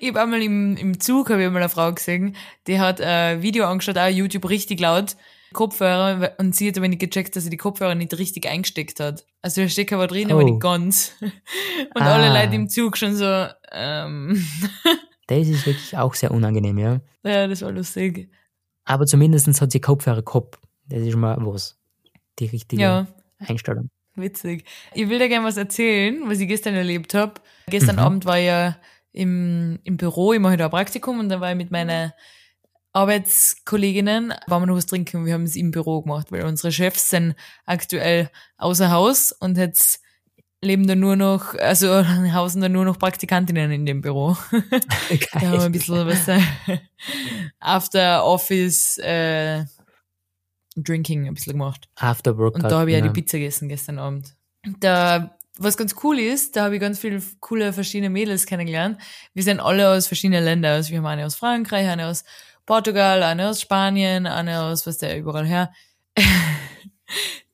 Ich 0.00 0.08
habe 0.08 0.22
einmal 0.22 0.42
im, 0.42 0.76
im 0.76 1.00
Zug, 1.00 1.30
habe 1.30 1.42
ich 1.42 1.50
mal 1.50 1.58
eine 1.58 1.68
Frau 1.68 1.92
gesehen, 1.92 2.36
die 2.66 2.78
hat 2.78 3.00
ein 3.00 3.42
Video 3.42 3.66
angeschaut, 3.66 3.98
auch 3.98 4.08
YouTube 4.08 4.48
richtig 4.48 4.80
laut, 4.80 5.16
Kopfhörer, 5.52 6.34
und 6.38 6.54
sie 6.54 6.68
hat 6.68 6.78
aber 6.78 6.88
nicht 6.88 7.00
gecheckt, 7.00 7.34
dass 7.34 7.44
sie 7.44 7.50
die 7.50 7.56
Kopfhörer 7.56 7.94
nicht 7.94 8.16
richtig 8.16 8.46
eingesteckt 8.48 9.00
hat. 9.00 9.24
Also 9.42 9.60
der 9.60 9.68
Stecker 9.68 9.98
war 9.98 10.08
drin, 10.08 10.30
aber 10.32 10.42
Oh. 10.42 10.44
nicht 10.48 10.60
ganz. 10.60 11.14
Und 11.20 12.02
Ah. 12.02 12.14
alle 12.14 12.28
Leute 12.42 12.56
im 12.56 12.68
Zug 12.68 12.96
schon 12.96 13.14
so, 13.14 13.46
ähm, 13.72 14.44
Das 15.28 15.46
ist 15.46 15.66
wirklich 15.66 15.96
auch 15.96 16.14
sehr 16.14 16.30
unangenehm, 16.30 16.78
ja. 16.78 17.00
ja, 17.22 17.46
das 17.46 17.60
war 17.62 17.70
lustig. 17.70 18.30
Aber 18.86 19.04
zumindest 19.06 19.60
hat 19.60 19.70
sie 19.70 19.80
Kopfhörer 19.80 20.22
gehabt. 20.22 20.58
Das 20.86 21.00
ist 21.02 21.14
mal 21.16 21.36
was. 21.40 21.78
Die 22.38 22.46
richtige 22.46 22.80
Ja. 22.82 23.06
Einstellung. 23.38 23.90
Witzig. 24.14 24.64
Ich 24.94 25.08
will 25.08 25.18
dir 25.18 25.28
gerne 25.28 25.46
was 25.46 25.58
erzählen, 25.58 26.22
was 26.26 26.40
ich 26.40 26.48
gestern 26.48 26.74
erlebt 26.74 27.12
habe. 27.14 27.34
Gestern 27.66 27.96
Mhm. 27.96 28.02
Abend 28.02 28.24
war 28.24 28.38
ich 28.38 28.46
ja 28.46 28.78
im, 29.12 29.78
im 29.84 29.96
Büro, 29.98 30.32
ich 30.32 30.40
mache 30.40 30.56
da 30.56 30.64
ein 30.64 30.70
Praktikum 30.70 31.20
und 31.20 31.28
dann 31.28 31.40
war 31.40 31.50
ich 31.50 31.56
mit 31.56 31.70
meinen 31.70 32.12
Arbeitskolleginnen, 32.98 34.34
waren 34.48 34.62
wir 34.62 34.66
noch 34.66 34.76
was 34.76 34.86
trinken 34.86 35.24
wir 35.24 35.34
haben 35.34 35.44
es 35.44 35.54
im 35.54 35.70
Büro 35.70 36.02
gemacht, 36.02 36.32
weil 36.32 36.44
unsere 36.44 36.72
Chefs 36.72 37.10
sind 37.10 37.36
aktuell 37.64 38.28
außer 38.56 38.90
Haus 38.90 39.30
und 39.30 39.56
jetzt 39.56 40.00
leben 40.60 40.88
da 40.88 40.96
nur 40.96 41.14
noch, 41.14 41.54
also 41.54 42.04
hausen 42.32 42.60
da 42.60 42.68
nur 42.68 42.84
noch 42.84 42.98
Praktikantinnen 42.98 43.70
in 43.70 43.86
dem 43.86 44.00
Büro. 44.00 44.36
Da 45.32 45.40
haben 45.42 45.52
wir 45.52 45.62
ein 45.62 45.72
bisschen 45.72 46.06
was 46.06 46.26
äh, 46.26 46.40
After 47.60 48.24
Office 48.24 48.98
äh, 48.98 49.64
Drinking 50.74 51.28
ein 51.28 51.34
bisschen 51.34 51.52
gemacht. 51.52 51.88
After 51.94 52.36
Workout. 52.36 52.64
Und 52.64 52.70
da 52.70 52.80
habe 52.80 52.90
ich 52.90 52.96
ja 52.96 53.02
die 53.02 53.10
Pizza 53.10 53.38
gegessen 53.38 53.68
gestern 53.68 54.00
Abend. 54.00 54.34
Da, 54.80 55.38
was 55.56 55.76
ganz 55.76 55.94
cool 56.02 56.18
ist, 56.18 56.56
da 56.56 56.64
habe 56.64 56.74
ich 56.74 56.80
ganz 56.80 56.98
viele 56.98 57.22
coole 57.38 57.72
verschiedene 57.72 58.10
Mädels 58.10 58.46
kennengelernt. 58.46 59.00
Wir 59.34 59.44
sind 59.44 59.60
alle 59.60 59.88
aus 59.88 60.08
verschiedenen 60.08 60.42
Ländern. 60.42 60.72
Also 60.72 60.90
wir 60.90 60.98
haben 60.98 61.06
eine 61.06 61.26
aus 61.26 61.36
Frankreich, 61.36 61.88
eine 61.88 62.08
aus 62.08 62.24
Portugal, 62.68 63.22
eine 63.22 63.48
aus 63.48 63.62
Spanien, 63.62 64.26
eine 64.26 64.60
aus, 64.60 64.86
was 64.86 64.98
der 64.98 65.18
überall 65.18 65.46
her. 65.46 65.72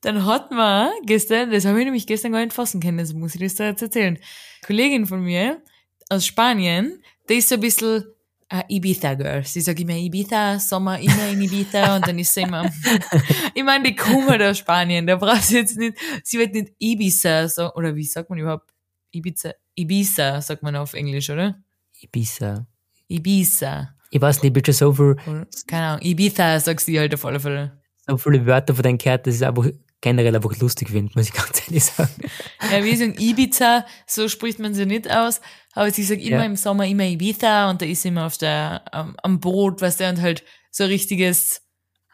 Dann 0.01 0.25
hat 0.25 0.51
man 0.51 0.91
gestern, 1.05 1.51
das 1.51 1.63
habe 1.63 1.79
ich 1.79 1.85
nämlich 1.85 2.05
gestern 2.05 2.33
gar 2.33 2.41
nicht 2.41 2.51
fassen 2.51 2.81
können, 2.81 2.97
das 2.97 3.13
muss 3.13 3.33
ich 3.33 3.39
das 3.39 3.55
da 3.55 3.67
jetzt 3.67 3.81
erzählen. 3.81 4.17
Eine 4.17 4.67
Kollegin 4.67 5.05
von 5.05 5.21
mir 5.21 5.61
aus 6.09 6.25
Spanien, 6.25 7.01
die 7.29 7.35
ist 7.35 7.47
so 7.47 7.55
ein 7.55 7.61
bisschen 7.61 8.03
äh, 8.49 8.63
Ibiza-Girl. 8.67 9.45
Sie 9.45 9.61
sagt 9.61 9.79
immer 9.79 9.95
Ibiza, 9.95 10.59
Sommer 10.59 10.99
immer 10.99 11.29
in 11.29 11.41
Ibiza 11.41 11.95
und 11.95 12.05
dann 12.05 12.19
ist 12.19 12.33
sie 12.33 12.41
immer, 12.41 12.69
ich 13.53 13.63
meine, 13.63 13.85
die 13.85 13.95
kommen 13.95 14.27
halt 14.27 14.41
aus 14.41 14.57
Spanien, 14.57 15.07
da 15.07 15.15
brauchst 15.15 15.51
du 15.51 15.55
jetzt 15.55 15.77
nicht, 15.77 15.97
sie 16.25 16.39
wird 16.39 16.53
nicht 16.53 16.73
Ibiza 16.77 17.47
sagen, 17.47 17.71
oder 17.75 17.95
wie 17.95 18.03
sagt 18.03 18.29
man 18.29 18.39
überhaupt? 18.39 18.69
Ibiza, 19.11 19.53
Ibiza 19.75 20.41
sagt 20.41 20.61
man 20.61 20.75
auf 20.75 20.93
Englisch, 20.93 21.29
oder? 21.29 21.63
Ibiza. 22.01 22.67
Ibiza. 23.07 23.95
Ich 24.15 24.21
weiß 24.21 24.43
nicht, 24.43 24.55
ich 24.55 24.61
habe 24.63 24.73
schon 24.73 24.73
so, 24.73 24.93
viel, 24.93 25.45
keine 25.67 25.87
Ahnung, 25.87 26.01
Ibiza 26.05 26.57
sagst 26.61 26.87
du 26.87 26.97
halt 26.97 27.13
auf 27.13 27.25
alle 27.25 27.37
Fälle. 27.41 27.81
so 28.07 28.15
viele 28.17 28.45
Wörter 28.45 28.73
von 28.73 28.81
denen 28.83 28.97
gehört, 28.97 29.27
dass 29.27 29.35
ich 29.35 29.41
es 29.41 29.45
einfach 29.47 29.65
generell 29.99 30.33
einfach 30.33 30.55
lustig 30.59 30.87
finde, 30.89 31.11
muss 31.15 31.27
ich 31.27 31.33
ganz 31.33 31.61
ehrlich 31.67 31.83
sagen. 31.83 32.11
Ja, 32.71 32.81
wie 32.85 32.95
sagen 32.95 33.15
Ibiza, 33.19 33.85
so 34.07 34.29
spricht 34.29 34.57
man 34.59 34.73
sie 34.73 34.85
nicht 34.85 35.11
aus, 35.11 35.41
aber 35.73 35.91
sie 35.91 36.03
sagt 36.03 36.21
immer 36.21 36.37
Ja. 36.37 36.43
im 36.45 36.55
Sommer 36.55 36.85
immer 36.87 37.03
Ibiza 37.03 37.69
und 37.69 37.81
da 37.81 37.85
ist 37.85 38.03
sie 38.03 38.07
immer 38.07 38.25
auf 38.27 38.37
der, 38.37 38.83
am, 38.93 39.17
am 39.21 39.41
Boot, 39.41 39.81
weißt 39.81 39.99
du, 39.99 40.07
und 40.07 40.21
halt 40.21 40.45
so 40.71 40.85
ein 40.85 40.89
richtiges, 40.91 41.61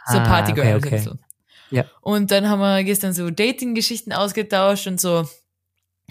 so 0.07 0.17
Ah, 0.17 0.25
Partygirl. 0.25 0.77
okay, 0.77 0.95
okay. 1.05 1.11
Ja. 1.69 1.85
Und 2.01 2.31
dann 2.31 2.49
haben 2.49 2.61
wir 2.61 2.83
gestern 2.83 3.13
so 3.13 3.29
Dating-Geschichten 3.29 4.11
ausgetauscht 4.11 4.87
und 4.87 4.99
so, 4.99 5.29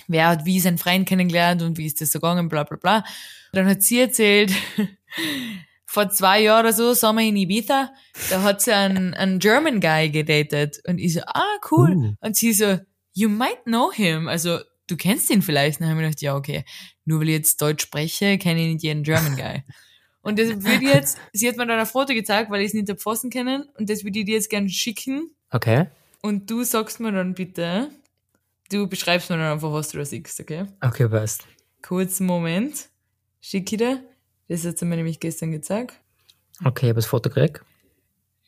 wer 0.07 0.29
hat 0.29 0.44
wie 0.44 0.61
seinen 0.61 0.79
Freund 0.79 1.09
kennengelernt 1.09 1.62
und 1.62 1.79
wie 1.79 1.87
ist 1.87 2.00
das 2.00 2.12
so 2.12 2.20
gegangen, 2.20 2.48
bla 2.48 2.62
bla 2.62 2.76
bla. 2.76 3.05
Dann 3.53 3.66
hat 3.66 3.83
sie 3.83 3.98
erzählt, 3.98 4.53
vor 5.90 6.09
zwei 6.09 6.42
Jahren 6.42 6.66
oder 6.66 6.72
so, 6.72 6.94
wir 6.94 7.20
in 7.20 7.37
Ibiza, 7.37 7.92
da 8.31 8.42
hat 8.42 8.61
sie 8.61 8.72
einen, 8.72 9.12
einen 9.12 9.40
German 9.40 9.81
Guy 9.81 10.11
gedatet. 10.11 10.81
Und 10.87 10.98
ich 10.98 11.14
so, 11.14 11.20
ah, 11.26 11.59
cool. 11.72 11.96
Uh. 11.96 12.14
Und 12.20 12.37
sie 12.37 12.53
so, 12.53 12.79
you 13.12 13.29
might 13.29 13.64
know 13.64 13.90
him. 13.90 14.29
Also, 14.29 14.61
du 14.87 14.96
kennst 14.96 15.31
ihn 15.31 15.42
vielleicht. 15.42 15.81
Und 15.81 15.87
dann 15.87 15.96
habe 15.96 16.00
ich 16.03 16.07
gedacht, 16.07 16.22
ja, 16.22 16.37
okay. 16.37 16.64
Nur 17.05 17.18
weil 17.18 17.31
ich 17.31 17.35
jetzt 17.35 17.61
Deutsch 17.61 17.83
spreche, 17.83 18.38
kenne 18.38 18.61
ich 18.61 18.72
nicht 18.72 18.85
jeden 18.85 19.03
German 19.03 19.35
Guy. 19.35 19.64
Und 20.22 20.38
das 20.38 20.62
würde 20.62 20.85
ich 20.85 20.94
jetzt, 20.94 21.18
sie 21.33 21.48
hat 21.48 21.57
mir 21.57 21.66
dann 21.66 21.81
ein 21.81 21.87
Foto 21.87 22.14
gezeigt, 22.14 22.53
weil 22.53 22.61
ich 22.61 22.68
es 22.68 22.74
nicht 22.74 22.88
hab 22.88 23.00
fassen 23.00 23.29
können. 23.29 23.64
Und 23.76 23.90
das 23.90 24.05
würde 24.05 24.20
ich 24.20 24.26
dir 24.26 24.35
jetzt 24.35 24.48
gerne 24.48 24.68
schicken. 24.68 25.35
Okay. 25.50 25.87
Und 26.22 26.48
du 26.48 26.62
sagst 26.62 27.00
mir 27.00 27.11
dann 27.11 27.35
bitte, 27.35 27.90
du 28.70 28.87
beschreibst 28.87 29.29
mir 29.29 29.38
dann 29.38 29.55
einfach, 29.55 29.72
was 29.72 29.88
du 29.88 29.98
da 29.98 30.05
siehst, 30.05 30.38
okay? 30.38 30.66
Okay, 30.81 31.09
passt. 31.09 31.48
Kurzen 31.83 32.26
Moment. 32.26 32.90
Schicke 33.40 33.74
ich 33.74 33.79
dir. 33.79 34.05
Das 34.50 34.64
hat 34.66 34.78
sie 34.78 34.84
mir 34.84 34.96
nämlich 34.96 35.20
gestern 35.20 35.52
gezeigt. 35.52 35.94
Okay, 36.64 36.86
ich 36.86 36.90
habe 36.90 36.96
das 36.96 37.06
Foto 37.06 37.28
gekriegt. 37.30 37.60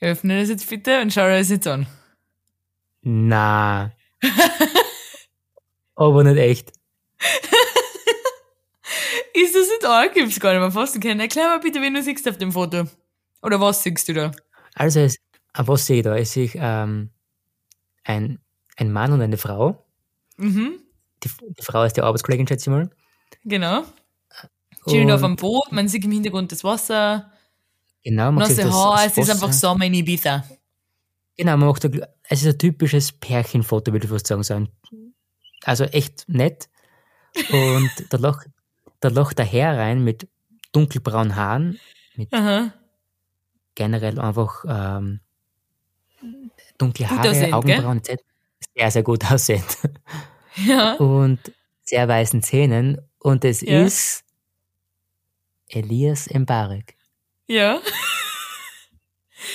Öffne 0.01 0.41
das 0.41 0.49
jetzt 0.49 0.69
bitte 0.69 1.01
und 1.01 1.13
schau 1.13 1.23
dir 1.29 1.39
das 1.39 1.49
jetzt 1.49 1.69
an. 1.69 1.87
Na. 3.03 3.93
Aber 5.95 6.25
nicht 6.25 6.39
echt. 6.39 6.73
Ist 9.35 9.55
das 9.55 9.69
nicht 9.69 9.85
arg? 9.87 10.17
Ich 10.17 10.23
hab's 10.25 10.41
gar 10.41 10.51
nicht 10.53 10.61
mehr 10.61 10.71
fassen 10.73 11.01
können. 11.01 11.21
Erklär 11.21 11.47
mal 11.47 11.61
bitte, 11.61 11.81
wen 11.81 11.95
du 11.95 12.03
siehst 12.03 12.29
auf 12.29 12.37
dem 12.37 12.53
Foto. 12.53 12.85
Oder 13.43 13.61
was 13.61 13.83
siehst 13.83 14.09
du 14.09 14.13
da? 14.15 14.33
Also, 14.75 15.01
es, 15.01 15.17
was 15.55 15.87
sehe 15.87 15.99
ich 15.99 16.03
da? 16.03 16.17
Ich 16.17 16.31
sehe 16.31 16.51
ähm, 16.55 17.11
ein, 18.05 18.41
ein 18.77 18.93
Mann 18.93 19.13
und 19.13 19.21
eine 19.23 19.39
Frau. 19.39 19.85
Mhm, 20.37 20.81
Die, 21.23 21.31
die 21.59 21.63
Frau 21.63 21.85
ist 21.85 21.97
die 21.97 22.03
Arbeitskollegin, 22.03 22.47
schätze 22.49 22.71
ich 22.71 22.75
mal. 22.77 22.91
genau. 23.45 23.85
Chillen 24.89 25.11
auf 25.11 25.23
einem 25.23 25.37
Boot, 25.37 25.71
man 25.73 25.89
sieht 25.89 26.05
im 26.05 26.11
Hintergrund 26.13 26.51
das 26.53 26.65
Wasser, 26.65 27.31
Genau, 28.05 28.33
man 28.33 28.49
sieht 28.49 28.59
das, 28.65 28.73
Haar, 28.75 29.05
das 29.05 29.17
es 29.17 29.29
ist 29.29 29.31
einfach 29.31 29.53
Sommer 29.53 29.85
in 29.85 29.95
Ibiza. 29.95 30.45
Genau, 31.37 31.57
man 31.57 31.69
macht 31.69 31.85
ein, 31.85 32.01
es 32.29 32.43
ist 32.43 32.55
ein 32.55 32.59
typisches 32.59 33.13
Pärchenfoto, 33.13 33.93
würde 33.93 34.07
ich 34.07 34.11
fast 34.11 34.27
sagen. 34.27 34.43
So 34.43 34.55
ein, 34.55 34.69
also 35.65 35.85
echt 35.85 36.29
nett. 36.29 36.69
Und 37.53 37.91
da 38.11 38.17
lacht, 38.19 38.49
da 39.01 39.09
lacht 39.09 39.39
der 39.39 39.45
Herr 39.47 39.79
rein 39.79 40.03
mit 40.03 40.27
dunkelbraunen 40.73 41.37
Haaren, 41.37 41.79
mit 42.17 42.33
Aha. 42.33 42.73
generell 43.77 44.19
einfach 44.19 44.65
ähm, 44.69 45.21
dunkle 46.79 47.07
Gut 47.07 47.19
Haare, 47.19 47.31
aussehend, 47.31 47.55
Augenbrauen 47.55 47.99
etc. 47.99 48.21
Sehr, 48.77 48.91
sehr 48.91 49.03
gut 49.03 49.31
aussehend. 49.31 49.79
Ja. 50.67 50.97
Und 50.97 51.39
sehr 51.83 52.07
weißen 52.09 52.43
Zähnen. 52.43 53.01
Und 53.21 53.43
es 53.47 53.63
Ja. 53.63 53.85
ist 53.87 54.22
Elias 55.75 56.29
Mbarek. 56.33 56.97
Ja. 57.47 57.81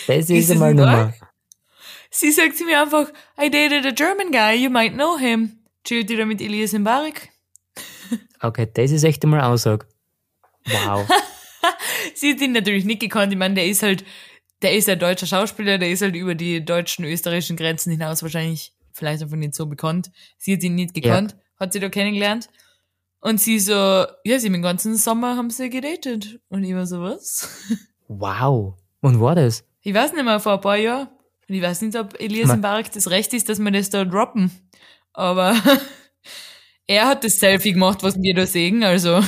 Das 0.06 0.30
Ist 0.30 0.32
ist 0.32 0.50
nicht 0.50 0.60
Nummer. 0.60 1.14
Sie 2.10 2.32
sagt 2.32 2.58
zu 2.58 2.66
mir 2.66 2.82
einfach, 2.82 3.08
I 3.42 3.50
dated 3.50 3.86
a 3.86 3.92
German 3.92 4.32
guy, 4.32 4.54
you 4.54 4.70
might 4.70 4.94
know 4.94 5.18
him. 5.18 5.60
Chillt 5.86 6.10
ihr 6.10 6.18
da 6.18 6.26
mit 6.26 6.42
Elias 6.42 6.74
Mbarek? 6.74 7.30
Okay, 8.40 8.68
das 8.72 8.92
ist 8.92 9.04
echt 9.04 9.24
einmal 9.24 9.42
Aussage. 9.42 9.88
Wow. 10.66 11.10
Sie 12.14 12.34
hat 12.34 12.42
ihn 12.42 12.52
natürlich 12.52 12.86
nicht 12.86 13.00
gekannt. 13.00 13.32
Ich 13.34 13.40
meine, 13.40 13.56
der 13.56 13.66
ist 13.66 13.82
halt, 13.82 14.06
der 14.62 14.74
ist 14.76 14.88
ein 14.90 15.00
deutscher 15.00 15.26
Schauspieler, 15.26 15.78
der 15.78 15.90
ist 15.90 16.04
halt 16.04 16.16
über 16.16 16.36
die 16.36 16.64
deutschen, 16.64 17.04
österreichischen 17.06 17.58
Grenzen 17.58 17.92
hinaus 17.92 18.22
wahrscheinlich 18.22 18.74
vielleicht 18.94 19.24
einfach 19.24 19.38
nicht 19.38 19.56
so 19.56 19.66
bekannt. 19.66 20.12
Sie 20.38 20.54
hat 20.54 20.62
ihn 20.64 20.76
nicht 20.76 20.94
gekannt, 20.94 21.36
hat 21.60 21.74
sie 21.74 21.80
da 21.80 21.90
kennengelernt. 21.90 22.50
Und 23.20 23.40
sie 23.42 23.60
so, 23.60 23.74
ja, 23.74 24.40
sie 24.40 24.48
haben 24.48 24.54
den 24.54 24.62
ganzen 24.62 24.96
Sommer 24.96 25.36
haben 25.36 25.50
sie 25.50 25.70
gedatet. 25.70 26.40
Und 26.50 26.64
ich 26.64 26.74
war 26.76 26.86
so, 26.86 27.02
was? 27.02 27.50
Wow. 28.10 28.76
Und 29.02 29.20
war 29.20 29.36
das? 29.36 29.66
Ich 29.82 29.94
weiß 29.94 30.14
nicht 30.14 30.24
mehr, 30.24 30.40
vor 30.40 30.54
ein 30.54 30.62
paar 30.62 30.78
Jahren. 30.78 31.10
Und 31.50 31.56
ich 31.56 31.62
weiß 31.62 31.82
nicht, 31.82 31.98
ob 31.98 32.18
Elias 32.22 32.48
Ma- 32.48 32.56
Mbarek 32.56 32.90
das 32.94 33.10
Recht 33.10 33.34
ist, 33.34 33.50
dass 33.50 33.60
wir 33.60 33.70
das 33.72 33.90
da 33.90 34.06
droppen. 34.06 34.50
Aber 35.12 35.56
er 36.88 37.08
hat 37.08 37.24
das 37.26 37.40
Selfie 37.40 37.74
gemacht, 37.74 38.04
was 38.04 38.16
wir 38.22 38.34
da 38.34 38.46
sehen, 38.46 38.84
also. 38.84 39.22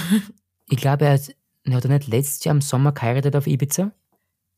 Ich 0.70 0.78
glaube, 0.78 1.06
er 1.06 1.14
hat, 1.14 1.36
er 1.66 1.74
hat 1.76 1.84
er 1.86 1.90
nicht 1.98 2.08
letztes 2.08 2.44
Jahr 2.46 2.56
im 2.56 2.62
Sommer 2.62 2.94
geheiratet 2.94 3.36
auf 3.36 3.48
Ibiza? 3.48 3.92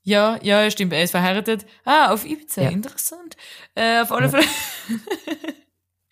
Ja, 0.03 0.39
ja, 0.43 0.69
stimmt, 0.69 0.93
er 0.93 1.03
ist 1.03 1.11
verheiratet. 1.11 1.65
Ah, 1.85 2.11
auf 2.13 2.23
Ibiza, 2.25 2.61
Ja. 2.63 2.69
interessant. 2.69 3.37
Äh, 3.75 4.01
auf 4.01 4.11
alle 4.11 4.25
Ja. 4.27 4.31
Fälle. 4.31 4.45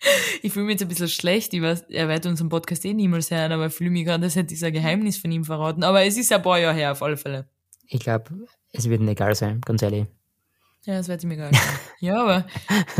ich 0.42 0.52
fühle 0.52 0.66
mich 0.66 0.74
jetzt 0.74 0.82
ein 0.82 0.88
bisschen 0.88 1.08
schlecht, 1.08 1.52
ich 1.54 1.62
weiß, 1.62 1.84
er 1.88 2.08
wird 2.08 2.26
unseren 2.26 2.48
Podcast 2.48 2.84
eh 2.84 2.94
niemals 2.94 3.30
hören, 3.30 3.52
aber 3.52 3.66
ich 3.66 3.74
fühle 3.74 3.90
mich 3.90 4.04
gerade, 4.04 4.24
als 4.24 4.36
hätte 4.36 4.54
ich 4.54 4.64
ein 4.64 4.72
Geheimnis 4.72 5.18
von 5.18 5.30
ihm 5.30 5.44
verraten. 5.44 5.82
Aber 5.84 6.04
es 6.04 6.16
ist 6.16 6.32
ein 6.32 6.42
paar 6.42 6.58
Jahre 6.58 6.76
her, 6.76 6.92
auf 6.92 7.02
alle 7.02 7.16
Fälle. 7.16 7.48
Ich 7.86 8.00
glaube, 8.00 8.46
es 8.72 8.88
wird 8.88 9.00
ihm 9.00 9.08
egal 9.08 9.34
sein, 9.34 9.60
ganz 9.62 9.82
ehrlich. 9.82 10.06
Ja, 10.84 10.96
das 10.96 11.08
wird 11.08 11.24
mir 11.24 11.34
egal 11.34 11.52
sein. 11.52 11.62
ja, 12.00 12.22
aber 12.22 12.46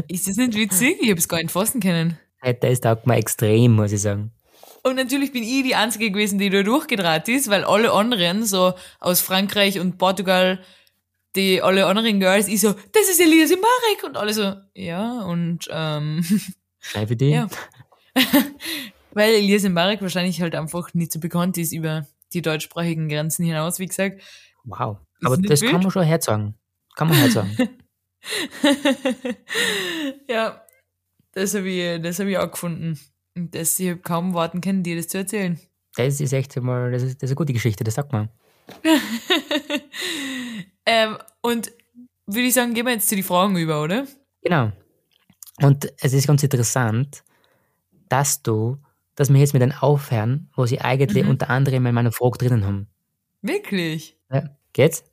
ist 0.08 0.28
das 0.28 0.36
nicht 0.36 0.54
witzig? 0.54 0.98
Ich 1.00 1.10
habe 1.10 1.18
es 1.18 1.28
gar 1.28 1.38
nicht 1.38 1.50
fassen 1.50 1.80
können. 1.80 2.18
Hey, 2.40 2.56
Das 2.58 2.80
taugt 2.80 3.06
mir 3.06 3.16
extrem, 3.16 3.72
muss 3.72 3.92
ich 3.92 4.02
sagen. 4.02 4.32
Und 4.82 4.96
natürlich 4.96 5.32
bin 5.32 5.42
ich 5.42 5.62
die 5.62 5.74
Einzige 5.74 6.10
gewesen, 6.10 6.38
die 6.38 6.48
da 6.48 6.62
durchgedreht 6.62 7.28
ist, 7.28 7.50
weil 7.50 7.64
alle 7.64 7.92
anderen, 7.92 8.44
so 8.44 8.74
aus 8.98 9.20
Frankreich 9.20 9.78
und 9.78 9.98
Portugal, 9.98 10.60
die 11.36 11.62
alle 11.62 11.86
anderen 11.86 12.18
Girls, 12.18 12.48
ich 12.48 12.60
so, 12.60 12.72
das 12.72 13.08
ist 13.10 13.20
Elias 13.20 13.50
Marek 13.50 14.04
und 14.04 14.16
alle 14.16 14.32
so, 14.32 14.54
ja, 14.74 15.22
und 15.22 15.68
ähm, 15.70 16.24
Schreibe 16.80 17.22
ja. 17.24 17.48
weil 19.12 19.34
Elias 19.34 19.68
Marek 19.68 20.02
wahrscheinlich 20.02 20.40
halt 20.40 20.54
einfach 20.54 20.94
nicht 20.94 21.12
so 21.12 21.20
bekannt 21.20 21.58
ist 21.58 21.72
über 21.72 22.06
die 22.32 22.42
deutschsprachigen 22.42 23.08
Grenzen 23.08 23.44
hinaus, 23.44 23.78
wie 23.78 23.86
gesagt. 23.86 24.22
Wow. 24.64 24.98
Ist 25.20 25.26
Aber 25.26 25.36
das 25.36 25.60
wild? 25.60 25.72
kann 25.72 25.82
man 25.82 25.90
schon 25.90 26.04
herzagen. 26.04 26.54
Kann 26.96 27.08
man 27.08 27.18
herzagen. 27.18 27.56
ja, 30.28 30.64
das 31.32 31.54
habe 31.54 31.68
ich, 31.68 32.02
das 32.02 32.18
hab 32.18 32.26
ich 32.26 32.38
auch 32.38 32.50
gefunden. 32.50 32.98
Und 33.36 33.54
das, 33.54 33.78
ich 33.78 33.90
hab 33.90 34.02
kaum 34.02 34.34
warten 34.34 34.60
können, 34.60 34.82
dir 34.82 34.96
das 34.96 35.08
zu 35.08 35.18
erzählen. 35.18 35.60
das 35.96 36.20
ist 36.20 36.32
echt 36.32 36.56
mal, 36.56 36.90
das 36.90 37.02
ist, 37.02 37.22
das 37.22 37.28
ist 37.28 37.30
eine 37.30 37.36
gute 37.36 37.52
Geschichte, 37.52 37.84
das 37.84 37.94
sagt 37.94 38.12
man. 38.12 38.28
ähm, 40.86 41.16
und 41.42 41.72
würde 42.26 42.46
ich 42.46 42.54
sagen, 42.54 42.74
gehen 42.74 42.86
wir 42.86 42.92
jetzt 42.92 43.08
zu 43.08 43.16
den 43.16 43.24
Fragen 43.24 43.56
über, 43.56 43.82
oder? 43.82 44.06
Genau. 44.42 44.72
Und 45.60 45.92
es 46.00 46.12
ist 46.12 46.26
ganz 46.26 46.42
interessant, 46.42 47.22
dass 48.08 48.42
du, 48.42 48.78
dass 49.14 49.32
wir 49.32 49.40
jetzt 49.40 49.52
mit 49.52 49.62
einem 49.62 49.72
aufhören, 49.78 50.48
wo 50.56 50.66
sie 50.66 50.80
eigentlich 50.80 51.24
Mhm. 51.24 51.30
unter 51.30 51.50
anderem 51.50 51.86
in 51.86 51.94
meiner 51.94 52.12
Frage 52.12 52.38
drinnen 52.38 52.64
haben. 52.64 52.88
Wirklich? 53.42 54.16
Ja. 54.32 54.44
Geht's? 54.72 55.04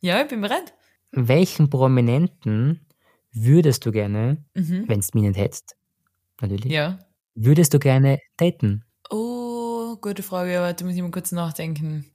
Ja, 0.00 0.22
ich 0.22 0.28
bin 0.28 0.40
bereit. 0.40 0.74
Welchen 1.12 1.70
Prominenten 1.70 2.80
würdest 3.32 3.84
du 3.86 3.92
gerne, 3.92 4.44
Mhm. 4.54 4.84
wenn 4.88 5.00
es 5.00 5.14
mich 5.14 5.24
nicht 5.24 5.36
hättest, 5.38 5.76
natürlich, 6.40 6.72
Ja. 6.72 6.98
würdest 7.34 7.72
du 7.74 7.78
gerne 7.78 8.18
daten? 8.36 8.84
Oh, 9.10 9.96
gute 10.00 10.22
Frage, 10.22 10.58
aber 10.58 10.72
da 10.72 10.84
muss 10.84 10.94
ich 10.94 11.02
mal 11.02 11.10
kurz 11.10 11.32
nachdenken. 11.32 12.06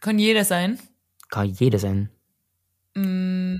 Kann 0.00 0.18
jeder 0.18 0.44
sein? 0.44 0.78
Kann 1.28 1.48
jeder 1.50 1.78
sein. 1.78 2.08
Mm, 2.94 3.56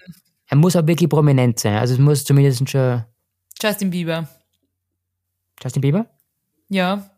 Er 0.50 0.56
muss 0.56 0.76
auch 0.76 0.86
wirklich 0.86 1.10
prominent 1.10 1.58
sein. 1.60 1.76
Also 1.76 1.92
es 1.94 2.00
muss 2.00 2.24
zumindest 2.24 2.68
schon 2.70 3.04
Justin 3.60 3.90
Bieber. 3.90 4.28
Justin 5.62 5.82
Bieber? 5.82 6.06
Ja. 6.68 7.10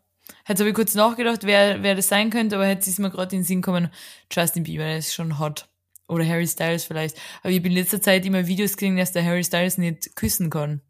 Habe 0.45 0.67
ich 0.69 0.73
kurz 0.75 0.95
nachgedacht, 0.95 1.43
wer, 1.43 1.83
wer 1.83 1.95
das 1.95 2.07
sein 2.07 2.29
könnte, 2.29 2.55
aber 2.55 2.67
jetzt 2.67 2.87
ist 2.87 2.99
mir 2.99 3.09
gerade 3.09 3.35
in 3.35 3.41
den 3.41 3.45
Sinn 3.45 3.61
gekommen, 3.61 3.89
Justin 4.31 4.63
Bieber, 4.63 4.83
der 4.83 4.97
ist 4.97 5.13
schon 5.13 5.39
hot. 5.39 5.67
Oder 6.07 6.25
Harry 6.27 6.47
Styles 6.47 6.83
vielleicht. 6.83 7.15
Aber 7.41 7.51
ich 7.51 7.59
habe 7.59 7.67
in 7.67 7.73
letzter 7.73 8.01
Zeit 8.01 8.25
immer 8.25 8.45
Videos 8.47 8.75
gesehen, 8.75 8.97
dass 8.97 9.11
der 9.13 9.23
Harry 9.23 9.43
Styles 9.43 9.77
nicht 9.77 10.15
küssen 10.15 10.49
kann. 10.49 10.81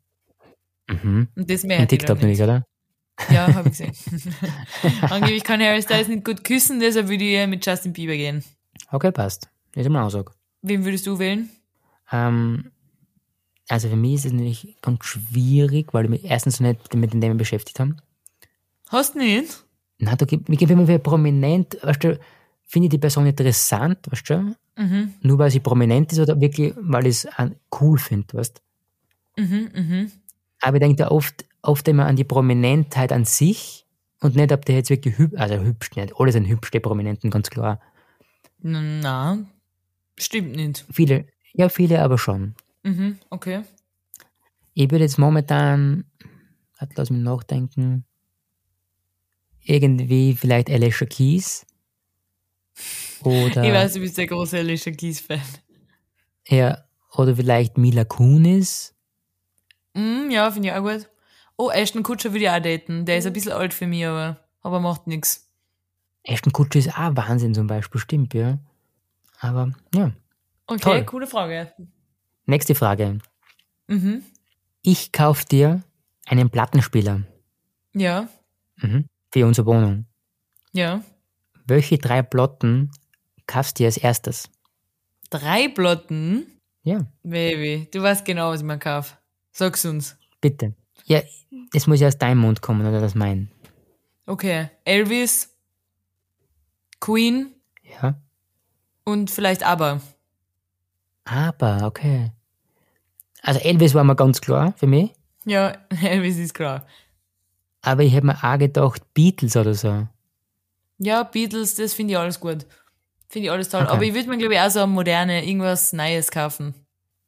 Mhm. 0.88 1.28
Und 1.36 1.50
das 1.50 1.64
mehr 1.64 1.80
In 1.80 1.88
TikTok 1.88 2.22
nicht. 2.24 2.42
oder? 2.42 2.66
Ja, 3.30 3.54
habe 3.54 3.70
ich 3.70 3.78
gesehen. 3.78 3.94
Angeblich 5.02 5.44
kann 5.44 5.62
Harry 5.62 5.82
Styles 5.82 6.08
nicht 6.08 6.26
gut 6.26 6.44
küssen, 6.44 6.80
deshalb 6.80 7.08
würde 7.08 7.24
ich 7.24 7.48
mit 7.48 7.66
Justin 7.66 7.94
Bieber 7.94 8.16
gehen. 8.16 8.44
Okay, 8.92 9.12
passt. 9.12 9.50
Ist 9.76 9.86
immer 9.86 10.04
Aussage. 10.04 10.32
Wen 10.64 10.86
würdest 10.86 11.06
du 11.08 11.20
wählen? 11.20 11.50
Ähm, 12.12 12.72
also 13.72 13.88
für 13.88 13.96
mich 13.96 14.16
ist 14.16 14.26
es 14.26 14.34
natürlich 14.34 14.76
ganz 14.82 15.06
schwierig, 15.06 15.94
weil 15.94 16.06
ich 16.06 16.10
mich 16.10 16.26
erstens 16.26 16.60
nicht 16.60 16.94
mit 16.94 17.14
dem 17.14 17.22
Thema 17.22 17.36
beschäftigt 17.36 17.80
habe. 17.80 17.96
Hast 18.90 19.16
du 19.16 19.20
nicht? 19.20 19.64
Na, 19.98 20.16
da 20.16 20.26
gibt, 20.26 20.50
mir 20.50 20.58
gibt 20.58 20.72
immer 20.72 20.88
wieder 20.88 21.00
prominent, 21.00 21.78
weißt 21.82 22.04
du, 22.04 22.20
finde 22.64 22.88
ich 22.88 22.92
die 22.92 22.98
Person 22.98 23.26
interessant, 23.26 24.00
weißt 24.12 24.30
du, 24.30 24.56
Mhm, 24.78 25.16
nur 25.22 25.38
weil 25.38 25.52
sie 25.52 25.60
prominent 25.60 26.14
ist 26.14 26.20
oder 26.20 26.40
wirklich, 26.40 26.74
weil 26.78 27.06
ich 27.06 27.26
es 27.26 27.28
cool 27.80 28.00
finde, 28.00 28.34
weißt 28.34 28.62
mhm, 29.38 29.70
mhm. 29.76 30.12
Aber 30.62 30.78
ich 30.78 30.82
denke 30.82 30.96
da 30.96 31.10
oft, 31.10 31.46
oft 31.62 31.88
immer 31.90 32.06
an 32.06 32.16
die 32.16 32.24
Prominentheit 32.24 33.12
an 33.12 33.26
sich 33.26 33.86
und 34.22 34.36
nicht, 34.38 34.52
ob 34.54 34.66
der 34.66 34.76
jetzt 34.76 34.90
wirklich 34.90 35.18
hübsch, 35.18 35.38
also 35.38 35.56
hübsch 35.56 35.92
nicht, 35.96 36.14
alle 36.18 36.32
sind 36.32 36.48
hübsch, 36.48 36.72
die 36.72 36.80
Prominenten, 36.80 37.30
ganz 37.30 37.50
klar. 37.50 37.82
Na, 38.60 39.40
stimmt 40.18 40.56
nicht. 40.56 40.86
Viele, 40.90 41.26
ja, 41.54 41.68
viele 41.68 42.02
aber 42.02 42.18
schon. 42.18 42.56
Mhm, 42.84 43.20
okay. 43.30 43.64
Ich 44.74 44.90
würde 44.90 45.04
jetzt 45.04 45.18
momentan, 45.18 46.06
warte, 46.80 46.94
lass 46.96 47.10
mich 47.10 47.22
nachdenken, 47.22 48.06
irgendwie 49.64 50.34
vielleicht 50.36 50.70
Alicia 50.70 51.06
Keys 51.08 51.66
oder, 53.24 53.64
Ich 53.64 53.72
weiß, 53.72 53.94
du 53.94 54.00
bist 54.00 54.18
der 54.18 54.28
große 54.28 54.58
Alicia 54.58 54.92
Keys-Fan. 54.92 55.42
ja, 56.48 56.84
oder 57.14 57.36
vielleicht 57.36 57.78
Mila 57.78 58.06
Kunis. 58.06 58.96
Mm, 59.94 60.30
ja, 60.32 60.50
finde 60.50 60.70
ich 60.70 60.74
auch 60.74 60.82
gut. 60.82 61.10
Oh, 61.58 61.70
Ashton 61.70 62.02
Kutscher 62.02 62.32
würde 62.32 62.46
ich 62.46 62.50
auch 62.50 62.60
daten. 62.62 63.06
Der 63.06 63.18
ist 63.18 63.28
ein 63.28 63.34
bisschen 63.34 63.52
alt 63.52 63.74
für 63.74 63.86
mich, 63.86 64.06
aber, 64.06 64.40
aber 64.62 64.80
macht 64.80 65.06
nix. 65.06 65.50
Ashton 66.24 66.54
Kutcher 66.54 66.80
ist 66.80 66.98
auch 66.98 67.16
Wahnsinn 67.16 67.54
zum 67.54 67.68
Beispiel, 67.68 68.00
stimmt, 68.00 68.34
ja. 68.34 68.58
Aber, 69.40 69.72
ja. 69.94 70.12
Okay, 70.68 70.80
Toll. 70.80 71.06
coole 71.06 71.28
Frage. 71.28 71.74
Nächste 72.52 72.76
Frage. 72.76 73.20
Mhm. 73.88 74.24
Ich 74.82 75.14
kauf 75.14 75.46
dir 75.46 75.84
einen 76.26 76.50
Plattenspieler 76.50 77.22
Ja, 77.94 78.28
mhm. 78.76 79.06
für 79.32 79.46
unsere 79.46 79.66
Wohnung. 79.68 80.06
ja. 80.74 81.02
Welche 81.66 81.98
drei 81.98 82.22
Platten 82.24 82.92
kaufst 83.48 83.80
du 83.80 83.84
dir 83.84 83.88
als 83.88 83.96
erstes? 83.96 84.50
Drei 85.30 85.70
Plotten? 85.70 86.46
Ja, 86.84 87.06
Baby, 87.24 87.88
du 87.94 88.02
weißt 88.02 88.26
genau, 88.26 88.50
was 88.50 88.60
ich 88.60 88.66
mir 88.66 88.78
kaufe. 88.80 89.16
Sag's 89.54 89.86
uns. 89.86 90.18
bitte. 90.42 90.74
Ja, 91.06 91.22
es 91.74 91.88
muss 91.88 92.02
ja 92.02 92.10
aus 92.10 92.18
deinem 92.18 92.40
Mund 92.40 92.62
kommen, 92.62 92.86
oder 92.86 93.00
das 93.00 93.16
mein. 93.16 93.50
Okay. 94.26 94.70
Elvis, 94.84 95.56
Queen 97.00 97.54
Ja. 98.02 98.20
und 99.06 99.32
vielleicht 99.32 99.64
ABBA. 99.64 100.02
Aber, 101.24 101.86
okay. 101.86 102.32
Also 103.42 103.60
Elvis 103.60 103.94
war 103.94 104.04
mir 104.04 104.16
ganz 104.16 104.40
klar 104.42 104.74
für 104.78 104.88
mich, 104.88 105.12
Ja, 105.46 105.74
Elvis 106.04 106.38
ist 106.38 106.54
klar. 106.54 106.86
aber 107.82 108.04
ich 108.04 108.14
hätte 108.14 108.28
mir 108.28 108.38
auch 108.44 108.58
gedacht, 108.60 109.02
Beatles 109.14 109.56
oder 109.56 109.74
so. 109.74 110.08
Ja, 111.00 111.24
Beatles, 111.24 111.76
das 111.76 111.94
finde 111.94 112.14
ich 112.14 112.20
alles 112.20 112.40
gut. 112.40 112.66
Finde 113.28 113.48
ich 113.48 113.52
alles 113.52 113.70
toll. 113.70 113.84
Okay. 113.84 113.92
Aber 113.92 114.04
ich 114.04 114.14
würde 114.14 114.30
mir, 114.30 114.38
glaube 114.38 114.54
ich, 114.54 114.60
auch 114.60 114.70
so 114.70 114.86
moderne, 114.86 115.44
irgendwas 115.48 115.94
Neues 115.94 116.30
kaufen. 116.30 116.76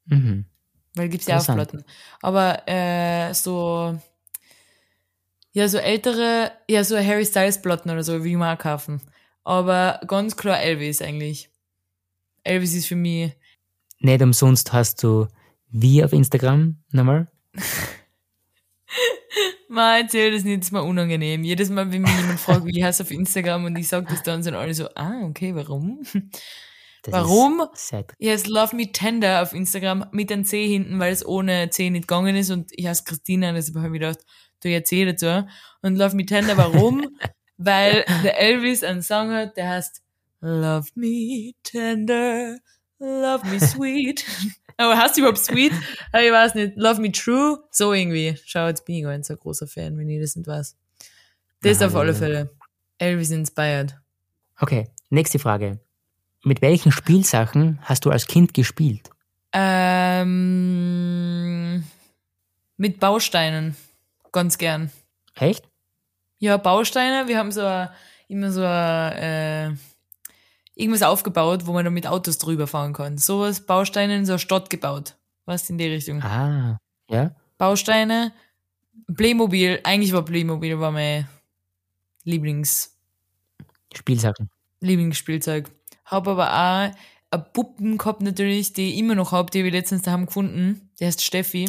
Mhm. 0.05 0.45
Weil 0.95 1.09
gibt's 1.09 1.26
ja 1.26 1.39
auch. 1.39 1.45
Platten. 1.45 1.84
Aber 2.22 2.68
äh, 2.68 3.34
so, 3.34 3.97
ja, 5.53 5.68
so 5.68 5.78
ältere, 5.80 6.51
ja, 6.70 6.84
so 6.84 6.97
Harry 6.97 7.26
Styles 7.26 7.61
Platten 7.61 7.89
oder 7.89 8.03
so, 8.03 8.20
mir 8.20 8.53
auch 8.53 8.57
kaufen. 8.57 9.01
Aber 9.43 10.01
ganz 10.07 10.36
klar 10.36 10.59
Elvis 10.61 11.01
eigentlich. 11.01 11.49
Elvis 12.43 12.76
ist 12.76 12.88
für 12.88 12.95
mich, 12.95 13.32
Nicht 13.99 14.22
umsonst 14.22 14.72
hast 14.74 15.01
du 15.01 15.28
wie 15.74 16.03
auf 16.03 16.13
Instagram 16.13 16.78
nochmal. 16.91 17.28
man 19.67 20.03
erzähl 20.03 20.32
das 20.32 20.43
nicht, 20.43 20.61
ist 20.61 20.71
mir 20.71 20.84
unangenehm. 20.84 21.43
Jedes 21.43 21.69
Mal, 21.69 21.91
wenn 21.91 22.03
mich 22.03 22.15
jemand 22.15 22.39
fragt, 22.39 22.65
wie 22.65 22.78
ich 22.78 22.84
heiße 22.84 23.03
auf 23.03 23.11
Instagram 23.11 23.65
und 23.65 23.76
ich 23.76 23.88
sag 23.88 24.07
das 24.07 24.24
dann, 24.24 24.43
sind 24.43 24.55
alle 24.55 24.74
so, 24.74 24.88
ah, 24.95 25.21
okay, 25.24 25.55
warum? 25.55 26.01
Das 27.03 27.11
Warum? 27.11 27.67
Ist 27.74 27.89
sehr, 27.89 28.05
Yes, 28.17 28.47
Love 28.47 28.78
Me 28.78 28.89
Tender 28.89 29.41
auf 29.41 29.51
Instagram 29.51 30.05
mit 30.13 30.32
einem 30.32 30.45
C 30.45 30.65
hinten, 30.65 30.99
weil 30.99 31.11
es 31.11 31.26
ohne 31.26 31.69
C 31.69 31.89
nicht 31.89 32.07
gegangen 32.07 32.38
ist 32.38 32.49
und 32.49 32.71
ich 32.71 32.88
heiße 32.88 33.03
Christina, 33.03 33.51
deshalb 33.51 33.76
habe 33.76 33.88
ich 33.88 33.99
gedacht, 33.99 34.19
du 34.61 34.84
C 34.84 35.03
dazu. 35.03 35.45
Und 35.82 35.97
Love 35.97 36.15
Me 36.15 36.26
Tender, 36.26 36.55
warum? 36.55 37.09
weil 37.57 38.05
der 38.24 38.39
Elvis 38.39 38.84
einen 38.84 39.01
Song 39.01 39.32
hat, 39.32 39.57
der 39.57 39.69
heißt 39.69 40.01
Love 40.39 40.88
Me 40.95 41.51
Tender, 41.63 42.57
Love 42.99 43.47
Me 43.47 43.59
Sweet. 43.59 44.26
Aber 44.84 44.98
hast 44.98 45.16
du 45.16 45.22
überhaupt 45.22 45.40
Sweet? 45.40 45.72
Ich 45.72 46.32
weiß 46.32 46.56
nicht. 46.56 46.74
Love 46.76 47.00
Me 47.00 47.12
True? 47.12 47.64
So 47.72 47.94
irgendwie. 47.94 48.38
Schau, 48.46 48.68
jetzt 48.68 48.86
bin 48.86 48.96
ich 48.96 49.04
gar 49.04 49.16
nicht 49.16 49.26
so 49.26 49.34
ein 49.34 49.40
großer 49.40 49.66
Fan, 49.68 49.98
wenn 49.98 50.10
ich 50.10 50.20
das 50.22 50.36
nicht 50.36 50.46
weiß. 50.48 50.76
Das 51.62 51.80
Aha, 51.80 51.88
auf 51.88 51.96
alle. 51.96 52.14
Fälle. 52.14 52.50
Elvis 52.98 53.32
Inspired. 53.32 53.98
Okay, 54.60 54.90
nächste 55.10 55.40
Frage. 55.40 55.80
Mit 56.44 56.62
welchen 56.62 56.92
Spielsachen 56.92 57.80
hast 57.82 58.04
du 58.06 58.12
als 58.12 58.28
Kind 58.28 58.54
gespielt? 58.54 59.10
Ähm, 59.54 60.24
mit 62.76 63.00
Bausteinen. 63.00 63.78
Ganz 64.32 64.58
gern. 64.58 64.92
Echt? 65.36 65.70
Ja, 66.40 66.58
Bausteine. 66.58 67.30
Wir 67.30 67.38
haben 67.38 67.54
so 67.54 67.62
a, 67.62 67.94
immer 68.28 68.52
so 68.52 68.64
a, 68.64 69.12
äh, 69.12 69.72
irgendwas 70.76 71.03
aufgebaut, 71.03 71.65
wo 71.65 71.74
man 71.74 71.86
dann 71.86 71.93
mit 71.93 72.07
Autos 72.07 72.38
drüber 72.38 72.67
fahren 72.67 72.93
kann. 72.93 73.17
Sowas, 73.17 73.65
Bausteine 73.65 74.17
in 74.17 74.26
so 74.26 74.34
eine 74.34 74.39
Stadt 74.39 74.69
gebaut. 74.69 75.15
Was 75.45 75.69
in 75.69 75.78
die 75.78 75.88
Richtung. 75.88 76.21
Ah, 76.21 76.80
ja? 77.09 77.36
Bausteine, 77.57 78.34
Playmobil. 79.13 79.80
Eigentlich 79.84 80.13
war 80.13 80.24
Playmobil 80.24 80.80
war 80.80 80.91
mein 80.91 81.28
Lieblings, 82.24 82.97
Spielsachen. 83.93 84.49
Lieblingsspielzeug. 84.80 85.69
Hab 86.05 86.28
aber 86.28 86.51
auch 86.51 86.95
eine 87.34 87.44
Puppen 87.54 87.98
gehabt 87.98 88.22
natürlich, 88.22 88.74
die 88.74 88.94
ich 88.94 88.98
immer 88.98 89.16
noch 89.16 89.32
hab, 89.32 89.52
die 89.52 89.60
habe 89.60 89.68
ich 89.68 89.74
letztens 89.74 90.04
daheim 90.04 90.28
gefunden. 90.28 90.90
Der 91.00 91.08
heißt 91.08 91.22
Steffi. 91.22 91.68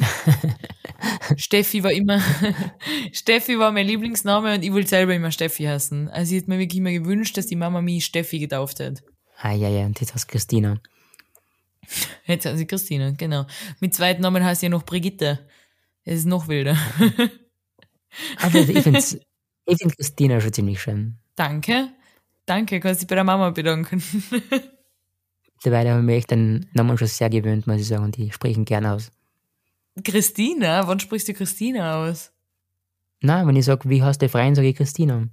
Steffi 1.37 1.83
war 1.83 1.93
immer, 1.93 2.21
Steffi 3.13 3.59
war 3.59 3.73
mein 3.73 3.87
Lieblingsname 3.87 4.55
und 4.55 4.63
ich 4.63 4.73
wollte 4.73 4.89
selber 4.89 5.15
immer 5.15 5.31
Steffi 5.31 5.65
heißen. 5.65 6.09
Also 6.09 6.35
ich 6.35 6.43
hätte 6.43 6.51
mir 6.51 6.59
wirklich 6.59 6.79
immer 6.79 6.93
gewünscht, 6.93 7.37
dass 7.37 7.47
die 7.47 7.57
Mama 7.57 7.81
mich 7.81 8.05
Steffi 8.05 8.39
getauft 8.39 8.81
hat. 8.81 9.03
Ah, 9.39 9.53
ja, 9.53 9.69
ja, 9.69 9.87
und 9.87 9.99
jetzt 10.01 10.15
du 10.15 10.27
Christina. 10.27 10.81
Jetzt 12.27 12.47
heißt 12.47 12.59
sie 12.59 12.67
Christine, 12.67 13.15
genau. 13.17 13.47
Mit 13.81 13.95
zweiten 13.95 14.23
Namen 14.23 14.45
heißt 14.45 14.61
sie 14.61 14.67
ja 14.67 14.71
noch 14.71 14.85
Brigitte. 14.85 15.47
Es 16.05 16.21
ist 16.21 16.27
noch 16.27 16.49
wilder. 16.49 16.77
Aber 18.41 18.59
ich 18.61 18.83
finde 18.83 18.99
ich 18.99 19.79
find 19.79 19.97
Christina 19.97 20.41
schon 20.41 20.53
ziemlich 20.53 20.81
schön. 20.81 21.19
Danke. 21.37 21.89
Danke, 22.47 22.81
kannst 22.81 23.01
dich 23.01 23.09
bei 23.09 23.15
der 23.15 23.25
Mama 23.25 23.51
bedanken. 23.51 24.03
Mittlerweile 25.65 25.93
habe 25.93 26.01
ich 26.01 26.07
mir 26.07 26.17
echt 26.17 26.31
den 26.31 26.67
Namen 26.75 26.99
schon 26.99 27.09
sehr 27.09 27.31
gewöhnt, 27.31 27.67
muss 27.67 27.81
ich 27.81 27.89
sagen, 27.89 28.05
und 28.05 28.19
die 28.19 28.31
sprechen 28.31 28.67
gern 28.67 28.85
aus. 28.85 29.11
Christina? 30.05 30.87
Wann 30.87 31.01
sprichst 31.01 31.27
du 31.29 31.33
Christina 31.33 32.05
aus? 32.05 32.33
Na, 33.23 33.47
wenn 33.47 33.57
ich 33.57 33.65
sage, 33.65 33.89
wie 33.89 34.03
heißt 34.03 34.21
der 34.21 34.29
Freund, 34.29 34.57
sage 34.57 34.69
ich 34.69 34.77
Christina. 34.77 35.17
Und 35.17 35.31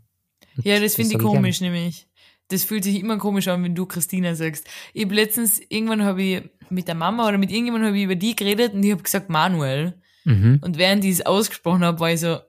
Ja, 0.63 0.79
das 0.79 0.95
finde 0.95 1.17
ich 1.17 1.21
komisch, 1.21 1.59
nämlich. 1.59 2.07
Das 2.47 2.63
fühlt 2.63 2.85
sich 2.85 3.01
immer 3.01 3.17
komisch 3.17 3.49
an, 3.49 3.61
wenn 3.61 3.75
du 3.75 3.85
Christina 3.85 4.33
sagst. 4.33 4.69
Ich 4.93 5.03
hab 5.03 5.11
letztens, 5.11 5.59
irgendwann 5.67 6.03
habe 6.03 6.23
ich 6.23 6.49
mit 6.69 6.87
der 6.87 6.95
Mama 6.95 7.27
oder 7.27 7.37
mit 7.37 7.51
irgendjemandem 7.51 7.89
habe 7.89 7.97
ich 7.97 8.05
über 8.05 8.15
die 8.15 8.33
geredet 8.33 8.73
und 8.73 8.83
ich 8.83 8.91
habe 8.93 9.03
gesagt 9.03 9.29
Manuel. 9.29 9.99
Mhm. 10.23 10.59
Und 10.61 10.77
während 10.77 11.03
ich 11.03 11.11
es 11.11 11.25
ausgesprochen 11.25 11.83
habe, 11.83 11.99
war 11.99 12.11
ich 12.11 12.21
so, 12.21 12.39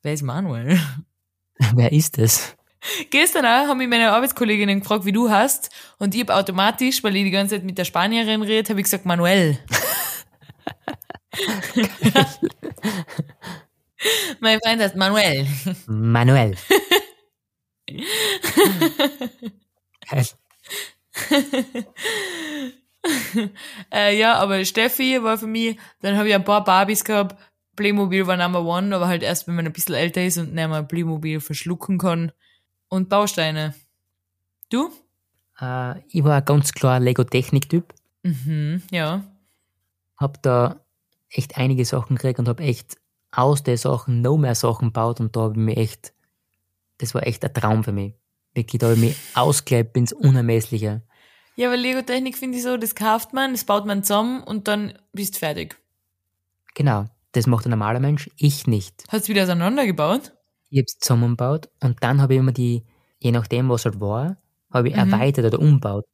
wer 0.00 0.14
ist 0.14 0.22
Manuel? 0.22 0.78
Wer 1.76 1.92
ist 1.92 2.18
das? 2.18 2.56
Gestern 3.10 3.46
auch 3.46 3.68
haben 3.68 3.78
mich 3.78 3.88
meine 3.88 4.12
Arbeitskolleginnen 4.12 4.80
gefragt, 4.80 5.04
wie 5.04 5.12
du 5.12 5.30
hast. 5.30 5.70
Und 5.98 6.14
ich 6.14 6.20
habe 6.20 6.34
automatisch, 6.34 7.02
weil 7.02 7.16
ich 7.16 7.24
die 7.24 7.30
ganze 7.30 7.56
Zeit 7.56 7.64
mit 7.64 7.78
der 7.78 7.84
Spanierin 7.84 8.42
rede, 8.42 8.68
habe 8.68 8.80
ich 8.80 8.84
gesagt 8.84 9.06
Manuel. 9.06 9.58
mein 14.40 14.60
Freund 14.60 14.80
heißt 14.82 14.96
Manuel. 14.96 15.46
Manuel. 15.86 16.54
Äh, 23.92 24.18
ja, 24.18 24.34
aber 24.36 24.64
Steffi 24.64 25.22
war 25.22 25.36
für 25.36 25.46
mich, 25.46 25.78
dann 26.00 26.16
habe 26.16 26.28
ich 26.28 26.34
ein 26.34 26.44
paar 26.44 26.64
Barbies 26.64 27.04
gehabt. 27.04 27.36
Playmobil 27.76 28.26
war 28.26 28.36
Number 28.36 28.64
One, 28.64 28.94
aber 28.94 29.08
halt 29.08 29.22
erst, 29.22 29.46
wenn 29.46 29.56
man 29.56 29.66
ein 29.66 29.72
bisschen 29.72 29.94
älter 29.94 30.24
ist 30.24 30.38
und 30.38 30.54
nicht 30.54 30.68
mehr 30.68 30.82
Playmobil 30.82 31.40
verschlucken 31.40 31.98
kann. 31.98 32.32
Und 32.94 33.08
Bausteine. 33.08 33.74
Du? 34.70 34.88
Äh, 35.60 35.98
ich 36.10 36.22
war 36.22 36.40
ganz 36.42 36.72
klar 36.72 37.00
Lego-Technik-Typ. 37.00 37.92
Mhm, 38.22 38.82
ja. 38.92 39.24
Hab 40.16 40.40
da 40.42 40.76
echt 41.28 41.56
einige 41.56 41.84
Sachen 41.84 42.14
gekriegt 42.14 42.38
und 42.38 42.46
hab 42.46 42.60
echt 42.60 42.96
aus 43.32 43.64
den 43.64 43.78
Sachen 43.78 44.20
noch 44.20 44.36
mehr 44.36 44.54
Sachen 44.54 44.90
gebaut 44.90 45.18
und 45.18 45.34
da 45.34 45.40
habe 45.40 45.54
ich 45.54 45.58
mich 45.58 45.76
echt, 45.76 46.14
das 46.98 47.16
war 47.16 47.26
echt 47.26 47.44
ein 47.44 47.52
Traum 47.52 47.82
für 47.82 47.90
mich. 47.90 48.14
Wirklich, 48.52 48.78
da 48.78 48.86
habe 48.86 48.94
ich 48.94 49.00
mich 49.00 49.16
ausgelebt 49.34 49.96
ins 49.96 50.12
Unermessliche. 50.12 51.02
Ja, 51.56 51.66
aber 51.66 51.76
Lego-Technik 51.76 52.38
finde 52.38 52.58
ich 52.58 52.62
so, 52.62 52.76
das 52.76 52.94
kauft 52.94 53.32
man, 53.32 53.54
das 53.54 53.64
baut 53.64 53.86
man 53.86 54.04
zusammen 54.04 54.40
und 54.44 54.68
dann 54.68 54.96
bist 55.12 55.36
fertig. 55.38 55.76
Genau, 56.74 57.06
das 57.32 57.48
macht 57.48 57.66
ein 57.66 57.70
normaler 57.70 57.98
Mensch, 57.98 58.30
ich 58.36 58.68
nicht. 58.68 59.02
Hast 59.08 59.26
du 59.26 59.30
wieder 59.30 59.42
auseinandergebaut? 59.42 60.30
Ich 60.74 60.80
habe 60.80 60.86
es 60.88 60.98
zusammengebaut 60.98 61.68
und 61.80 62.02
dann 62.02 62.20
habe 62.20 62.34
ich 62.34 62.40
immer 62.40 62.50
die, 62.50 62.82
je 63.20 63.30
nachdem 63.30 63.68
was 63.68 63.84
halt 63.84 64.00
war, 64.00 64.38
habe 64.72 64.88
ich 64.88 64.94
erweitert 64.96 65.44
oder 65.44 65.60
umgebaut. 65.60 66.04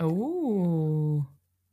Oh. 0.00 1.22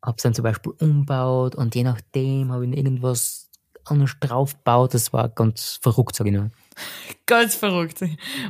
Habe 0.04 0.16
es 0.18 0.24
dann 0.24 0.34
zum 0.34 0.44
Beispiel 0.44 0.74
umgebaut 0.82 1.56
und 1.56 1.76
je 1.76 1.84
nachdem 1.84 2.52
habe 2.52 2.66
ich 2.66 2.76
irgendwas 2.76 3.50
anderes 3.86 4.18
draufgebaut. 4.20 4.94
Das 4.94 5.14
war 5.14 5.30
ganz 5.30 5.80
verrückt, 5.82 6.18
sage 6.18 6.30
ich 6.30 6.36
nur. 6.36 6.52
Ganz 7.26 7.56
verrückt. 7.56 8.04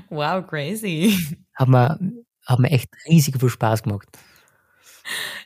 Wow, 0.10 0.48
crazy. 0.48 1.16
Hat 1.54 1.68
mir, 1.68 2.00
hat 2.48 2.58
mir 2.58 2.72
echt 2.72 2.90
riesig 3.08 3.40
viel 3.40 3.50
Spaß 3.50 3.84
gemacht. 3.84 4.08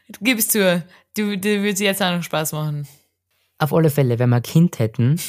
Du 0.07 0.19
gibst 0.21 0.53
zu, 0.53 0.81
du, 1.13 1.37
du 1.37 1.61
würdest 1.61 1.81
jetzt 1.81 2.01
auch 2.01 2.15
noch 2.15 2.23
Spaß 2.23 2.53
machen. 2.53 2.87
Auf 3.57 3.73
alle 3.73 3.89
Fälle, 3.89 4.17
wenn 4.17 4.29
wir 4.29 4.37
ein 4.37 4.43
Kind 4.43 4.79
hätten, 4.79 5.19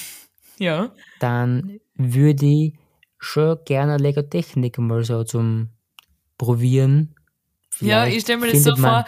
Ja. 0.59 0.92
dann 1.20 1.80
würde 1.94 2.46
ich 2.46 2.74
schon 3.18 3.59
gerne 3.64 3.96
Lego-Technik 3.96 4.78
mal 4.78 5.04
so 5.04 5.24
zum 5.24 5.70
Probieren. 6.36 7.14
Ja, 7.80 8.02
Vielleicht 8.02 8.16
ich 8.16 8.22
stelle 8.22 8.38
mir 8.38 8.52
das 8.52 8.62
so 8.62 8.76
vor, 8.76 9.04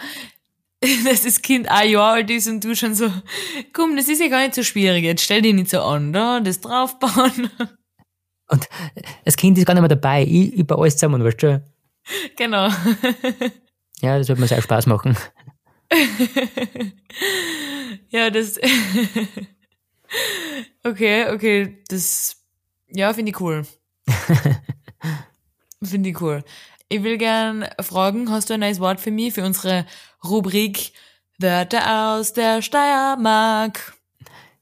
dass 1.05 1.23
das 1.23 1.41
Kind 1.41 1.69
ein 1.69 1.89
Jahr 1.89 2.13
alt 2.13 2.29
ist 2.29 2.47
und 2.47 2.63
du 2.63 2.75
schon 2.75 2.95
so, 2.95 3.09
komm, 3.73 3.95
das 3.95 4.09
ist 4.09 4.19
ja 4.19 4.27
gar 4.27 4.41
nicht 4.41 4.55
so 4.55 4.63
schwierig, 4.63 5.03
jetzt 5.03 5.23
stell 5.23 5.41
dich 5.41 5.53
nicht 5.53 5.69
so 5.69 5.81
an, 5.81 6.11
da, 6.13 6.39
das 6.39 6.61
draufbauen. 6.61 7.49
Und 8.51 8.67
das 9.23 9.37
Kind 9.37 9.57
ist 9.57 9.65
gar 9.65 9.75
nicht 9.75 9.81
mehr 9.81 9.87
dabei. 9.87 10.25
Ich, 10.25 10.67
baue 10.67 10.81
alles 10.81 10.97
zusammen, 10.97 11.23
weißt 11.23 11.41
du? 11.41 11.63
genau. 12.35 12.67
Ja, 14.01 14.17
das 14.17 14.27
wird 14.27 14.39
mir 14.39 14.47
sehr 14.47 14.61
Spaß 14.61 14.87
machen. 14.87 15.15
ja, 18.09 18.29
das. 18.29 18.59
Okay, 20.83 21.29
okay, 21.31 21.83
das. 21.87 22.37
Ja, 22.87 23.13
finde 23.13 23.31
ich 23.31 23.39
cool. 23.39 23.65
finde 25.83 26.09
ich 26.09 26.21
cool. 26.21 26.43
Ich 26.89 27.03
will 27.03 27.17
gern 27.17 27.65
fragen, 27.79 28.29
hast 28.29 28.49
du 28.49 28.55
ein 28.55 28.59
neues 28.59 28.79
Wort 28.79 28.99
für 28.99 29.11
mich, 29.11 29.33
für 29.33 29.45
unsere 29.45 29.85
Rubrik 30.23 30.91
Wörter 31.37 32.15
aus 32.17 32.33
der 32.33 32.61
Steiermark? 32.61 33.93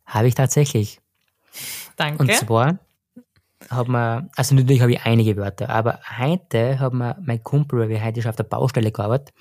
Habe 0.06 0.28
ich 0.28 0.36
tatsächlich. 0.36 1.00
Danke. 1.96 2.22
Und 2.22 2.34
zwar 2.34 2.80
hat 3.70 3.88
man, 3.88 4.30
also 4.36 4.56
natürlich 4.56 4.82
habe 4.82 4.94
ich 4.94 5.02
einige 5.04 5.36
Wörter, 5.38 5.70
aber 5.70 6.00
heute 6.18 6.80
hat 6.80 6.94
mir 6.94 7.18
mein 7.22 7.44
Kumpel, 7.44 7.80
weil 7.80 7.90
wir 7.90 8.04
heute 8.04 8.22
schon 8.22 8.30
auf 8.30 8.36
der 8.36 8.44
Baustelle 8.44 8.92
gearbeitet, 8.92 9.34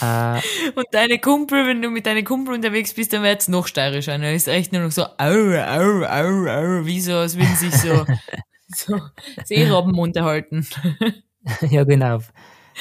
äh, 0.00 0.40
Und 0.74 0.86
deine 0.92 1.18
Kumpel, 1.18 1.66
wenn 1.66 1.82
du 1.82 1.90
mit 1.90 2.06
deinen 2.06 2.24
Kumpel 2.24 2.54
unterwegs 2.54 2.94
bist, 2.94 3.12
dann 3.12 3.22
wird's 3.22 3.48
noch 3.48 3.66
steirischer. 3.66 4.12
Dann 4.12 4.34
ist 4.34 4.48
echt 4.48 4.72
nur 4.72 4.82
noch 4.82 4.90
so, 4.90 5.04
au, 5.04 5.16
au, 5.18 6.04
au, 6.04 6.46
au, 6.46 6.86
wie 6.86 7.00
so, 7.00 7.14
als 7.14 7.36
würden 7.36 7.56
sich 7.56 7.74
so, 7.74 8.04
so 8.68 9.00
Seerobben 9.44 9.98
unterhalten. 9.98 10.66
ja 11.70 11.84
genau, 11.84 12.20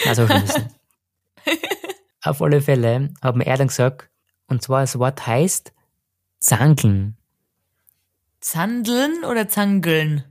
also 0.06 0.28
auf 2.24 2.42
alle 2.42 2.62
Fälle 2.62 3.14
hat 3.22 3.36
mir 3.36 3.46
er 3.46 3.58
dann 3.58 3.68
gesagt, 3.68 4.10
und 4.48 4.62
zwar 4.62 4.82
das 4.82 4.98
Wort 5.00 5.26
heißt 5.26 5.74
Zankeln. 6.40 7.18
Zandeln 8.40 9.24
oder 9.24 9.48
Zangeln? 9.50 10.24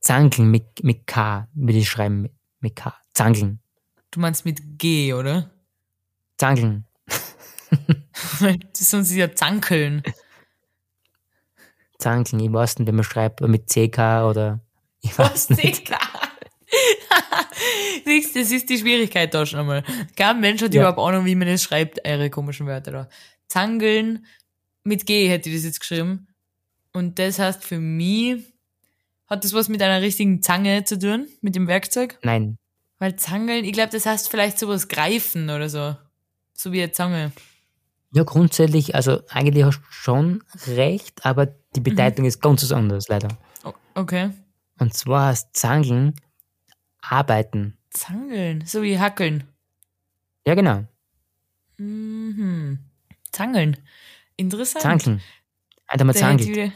Zankeln 0.00 0.50
mit, 0.50 0.84
mit 0.84 1.06
K, 1.06 1.48
würde 1.54 1.78
ich 1.78 1.88
schreiben, 1.88 2.22
mit, 2.22 2.32
mit 2.60 2.76
K. 2.76 2.94
Zankeln. 3.14 3.60
Du 4.10 4.20
meinst 4.20 4.44
mit 4.44 4.78
G, 4.78 5.14
oder? 5.14 5.50
Zankeln. 6.38 6.84
Sonst 8.72 9.10
ist 9.10 9.16
ja 9.16 9.34
Zankeln. 9.34 10.02
Zankeln, 11.98 12.40
ich 12.40 12.52
weiß 12.52 12.78
nicht, 12.78 12.88
wie 12.88 12.92
man 12.92 13.04
schreibt, 13.04 13.40
mit 13.40 13.68
CK 13.68 14.24
oder 14.28 14.60
ich 15.00 15.16
weiß 15.18 15.50
nicht. 15.50 15.86
CK. 15.86 15.96
Siehst, 18.04 18.34
das 18.36 18.50
ist 18.50 18.68
die 18.68 18.78
Schwierigkeit 18.78 19.32
da 19.32 19.46
schon 19.46 19.60
einmal. 19.60 19.84
Kein 20.16 20.40
Mensch 20.40 20.62
hat 20.62 20.74
Ja. 20.74 20.82
überhaupt 20.82 20.98
Ahnung, 20.98 21.24
wie 21.24 21.34
man 21.34 21.48
das 21.48 21.62
schreibt, 21.62 22.04
eure 22.06 22.30
komischen 22.30 22.66
Wörter 22.66 22.90
da. 22.90 23.08
Zangeln, 23.48 24.26
mit 24.82 25.06
G 25.06 25.28
hätte 25.28 25.48
ich 25.50 25.56
das 25.56 25.64
jetzt 25.64 25.80
geschrieben. 25.80 26.26
Und 26.92 27.18
das 27.18 27.38
heißt 27.38 27.64
für 27.64 27.78
mich, 27.78 28.42
hat 29.28 29.44
das 29.44 29.52
was 29.52 29.68
mit 29.68 29.80
einer 29.82 30.02
richtigen 30.02 30.42
Zange 30.42 30.84
zu 30.84 30.98
tun, 30.98 31.28
mit 31.40 31.54
dem 31.54 31.66
Werkzeug? 31.68 32.18
Nein, 32.22 32.58
Weil 32.98 33.16
Zangeln, 33.16 33.64
ich 33.64 33.72
glaube, 33.72 33.90
das 33.92 34.06
heißt 34.06 34.28
vielleicht 34.28 34.58
sowas 34.58 34.88
greifen 34.88 35.50
oder 35.50 35.68
so. 35.68 35.96
So 36.54 36.72
wie 36.72 36.82
eine 36.82 36.92
Zange. 36.92 37.32
Ja, 38.12 38.22
grundsätzlich, 38.22 38.94
also 38.94 39.22
eigentlich 39.28 39.64
hast 39.64 39.78
du 39.80 39.82
schon 39.90 40.44
recht, 40.68 41.26
aber 41.26 41.46
die 41.74 41.80
Bedeutung 41.80 42.24
ist 42.24 42.40
ganz 42.40 42.62
was 42.62 42.70
anderes, 42.72 43.08
leider. 43.08 43.28
Okay. 43.94 44.30
Und 44.78 44.94
zwar 44.94 45.26
heißt 45.28 45.48
Zangeln 45.56 46.14
arbeiten. 47.00 47.76
Zangeln, 47.90 48.64
so 48.66 48.82
wie 48.82 48.98
Hackeln. 48.98 49.44
Ja, 50.46 50.54
genau. 50.54 50.84
Mhm. 51.76 52.78
Zangeln. 53.32 53.76
Interessant. 54.36 54.82
Zangeln. 54.82 55.20
Einfach 55.86 56.06
mal 56.06 56.14
zangelt. 56.14 56.48
wieder- 56.48 56.72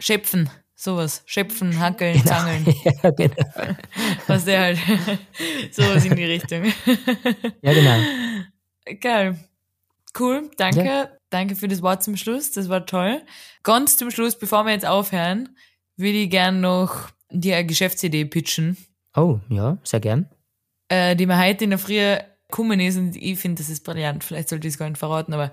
Schöpfen, 0.00 0.50
sowas. 0.74 1.22
Schöpfen, 1.26 1.78
hackeln, 1.78 2.24
zangeln. 2.26 2.66
ja, 3.02 3.10
genau. 3.10 3.36
Was 4.26 4.44
der 4.44 4.60
halt. 4.60 4.78
sowas 5.72 6.04
in 6.04 6.16
die 6.16 6.24
Richtung. 6.24 6.64
Ja, 7.62 7.72
genau. 7.72 8.00
Geil. 9.00 9.38
Cool, 10.18 10.50
danke. 10.56 11.18
Danke 11.30 11.56
für 11.56 11.68
das 11.68 11.80
Wort 11.82 12.02
zum 12.02 12.16
Schluss. 12.16 12.52
Das 12.52 12.68
war 12.68 12.84
toll. 12.84 13.22
Ganz 13.62 13.96
zum 13.96 14.10
Schluss, 14.10 14.38
bevor 14.38 14.64
wir 14.64 14.72
jetzt 14.72 14.84
aufhören, 14.86 15.56
würde 15.96 16.18
ich 16.18 16.30
gern 16.30 16.60
noch 16.60 17.08
dir 17.30 17.56
eine 17.56 17.66
Geschäftsidee 17.66 18.26
pitchen, 18.26 18.76
Oh, 19.16 19.38
ja, 19.48 19.78
sehr 19.84 20.00
gern. 20.00 20.28
äh, 20.88 21.16
die 21.16 21.26
mir 21.26 21.38
heute 21.38 21.64
in 21.64 21.70
der 21.70 21.78
Früh 21.78 22.16
gekommen 22.48 22.80
ist 22.80 22.98
und 22.98 23.16
ich 23.16 23.38
finde, 23.38 23.62
das 23.62 23.70
ist 23.70 23.84
brillant. 23.84 24.24
Vielleicht 24.24 24.50
sollte 24.50 24.68
ich 24.68 24.74
es 24.74 24.78
gar 24.78 24.88
nicht 24.88 24.98
verraten, 24.98 25.32
aber 25.32 25.50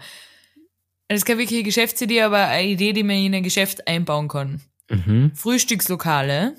es 1.08 1.18
ist 1.18 1.26
keine 1.26 1.40
wirkliche 1.40 1.64
Geschäftsidee, 1.64 2.22
aber 2.22 2.48
eine 2.48 2.68
Idee, 2.68 2.92
die 2.94 3.04
man 3.04 3.16
in 3.16 3.34
ein 3.36 3.44
Geschäft 3.44 3.88
einbauen 3.88 4.28
kann. 4.28 4.62
Mhm. 4.90 5.32
Frühstückslokale. 5.36 6.56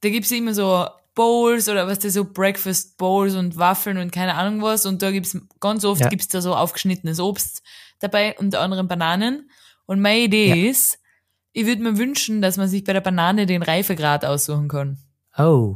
Da 0.00 0.08
gibt's 0.08 0.30
immer 0.32 0.54
so 0.54 0.86
Bowls 1.16 1.68
oder 1.68 1.88
was 1.88 1.98
da 1.98 2.08
so 2.10 2.24
Breakfast 2.24 2.96
Bowls 2.98 3.34
und 3.34 3.56
Waffeln 3.56 3.98
und 3.98 4.12
keine 4.12 4.34
Ahnung 4.36 4.62
was. 4.62 4.86
Und 4.86 5.02
da 5.02 5.10
gibt's 5.10 5.36
ganz 5.58 5.84
oft 5.84 6.00
Ja. 6.02 6.08
gibt's 6.08 6.28
da 6.28 6.40
so 6.40 6.54
aufgeschnittenes 6.54 7.18
Obst 7.18 7.64
dabei, 7.98 8.36
unter 8.38 8.60
anderem 8.60 8.86
Bananen. 8.86 9.50
Und 9.86 10.00
meine 10.00 10.20
Idee 10.20 10.64
Ja. 10.64 10.70
ist, 10.70 11.00
ich 11.52 11.66
würde 11.66 11.82
mir 11.82 11.98
wünschen, 11.98 12.40
dass 12.42 12.56
man 12.58 12.68
sich 12.68 12.84
bei 12.84 12.92
der 12.92 13.00
Banane 13.00 13.46
den 13.46 13.62
Reifegrad 13.62 14.24
aussuchen 14.24 14.68
kann. 14.68 14.98
Oh, 15.36 15.74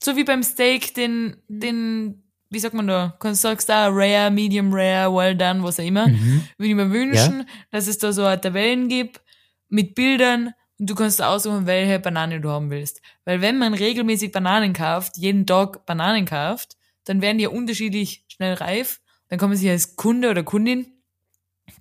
So 0.00 0.16
wie 0.16 0.24
beim 0.24 0.42
Steak 0.44 0.94
den, 0.94 1.36
den, 1.48 2.22
wie 2.50 2.60
sagt 2.60 2.74
man 2.74 2.86
da, 2.86 3.16
kannst 3.18 3.42
du 3.42 3.48
sagst 3.48 3.68
da 3.68 3.88
rare, 3.90 4.30
medium 4.30 4.72
rare, 4.72 5.12
well 5.12 5.34
done, 5.36 5.62
was 5.64 5.80
auch 5.80 5.84
immer. 5.84 6.06
mhm. 6.08 6.44
Würde 6.56 6.68
ich 6.70 6.74
mir 6.76 6.90
wünschen, 6.92 7.48
dass 7.72 7.88
es 7.88 7.98
da 7.98 8.12
so 8.12 8.24
eine 8.24 8.40
Tabellen 8.40 8.88
gibt 8.88 9.20
mit 9.68 9.94
Bildern 9.96 10.52
und 10.78 10.88
du 10.88 10.94
kannst 10.94 11.22
aussuchen, 11.22 11.66
welche 11.66 11.98
Banane 11.98 12.40
du 12.40 12.50
haben 12.50 12.70
willst. 12.70 13.00
Weil 13.24 13.40
wenn 13.40 13.58
man 13.58 13.74
regelmäßig 13.74 14.32
Bananen 14.32 14.72
kauft, 14.72 15.16
jeden 15.16 15.46
Tag 15.46 15.84
Bananen 15.86 16.24
kauft, 16.24 16.76
dann 17.04 17.20
werden 17.22 17.38
die 17.38 17.44
ja 17.44 17.50
unterschiedlich 17.50 18.24
schnell 18.28 18.54
reif. 18.54 19.00
Dann 19.28 19.38
kann 19.38 19.48
man 19.50 19.58
sich 19.58 19.68
als 19.68 19.96
Kunde 19.96 20.30
oder 20.30 20.42
Kundin 20.42 20.86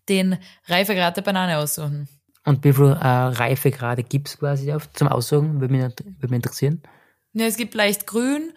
den 0.09 0.37
Reifegrad 0.67 1.17
der 1.17 1.21
Banane 1.21 1.57
aussuchen. 1.57 2.07
Und 2.45 2.63
wie 2.63 2.73
viel 2.73 2.85
äh, 2.85 3.07
Reifegrade 3.07 4.03
gibt's 4.03 4.37
quasi 4.39 4.71
auf, 4.71 4.91
zum 4.93 5.09
Aussuchen? 5.09 5.59
Würde 5.59 5.73
mich, 5.73 5.81
würde 5.81 6.27
mich 6.29 6.31
interessieren. 6.37 6.81
Ja, 7.33 7.45
es 7.45 7.57
gibt 7.57 7.73
leicht 7.73 8.07
grün, 8.07 8.53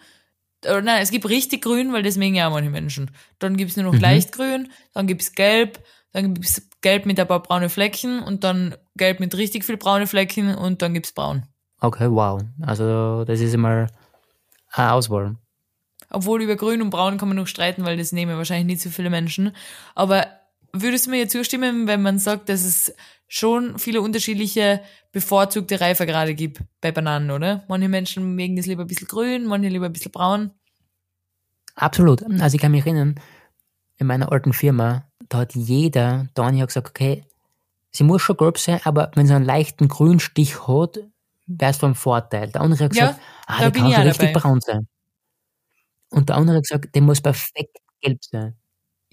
oder 0.63 0.81
nein, 0.81 1.01
es 1.01 1.11
gibt 1.11 1.27
richtig 1.27 1.61
grün, 1.63 1.91
weil 1.91 2.03
das 2.03 2.17
mögen 2.17 2.35
ja 2.35 2.47
auch 2.47 2.53
manche 2.53 2.69
Menschen. 2.69 3.11
Dann 3.39 3.57
gibt's 3.57 3.75
nur 3.75 3.85
noch 3.85 3.93
Mhm. 3.93 3.99
leicht 3.99 4.31
grün, 4.31 4.71
dann 4.93 5.07
gibt's 5.07 5.33
gelb, 5.33 5.79
dann 6.11 6.33
gibt's 6.33 6.61
gelb 6.81 7.05
mit 7.05 7.19
ein 7.19 7.27
paar 7.27 7.41
braune 7.41 7.69
Flecken 7.69 8.21
und 8.21 8.43
dann 8.43 8.75
gelb 8.95 9.19
mit 9.19 9.35
richtig 9.35 9.65
viel 9.65 9.77
braune 9.77 10.07
Flecken 10.07 10.55
und 10.55 10.81
dann 10.81 10.93
gibt's 10.93 11.13
braun. 11.13 11.43
Okay, 11.79 12.09
wow. 12.09 12.41
Also, 12.61 13.23
das 13.25 13.39
ist 13.39 13.53
einmal 13.53 13.87
eine 14.71 14.93
Auswahl. 14.93 15.35
Obwohl 16.09 16.41
über 16.41 16.55
grün 16.55 16.81
und 16.81 16.89
braun 16.89 17.17
kann 17.17 17.29
man 17.29 17.37
noch 17.37 17.47
streiten, 17.47 17.85
weil 17.85 17.97
das 17.97 18.11
nehmen 18.11 18.37
wahrscheinlich 18.37 18.67
nicht 18.67 18.81
so 18.81 18.89
viele 18.89 19.09
Menschen. 19.09 19.55
Aber 19.95 20.27
würdest 20.73 21.05
du 21.05 21.11
mir 21.11 21.17
jetzt 21.17 21.31
zustimmen, 21.31 21.87
wenn 21.87 22.01
man 22.01 22.19
sagt, 22.19 22.49
dass 22.49 22.63
es 22.63 22.93
schon 23.27 23.79
viele 23.79 24.01
unterschiedliche 24.01 24.81
bevorzugte 25.13 25.79
Reifegrade 25.79 26.35
gibt 26.35 26.61
bei 26.81 26.91
Bananen, 26.91 27.31
oder? 27.31 27.63
Manche 27.69 27.87
Menschen 27.87 28.35
mögen 28.35 28.57
das 28.57 28.65
lieber 28.65 28.83
ein 28.83 28.87
bisschen 28.87 29.07
grün, 29.07 29.45
manche 29.45 29.69
lieber 29.69 29.85
ein 29.85 29.93
bisschen 29.93 30.11
braun. 30.11 30.51
Absolut. 31.75 32.21
Also, 32.41 32.55
ich 32.55 32.61
kann 32.61 32.71
mich 32.71 32.85
erinnern, 32.85 33.15
in 34.01 34.07
meiner 34.07 34.31
alten 34.31 34.53
Firma, 34.53 35.05
da 35.29 35.39
hat 35.39 35.55
jeder, 35.55 36.27
Dani 36.33 36.59
hat 36.59 36.67
gesagt, 36.69 36.89
okay, 36.89 37.23
sie 37.91 38.03
muss 38.03 38.21
schon 38.21 38.37
gelb 38.37 38.57
sein, 38.57 38.81
aber 38.83 39.11
wenn 39.15 39.27
sie 39.27 39.33
einen 39.35 39.45
leichten 39.45 39.87
Grünstich 39.87 40.67
hat, 40.67 40.99
wäre 41.47 41.71
es 41.71 41.77
vom 41.77 41.95
Vorteil. 41.95 42.49
Der 42.51 42.61
andere 42.61 42.85
hat 42.85 42.95
Ja, 42.95 43.07
gesagt, 43.07 43.21
ah, 43.47 43.59
da 43.59 43.69
der 43.69 43.71
kann 43.71 43.93
schon 43.93 44.03
richtig 44.03 44.33
dabei. 44.33 44.39
braun 44.39 44.61
sein. 44.61 44.87
Und 46.09 46.29
der 46.29 46.35
andere 46.35 46.57
hat 46.57 46.63
gesagt, 46.63 46.93
der 46.95 47.01
muss 47.01 47.21
perfekt 47.21 47.77
gelb 48.01 48.23
sein. 48.23 48.55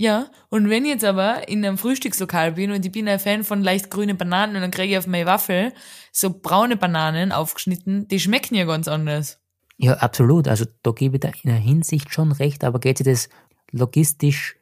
Ja, 0.01 0.31
und 0.49 0.71
wenn 0.71 0.85
ich 0.85 0.93
jetzt 0.93 1.05
aber 1.05 1.49
in 1.49 1.65
einem 1.65 1.77
Frühstückslokal 1.77 2.53
bin 2.53 2.71
und 2.71 2.87
ich 2.87 2.93
bin 2.93 3.09
ein 3.09 3.19
Fan 3.19 3.43
von 3.43 3.63
leicht 3.63 3.91
grünen 3.91 4.17
Bananen 4.17 4.55
und 4.55 4.63
dann 4.63 4.71
kriege 4.71 4.93
ich 4.93 4.99
auf 4.99 5.09
meine 5.09 5.27
Waffel 5.27 5.73
so 6.13 6.31
braune 6.41 6.77
Bananen 6.77 7.33
aufgeschnitten, 7.33 8.07
die 8.07 8.21
schmecken 8.21 8.55
ja 8.55 8.65
ganz 8.65 8.87
anders. 8.87 9.41
Ja, 9.77 9.95
absolut. 9.95 10.49
Also 10.49 10.67
da 10.83 10.91
gebe 10.93 11.17
ich 11.17 11.21
da 11.21 11.29
in 11.29 11.51
der 11.51 11.57
Hinsicht 11.59 12.13
schon 12.13 12.33
recht, 12.33 12.65
aber 12.65 12.81
geht 12.81 12.99
sich 12.99 13.07
das 13.07 13.29
logistisch, 13.73 14.57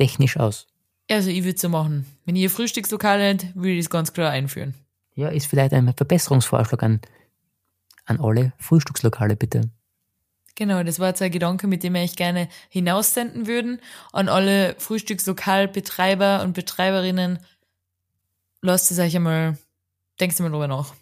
technisch 0.00 0.38
aus? 0.38 0.66
Also 1.10 1.28
ich 1.28 1.44
würde 1.44 1.58
so 1.58 1.68
machen. 1.68 2.06
Wenn 2.24 2.36
ihr 2.36 2.48
Frühstückslokal 2.48 3.20
hättet, 3.20 3.54
würde 3.54 3.72
ich 3.72 3.84
das 3.84 3.90
ganz 3.90 4.14
klar 4.14 4.30
einführen. 4.30 4.74
Ja, 5.14 5.28
ist 5.28 5.46
vielleicht 5.46 5.74
ein 5.74 5.92
Verbesserungsvorschlag 5.92 6.82
an, 6.82 7.00
an 8.06 8.18
alle 8.18 8.52
Frühstückslokale, 8.56 9.36
bitte. 9.36 9.68
Genau, 10.54 10.82
das 10.82 10.98
war 10.98 11.08
jetzt 11.08 11.20
ein 11.20 11.30
Gedanke, 11.30 11.66
mit 11.66 11.82
dem 11.82 11.94
wir 11.94 12.00
echt 12.00 12.16
gerne 12.16 12.48
hinaussenden 12.70 13.46
würden 13.46 13.80
an 14.12 14.30
alle 14.30 14.74
Frühstückslokalbetreiber 14.78 16.42
und 16.42 16.54
Betreiberinnen. 16.54 17.38
Lasst 18.62 18.90
es 18.90 18.98
euch 18.98 19.14
einmal, 19.14 19.58
denkt 20.18 20.40
mal 20.40 20.50
drüber 20.50 20.68
nach. 20.68 20.94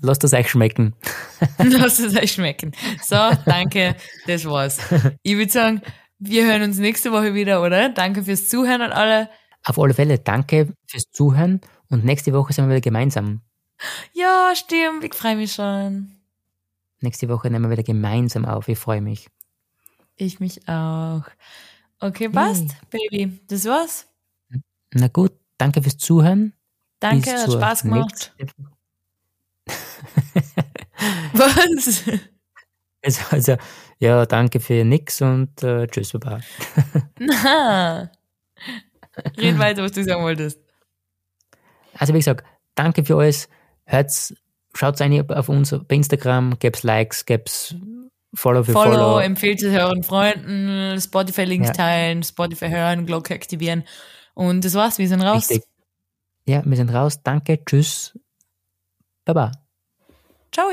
Lasst 0.00 0.24
es 0.24 0.32
euch 0.32 0.48
schmecken. 0.48 0.94
Lasst 1.58 2.00
es 2.00 2.16
euch 2.16 2.32
schmecken. 2.32 2.72
So, 3.02 3.16
danke, 3.44 3.96
das 4.26 4.44
war's. 4.46 4.78
Ich 5.22 5.36
würde 5.36 5.52
sagen, 5.52 5.82
wir 6.18 6.46
hören 6.46 6.62
uns 6.62 6.78
nächste 6.78 7.12
Woche 7.12 7.34
wieder, 7.34 7.62
oder? 7.62 7.88
Danke 7.88 8.22
fürs 8.24 8.48
Zuhören 8.48 8.82
an 8.82 8.92
alle. 8.92 9.30
Auf 9.64 9.78
alle 9.78 9.94
Fälle, 9.94 10.18
danke 10.18 10.72
fürs 10.86 11.10
Zuhören 11.10 11.60
und 11.88 12.04
nächste 12.04 12.32
Woche 12.32 12.52
sind 12.52 12.66
wir 12.66 12.70
wieder 12.70 12.80
gemeinsam. 12.80 13.42
Ja, 14.12 14.52
stimmt, 14.54 15.04
ich 15.04 15.14
freue 15.14 15.36
mich 15.36 15.52
schon. 15.52 16.12
Nächste 17.00 17.28
Woche 17.28 17.50
nehmen 17.50 17.66
wir 17.66 17.70
wieder 17.70 17.82
gemeinsam 17.82 18.44
auf. 18.46 18.68
Ich 18.68 18.78
freue 18.78 19.02
mich. 19.02 19.28
Ich 20.16 20.40
mich 20.40 20.66
auch. 20.68 21.22
Okay, 22.00 22.28
passt, 22.28 22.74
Baby. 22.90 23.38
Das 23.48 23.64
war's. 23.66 24.06
Na 24.94 25.08
gut, 25.08 25.32
danke 25.58 25.82
fürs 25.82 25.98
Zuhören. 25.98 26.54
Danke, 27.00 27.30
Bis 27.30 27.42
hat 27.42 27.52
Spaß 27.52 27.82
gemacht. 27.82 28.34
Was? 31.32 32.02
Also, 33.02 33.20
also, 33.30 33.56
ja, 33.98 34.26
danke 34.26 34.60
für 34.60 34.84
nix 34.84 35.20
und 35.22 35.62
äh, 35.62 35.86
tschüss, 35.86 36.12
Baba. 36.12 36.40
Na. 37.18 38.10
Red 39.38 39.58
weiter, 39.58 39.82
was 39.82 39.92
du 39.92 40.04
sagen 40.04 40.22
wolltest. 40.22 40.60
Also 41.94 42.12
wie 42.12 42.18
gesagt, 42.18 42.44
danke 42.74 43.04
für 43.04 43.16
alles. 43.16 43.48
Hört's, 43.86 44.34
schaut 44.74 45.00
rein 45.00 45.30
auf 45.30 45.48
uns 45.48 45.70
bei 45.88 45.94
Instagram, 45.96 46.58
gibt's 46.58 46.82
Likes, 46.82 47.24
gibt's 47.24 47.74
Follow 48.34 48.62
für 48.64 48.72
Follow, 48.72 48.92
Follow. 48.92 49.18
empfehlt 49.18 49.62
es 49.62 49.74
euren 49.74 50.02
Freunden, 50.02 51.00
Spotify-Links 51.00 51.68
Ja. 51.68 51.74
teilen, 51.74 52.22
Spotify 52.22 52.68
hören, 52.68 53.06
Glocke 53.06 53.34
aktivieren. 53.34 53.84
Und 54.34 54.64
das 54.64 54.74
war's, 54.74 54.98
wir 54.98 55.08
sind 55.08 55.22
raus. 55.22 55.48
Richtig. 55.48 55.64
Ja, 56.44 56.62
wir 56.64 56.76
sind 56.76 56.92
raus. 56.92 57.22
Danke, 57.22 57.64
tschüss. 57.64 58.18
Baba. 59.24 59.52
Ciao. 60.52 60.68